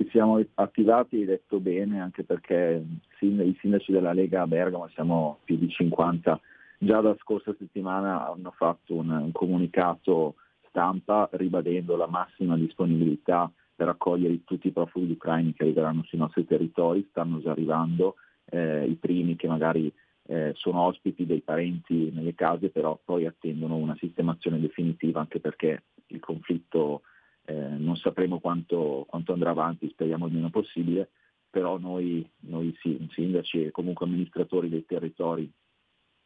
[0.00, 2.84] Ci siamo attivati, hai detto bene, anche perché
[3.18, 6.40] sin- i sindaci della Lega a Bergamo, siamo più di 50,
[6.78, 10.36] già la scorsa settimana hanno fatto un, un comunicato
[10.68, 16.46] stampa ribadendo la massima disponibilità per accogliere tutti i profughi ucraini che arriveranno sui nostri
[16.46, 18.14] territori, stanno già arrivando,
[18.50, 19.92] eh, i primi che magari
[20.28, 25.82] eh, sono ospiti dei parenti nelle case, però poi attendono una sistemazione definitiva anche perché
[26.06, 27.02] il conflitto
[27.48, 31.08] eh, non sapremo quanto, quanto, andrà avanti, speriamo il meno possibile,
[31.48, 32.76] però noi, noi
[33.10, 35.50] sindaci e comunque amministratori dei territori,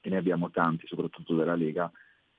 [0.00, 1.88] e ne abbiamo tanti, soprattutto della Lega,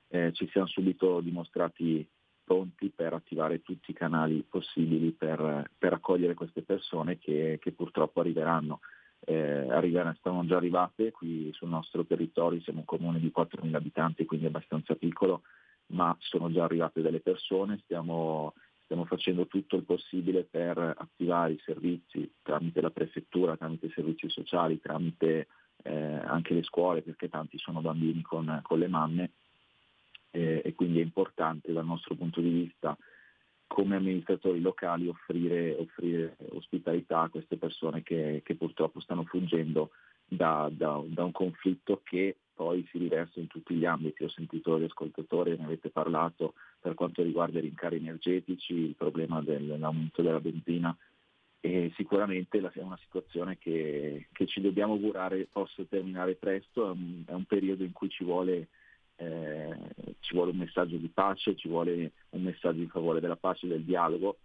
[0.08, 2.06] eh, ci siamo subito dimostrati
[2.44, 8.20] pronti per attivare tutti i canali possibili per, per accogliere queste persone che, che purtroppo
[8.20, 8.80] arriveranno.
[9.20, 10.16] Eh, arriveranno.
[10.18, 14.94] Stanno già arrivate qui sul nostro territorio, siamo un comune di 4.000 abitanti, quindi abbastanza
[14.94, 15.40] piccolo,
[15.86, 18.52] ma sono già arrivate delle persone, stiamo
[18.84, 24.28] stiamo facendo tutto il possibile per attivare i servizi tramite la prefettura, tramite i servizi
[24.28, 25.48] sociali, tramite
[25.82, 29.30] eh, anche le scuole, perché tanti sono bambini con, con le mamme.
[30.30, 32.96] Eh, e quindi è importante dal nostro punto di vista
[33.66, 39.90] come amministratori locali offrire, offrire ospitalità a queste persone che, che purtroppo stanno fuggendo
[40.26, 44.24] da, da- da un conflitto che poi si riversa in tutti gli ambiti.
[44.24, 49.42] Ho sentito gli ascoltatori, ne avete parlato per quanto riguarda i rincari energetici, il problema
[49.42, 50.96] dell'aumento della benzina
[51.64, 57.22] e sicuramente è una situazione che, che ci dobbiamo augurare possa terminare presto, è un,
[57.24, 58.68] è un periodo in cui ci vuole,
[59.16, 59.74] eh,
[60.20, 63.82] ci vuole un messaggio di pace, ci vuole un messaggio in favore della pace del
[63.82, 64.36] dialogo,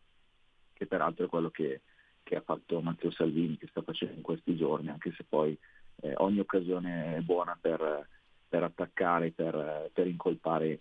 [0.72, 1.81] che peraltro è quello che,
[2.30, 5.57] che ha fatto Matteo Salvini, che sta facendo in questi giorni, anche se poi
[6.01, 8.07] eh, ogni occasione è buona per,
[8.47, 10.80] per attaccare, per, per incolpare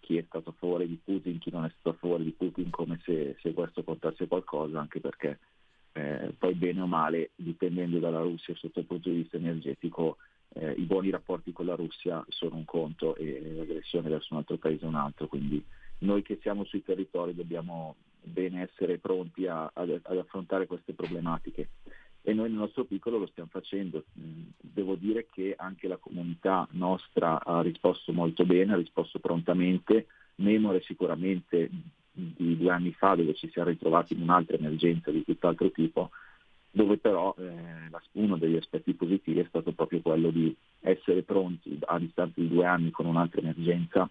[0.00, 2.70] chi è stato a favore di Putin, chi non è stato a favore di Putin,
[2.70, 5.38] come se, se questo contasse qualcosa, anche perché
[5.92, 10.16] eh, poi bene o male, dipendendo dalla Russia sotto il punto di vista energetico,
[10.54, 14.56] eh, i buoni rapporti con la Russia sono un conto e l'aggressione verso un altro
[14.56, 15.64] paese è un altro, quindi
[15.98, 17.94] noi che siamo sui territori dobbiamo
[18.28, 21.68] bene essere pronti a- ad, ad affrontare queste problematiche
[22.22, 24.04] e noi nel nostro piccolo lo stiamo facendo.
[24.20, 30.06] Mm, Devo dire che anche la comunità nostra ha risposto molto bene, ha risposto prontamente,
[30.36, 31.70] memore sicuramente
[32.12, 36.10] di due anni fa dove ci siamo ritrovati in un'altra emergenza di tutt'altro tipo,
[36.70, 41.98] dove però eh, uno degli aspetti positivi è stato proprio quello di essere pronti a
[41.98, 44.08] distanza di due anni con un'altra emergenza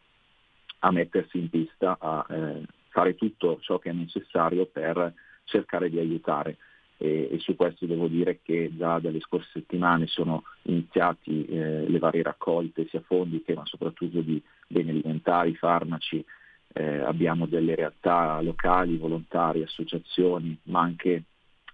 [0.80, 2.64] a mettersi in pista, a eh,
[2.98, 5.14] fare tutto ciò che è necessario per
[5.44, 6.58] cercare di aiutare.
[6.98, 12.00] E, e su questo devo dire che già dalle scorse settimane sono iniziati eh, le
[12.00, 16.26] varie raccolte sia fondi che ma soprattutto di beni alimentari, farmaci,
[16.74, 21.22] eh, abbiamo delle realtà locali, volontari, associazioni, ma anche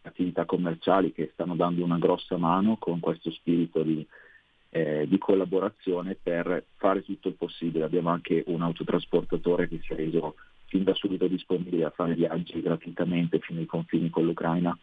[0.01, 4.05] attività commerciali che stanno dando una grossa mano con questo spirito di,
[4.71, 7.85] eh, di collaborazione per fare tutto il possibile.
[7.85, 10.35] Abbiamo anche un autotrasportatore che si è reso
[10.73, 14.75] fin da subito disponibile a fare viaggi gratuitamente fino ai confini con l'Ucraina.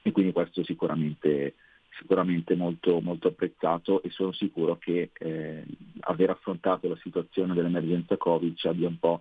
[0.00, 1.56] E quindi questo sicuramente,
[1.98, 5.64] sicuramente molto, molto apprezzato e sono sicuro che eh,
[6.00, 9.20] aver affrontato la situazione dell'emergenza Covid ci abbia un po'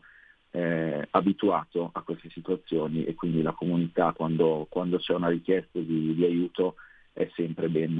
[0.51, 6.15] eh, abituato a queste situazioni e quindi la comunità quando, quando c'è una richiesta di,
[6.15, 6.75] di aiuto
[7.33, 7.99] sempre ben,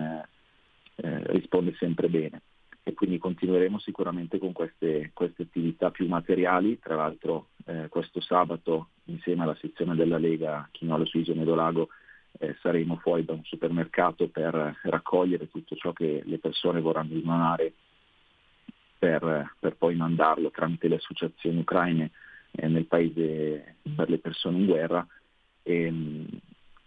[0.95, 2.41] eh, risponde sempre bene
[2.87, 8.89] e quindi continueremo sicuramente con queste, queste attività più materiali, tra l'altro eh, questo sabato
[9.05, 11.89] insieme alla sezione della Lega Chinolo su Isola Medolago
[12.37, 17.73] eh, saremo fuori da un supermercato per raccogliere tutto ciò che le persone vorranno donare
[18.99, 22.11] per, per poi mandarlo tramite le associazioni ucraine
[22.51, 25.07] eh, nel paese per le persone in guerra.
[25.63, 25.91] E,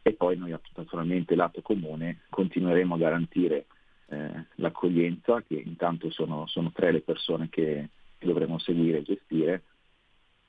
[0.01, 3.67] e poi noi naturalmente lato comune continueremo a garantire
[4.09, 9.63] eh, l'accoglienza che intanto sono, sono tre le persone che, che dovremo seguire e gestire.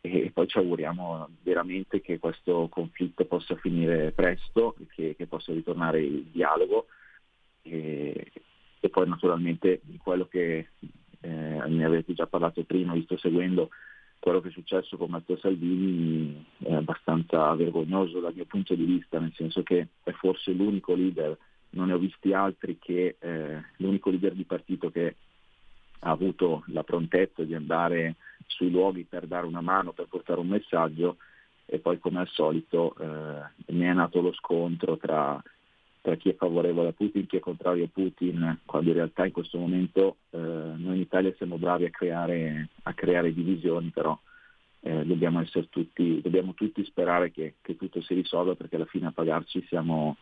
[0.01, 6.01] E poi ci auguriamo veramente che questo conflitto possa finire presto, che, che possa ritornare
[6.01, 6.87] il dialogo.
[7.61, 8.31] E,
[8.79, 10.69] e poi naturalmente quello che
[11.19, 11.27] eh,
[11.67, 13.69] ne avete già parlato prima, vi sto seguendo
[14.19, 19.17] quello che è successo con Matteo Salvini è abbastanza vergognoso dal mio punto di vista,
[19.19, 21.37] nel senso che è forse l'unico leader,
[21.71, 25.15] non ne ho visti altri che eh, l'unico leader di partito che
[25.99, 28.15] ha avuto la prontezza di andare
[28.47, 31.17] sui luoghi per dare una mano, per portare un messaggio
[31.65, 35.41] e poi come al solito eh, ne è nato lo scontro tra,
[36.01, 39.31] tra chi è favorevole a Putin chi è contrario a Putin, quando in realtà in
[39.31, 44.17] questo momento eh, noi in Italia siamo bravi a creare, a creare divisioni, però
[44.81, 49.11] eh, dobbiamo, tutti, dobbiamo tutti sperare che, che tutto si risolva perché alla fine a
[49.11, 50.17] pagarci siamo,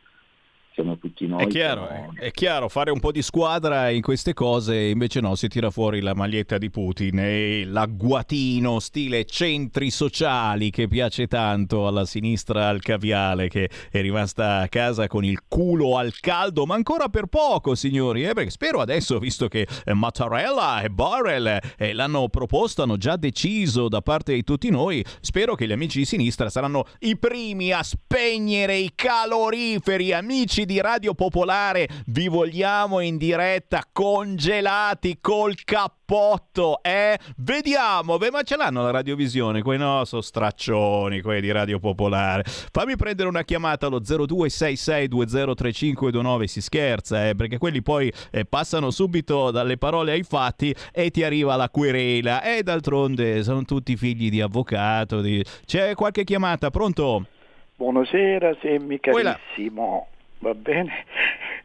[0.77, 1.43] siamo tutti noi.
[1.43, 5.33] È chiaro, siamo- è chiaro, fare un po' di squadra in queste cose, invece no,
[5.33, 11.87] si tira fuori la maglietta di Putin e l'agguatino stile centri sociali che piace tanto
[11.87, 16.75] alla sinistra al caviale che è rimasta a casa con il culo al caldo, ma
[16.75, 22.29] ancora per poco signori, eh, perché spero adesso, visto che Mattarella e Borrell eh, l'hanno
[22.29, 26.51] proposto, hanno già deciso da parte di tutti noi, spero che gli amici di sinistra
[26.51, 33.81] saranno i primi a spegnere i caloriferi, amici di Radio Popolare, vi vogliamo in diretta
[33.91, 37.17] congelati col cappotto, eh?
[37.37, 42.43] Vediamo, ma ce l'hanno la radiovisione, quei no, sono straccioni, quelli di Radio Popolare.
[42.45, 49.49] Fammi prendere una chiamata allo 0266203529, si scherza, eh, perché quelli poi eh, passano subito
[49.51, 52.43] dalle parole ai fatti e ti arriva la querela.
[52.43, 55.21] E d'altronde sono tutti figli di avvocato.
[55.21, 57.25] di- C'è qualche chiamata, pronto?
[57.77, 60.07] Buonasera, Semmi Quella- carissimo.
[60.39, 61.05] Va bene?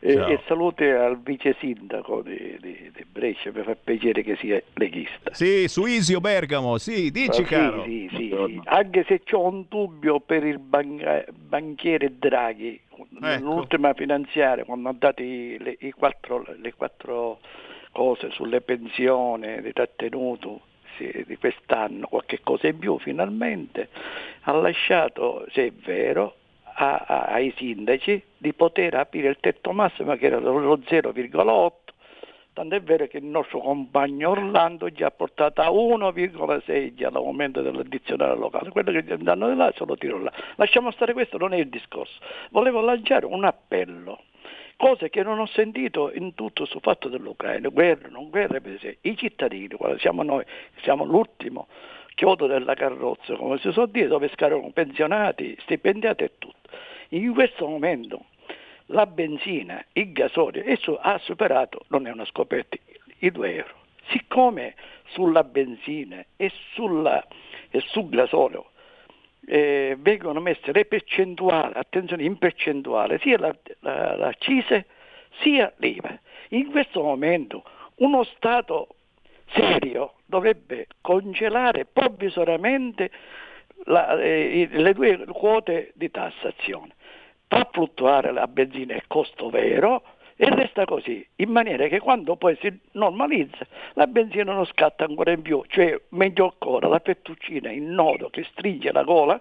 [0.01, 4.61] E, e saluti al vice sindaco di, di- di Brescia, mi fa piacere che sia
[4.75, 5.33] leghista.
[5.33, 7.85] Sì, Suisio Bergamo, sì, dici Ah, caro.
[7.85, 8.61] Sì, sì, sì, sì.
[8.65, 13.07] Anche se ho un dubbio per il banca- banchiere Draghi, Ecco.
[13.21, 17.39] nell'ultima finanziaria, quando ha dato i, le, i quattro, le quattro
[17.93, 20.63] cose sulle pensioni di trattenuto
[20.99, 23.89] di quest'anno, qualche cosa in più finalmente,
[24.43, 26.37] ha lasciato, se è vero,
[27.13, 31.81] a- ai sindaci di poter aprire il tetto massimo che era lo 0,8
[32.55, 37.23] Tanto è vero che il nostro compagno Orlando già ha portato a 1,6 già dal
[37.23, 38.69] momento dell'addizionale locale.
[38.69, 40.31] Quello che danno di là se lo tiro là.
[40.57, 42.21] Lasciamo stare questo, non è il discorso.
[42.51, 44.25] Volevo lanciare un appello,
[44.77, 48.61] cose che non ho sentito in tutto sul fatto dell'Ucraina, guerra, non guerra,
[49.01, 50.45] i cittadini, quando siamo noi,
[50.83, 51.69] siamo l'ultimo
[52.15, 56.69] chiodo della carrozza, come si suol dire, dove scaricano pensionati, stipendiati e tutto.
[57.13, 58.27] In questo momento
[58.87, 62.77] la benzina, il gasolio su- ha superato, non è una scoperta,
[63.19, 63.75] i 2 euro.
[64.09, 64.75] Siccome
[65.09, 67.23] sulla benzina e, sulla,
[67.71, 68.71] e sul gasolio
[69.47, 74.87] eh, vengono messe le percentuali, attenzione in percentuale, sia la, la, l'accise
[75.41, 76.19] sia l'IVA.
[76.51, 77.63] In questo momento
[77.97, 78.89] uno Stato
[79.49, 83.11] serio dovrebbe congelare provvisoriamente
[83.85, 86.95] la- eh, le due quote di tassazione
[87.53, 90.03] fa fluttuare la benzina il costo vero
[90.37, 95.33] e resta così, in maniera che quando poi si normalizza la benzina non scatta ancora
[95.33, 99.39] in più, cioè meglio ancora la fettuccina in nodo che stringe la gola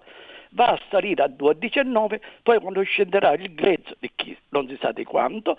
[0.53, 4.91] va a salire a 2,19, poi quando scenderà il grezzo di chi non si sa
[4.91, 5.57] di quanto,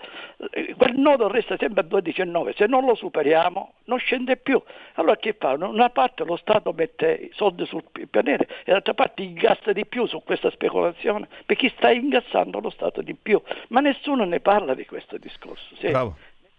[0.51, 4.61] eh, quel nodo resta sempre a 2,19, se non lo superiamo non scende più.
[4.95, 5.53] Allora che fa?
[5.53, 9.85] Una parte lo Stato mette i soldi sul pi- pianeta e dall'altra parte ingassa di
[9.85, 14.73] più su questa speculazione, perché sta ingassando lo Stato di più, ma nessuno ne parla
[14.73, 15.75] di questo discorso.
[15.75, 15.87] Sì.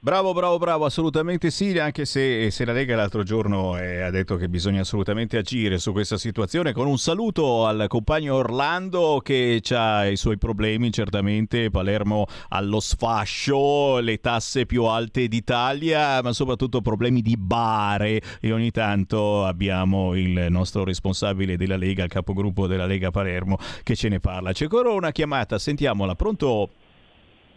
[0.04, 0.34] Bravo.
[0.34, 4.50] Bravo, bravo, assolutamente sì, anche se, se la Lega l'altro giorno eh, ha detto che
[4.50, 10.16] bisogna assolutamente agire su questa situazione con un saluto al compagno Orlando che ha i
[10.16, 17.38] suoi problemi certamente, Palermo allo sfascio, le tasse più alte d'Italia, ma soprattutto problemi di
[17.38, 23.56] bare e ogni tanto abbiamo il nostro responsabile della Lega, il capogruppo della Lega Palermo
[23.82, 24.52] che ce ne parla.
[24.52, 26.68] C'è ancora una chiamata, sentiamola, pronto?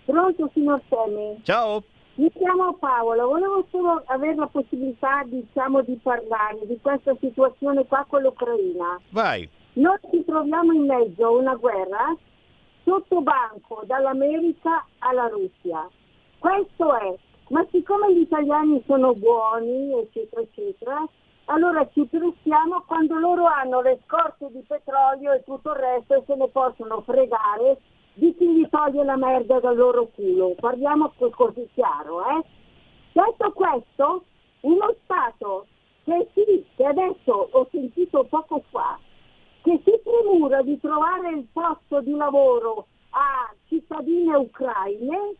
[0.05, 1.41] Pronto signor Semi?
[1.43, 1.83] Ciao.
[2.18, 8.03] Mi chiamo Paola, volevo solo avere la possibilità diciamo, di parlare di questa situazione qua
[8.10, 8.99] con l'Ucraina.
[9.11, 9.48] Vai.
[9.73, 12.18] Noi ci troviamo in mezzo a una guerra
[12.84, 15.88] sotto banco dall'America alla Russia.
[16.39, 17.15] Questo è,
[17.49, 21.07] ma siccome gli italiani sono buoni, eccetera, eccetera,
[21.45, 26.23] allora ci prestiamo quando loro hanno le scorte di petrolio e tutto il resto e
[26.26, 27.80] se ne possono fregare
[28.18, 30.56] di chi gli toglie la merda dal loro culo.
[30.60, 32.44] Parliamo co- così chiaro, eh?
[33.11, 34.23] Detto questo,
[34.61, 35.68] uno Stato
[36.03, 38.98] che sì, che adesso ho sentito poco fa,
[39.61, 45.35] che si premura di trovare il posto di lavoro a cittadine ucraine,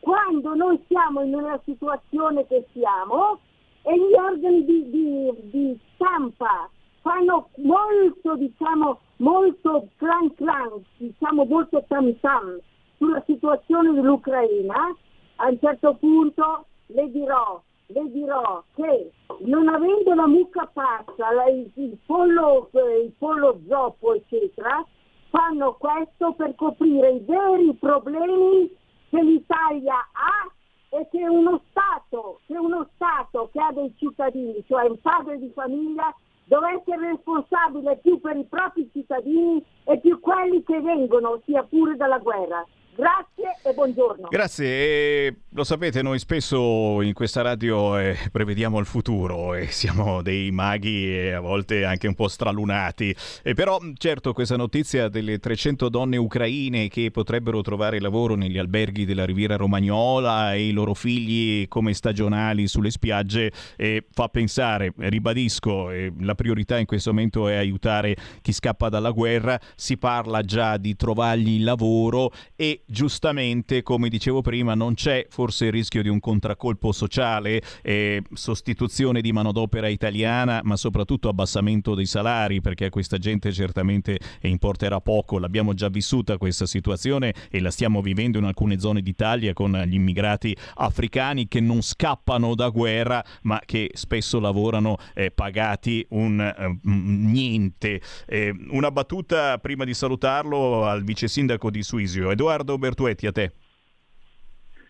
[0.00, 3.38] quando noi siamo in una situazione che siamo
[3.82, 6.68] e gli organi di, di- di stampa
[7.06, 12.58] fanno molto, diciamo, molto clan clan, diciamo molto tam tam
[12.96, 14.92] sulla situazione dell'Ucraina,
[15.36, 19.12] a un certo punto le dirò, le dirò che
[19.44, 24.84] non avendo la mucca pazza, il, il pollo, il pollo zoppo, eccetera,
[25.28, 28.68] fanno questo per coprire i veri problemi
[29.10, 30.50] che l'Italia ha
[30.88, 35.50] e che uno Stato, che uno Stato che ha dei cittadini, cioè un padre di
[35.54, 36.12] famiglia,
[36.46, 41.96] deve essere responsabile più per i propri cittadini e più quelli che vengono, sia pure
[41.96, 42.64] dalla guerra.
[42.96, 44.28] Grazie e buongiorno.
[44.28, 50.22] Grazie, e lo sapete, noi spesso in questa radio eh, prevediamo il futuro e siamo
[50.22, 53.14] dei maghi e a volte anche un po' stralunati.
[53.42, 59.04] E però, certo, questa notizia delle 300 donne ucraine che potrebbero trovare lavoro negli alberghi
[59.04, 65.90] della Riviera Romagnola e i loro figli come stagionali sulle spiagge eh, fa pensare, ribadisco,
[65.90, 70.78] eh, la priorità in questo momento è aiutare chi scappa dalla guerra, si parla già
[70.78, 76.20] di trovargli lavoro e giustamente, come dicevo prima, non c'è forse il rischio di un
[76.20, 83.18] contraccolpo sociale, eh, sostituzione di manodopera italiana, ma soprattutto abbassamento dei salari, perché a questa
[83.18, 85.38] gente certamente importerà poco.
[85.38, 89.94] L'abbiamo già vissuta questa situazione e la stiamo vivendo in alcune zone d'Italia con gli
[89.94, 96.78] immigrati africani che non scappano da guerra, ma che spesso lavorano eh, pagati un eh,
[96.82, 98.00] niente.
[98.26, 103.52] Eh, una battuta prima di salutarlo al vice sindaco di Suisio, Edoardo Bertuetti, a te.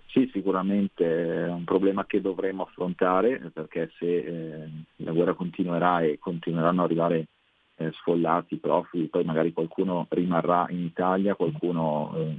[0.07, 1.05] Sì, sicuramente
[1.45, 6.87] è un problema che dovremo affrontare perché se eh, la guerra continuerà e continueranno ad
[6.87, 7.27] arrivare
[7.77, 12.37] eh, sfollati, profughi, poi magari qualcuno rimarrà in Italia, qualcuno eh,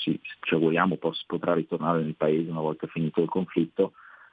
[0.00, 3.92] ci, ci auguriamo pos- potrà ritornare nel paese una volta finito il conflitto,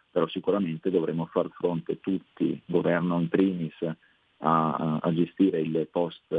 [0.10, 3.76] però sicuramente dovremo far fronte tutti, governo in primis,
[4.40, 6.34] a, a gestire il post,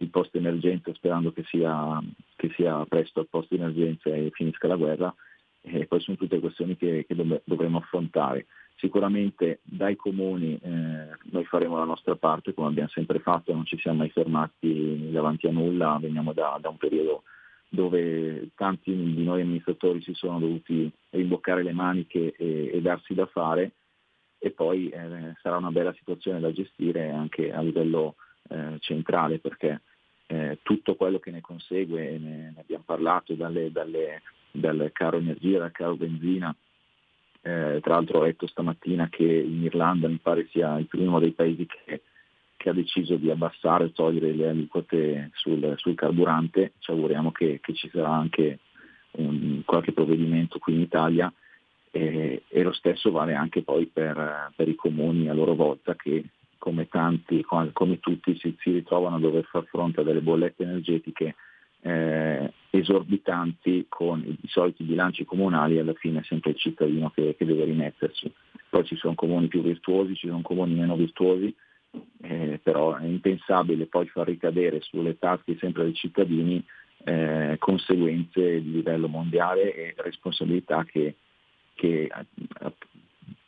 [0.00, 2.00] il post emergenza sperando che sia,
[2.36, 5.14] che sia presto il post emergenza e finisca la guerra
[5.60, 8.46] e poi sono tutte questioni che, che dov- dovremo affrontare.
[8.76, 13.76] Sicuramente dai comuni eh, noi faremo la nostra parte come abbiamo sempre fatto, non ci
[13.78, 17.24] siamo mai fermati davanti a nulla, veniamo da, da un periodo
[17.68, 23.26] dove tanti di noi amministratori si sono dovuti rimboccare le maniche e, e darsi da
[23.26, 23.72] fare
[24.38, 28.14] e poi eh, sarà una bella situazione da gestire anche a livello
[28.48, 29.82] eh, centrale perché
[30.28, 35.58] eh, tutto quello che ne consegue, ne, ne abbiamo parlato dalle, dalle, dal caro energia,
[35.58, 36.54] dal caro benzina,
[37.40, 41.30] eh, tra l'altro ho letto stamattina che in Irlanda mi pare sia il primo dei
[41.30, 42.02] paesi che,
[42.56, 47.60] che ha deciso di abbassare e togliere le aliquote sul, sul carburante, ci auguriamo che,
[47.62, 48.58] che ci sarà anche
[49.12, 51.32] un, qualche provvedimento qui in Italia.
[51.90, 56.22] E, e, lo stesso vale anche poi per, per, i comuni a loro volta che
[56.68, 61.34] come tanti, come, tutti si, si, ritrovano a dover far fronte a delle bollette energetiche
[61.80, 67.46] eh, esorbitanti con i soliti bilanci comunali, alla fine è sempre il cittadino che, che,
[67.46, 68.30] deve rimetterci.
[68.68, 71.54] Poi ci sono comuni più virtuosi, ci sono comuni meno virtuosi,
[72.20, 76.62] eh, però è impensabile poi far ricadere sulle tasche sempre dei cittadini
[77.04, 81.16] eh, conseguenze di livello mondiale e responsabilità che,
[81.72, 82.72] che eh,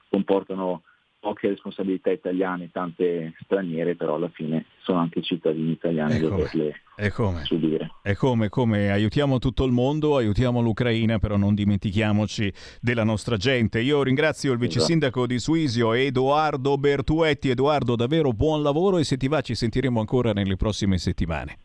[0.09, 0.85] comportano
[1.21, 7.11] poche responsabilità italiane, tante straniere, però alla fine sono anche cittadini italiani a doverle e
[7.11, 7.45] come?
[7.45, 7.93] subire.
[8.03, 13.81] E come, come aiutiamo tutto il mondo, aiutiamo l'Ucraina, però non dimentichiamoci della nostra gente.
[13.81, 14.87] Io ringrazio il vice Esatto.
[14.87, 17.51] sindaco di Suisio, Edoardo Bertuetti.
[17.51, 21.59] Edoardo, davvero buon lavoro e se ti va ci sentiremo ancora nelle prossime settimane.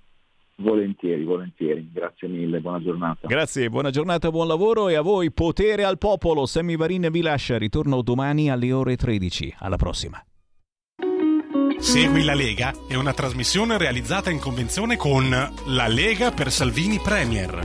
[0.58, 1.90] Volentieri, volentieri.
[1.92, 3.28] Grazie mille, buona giornata.
[3.28, 6.46] Grazie, buona giornata, buon lavoro e a voi potere al popolo.
[6.46, 9.56] Sammy Varin vi lascia, ritorno domani alle ore 13.
[9.60, 10.24] Alla prossima.
[11.78, 17.62] Segui la Lega è una trasmissione realizzata in convenzione con La Lega per Salvini Premier.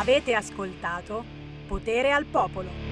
[0.00, 1.24] Avete ascoltato
[1.66, 2.83] Potere al Popolo.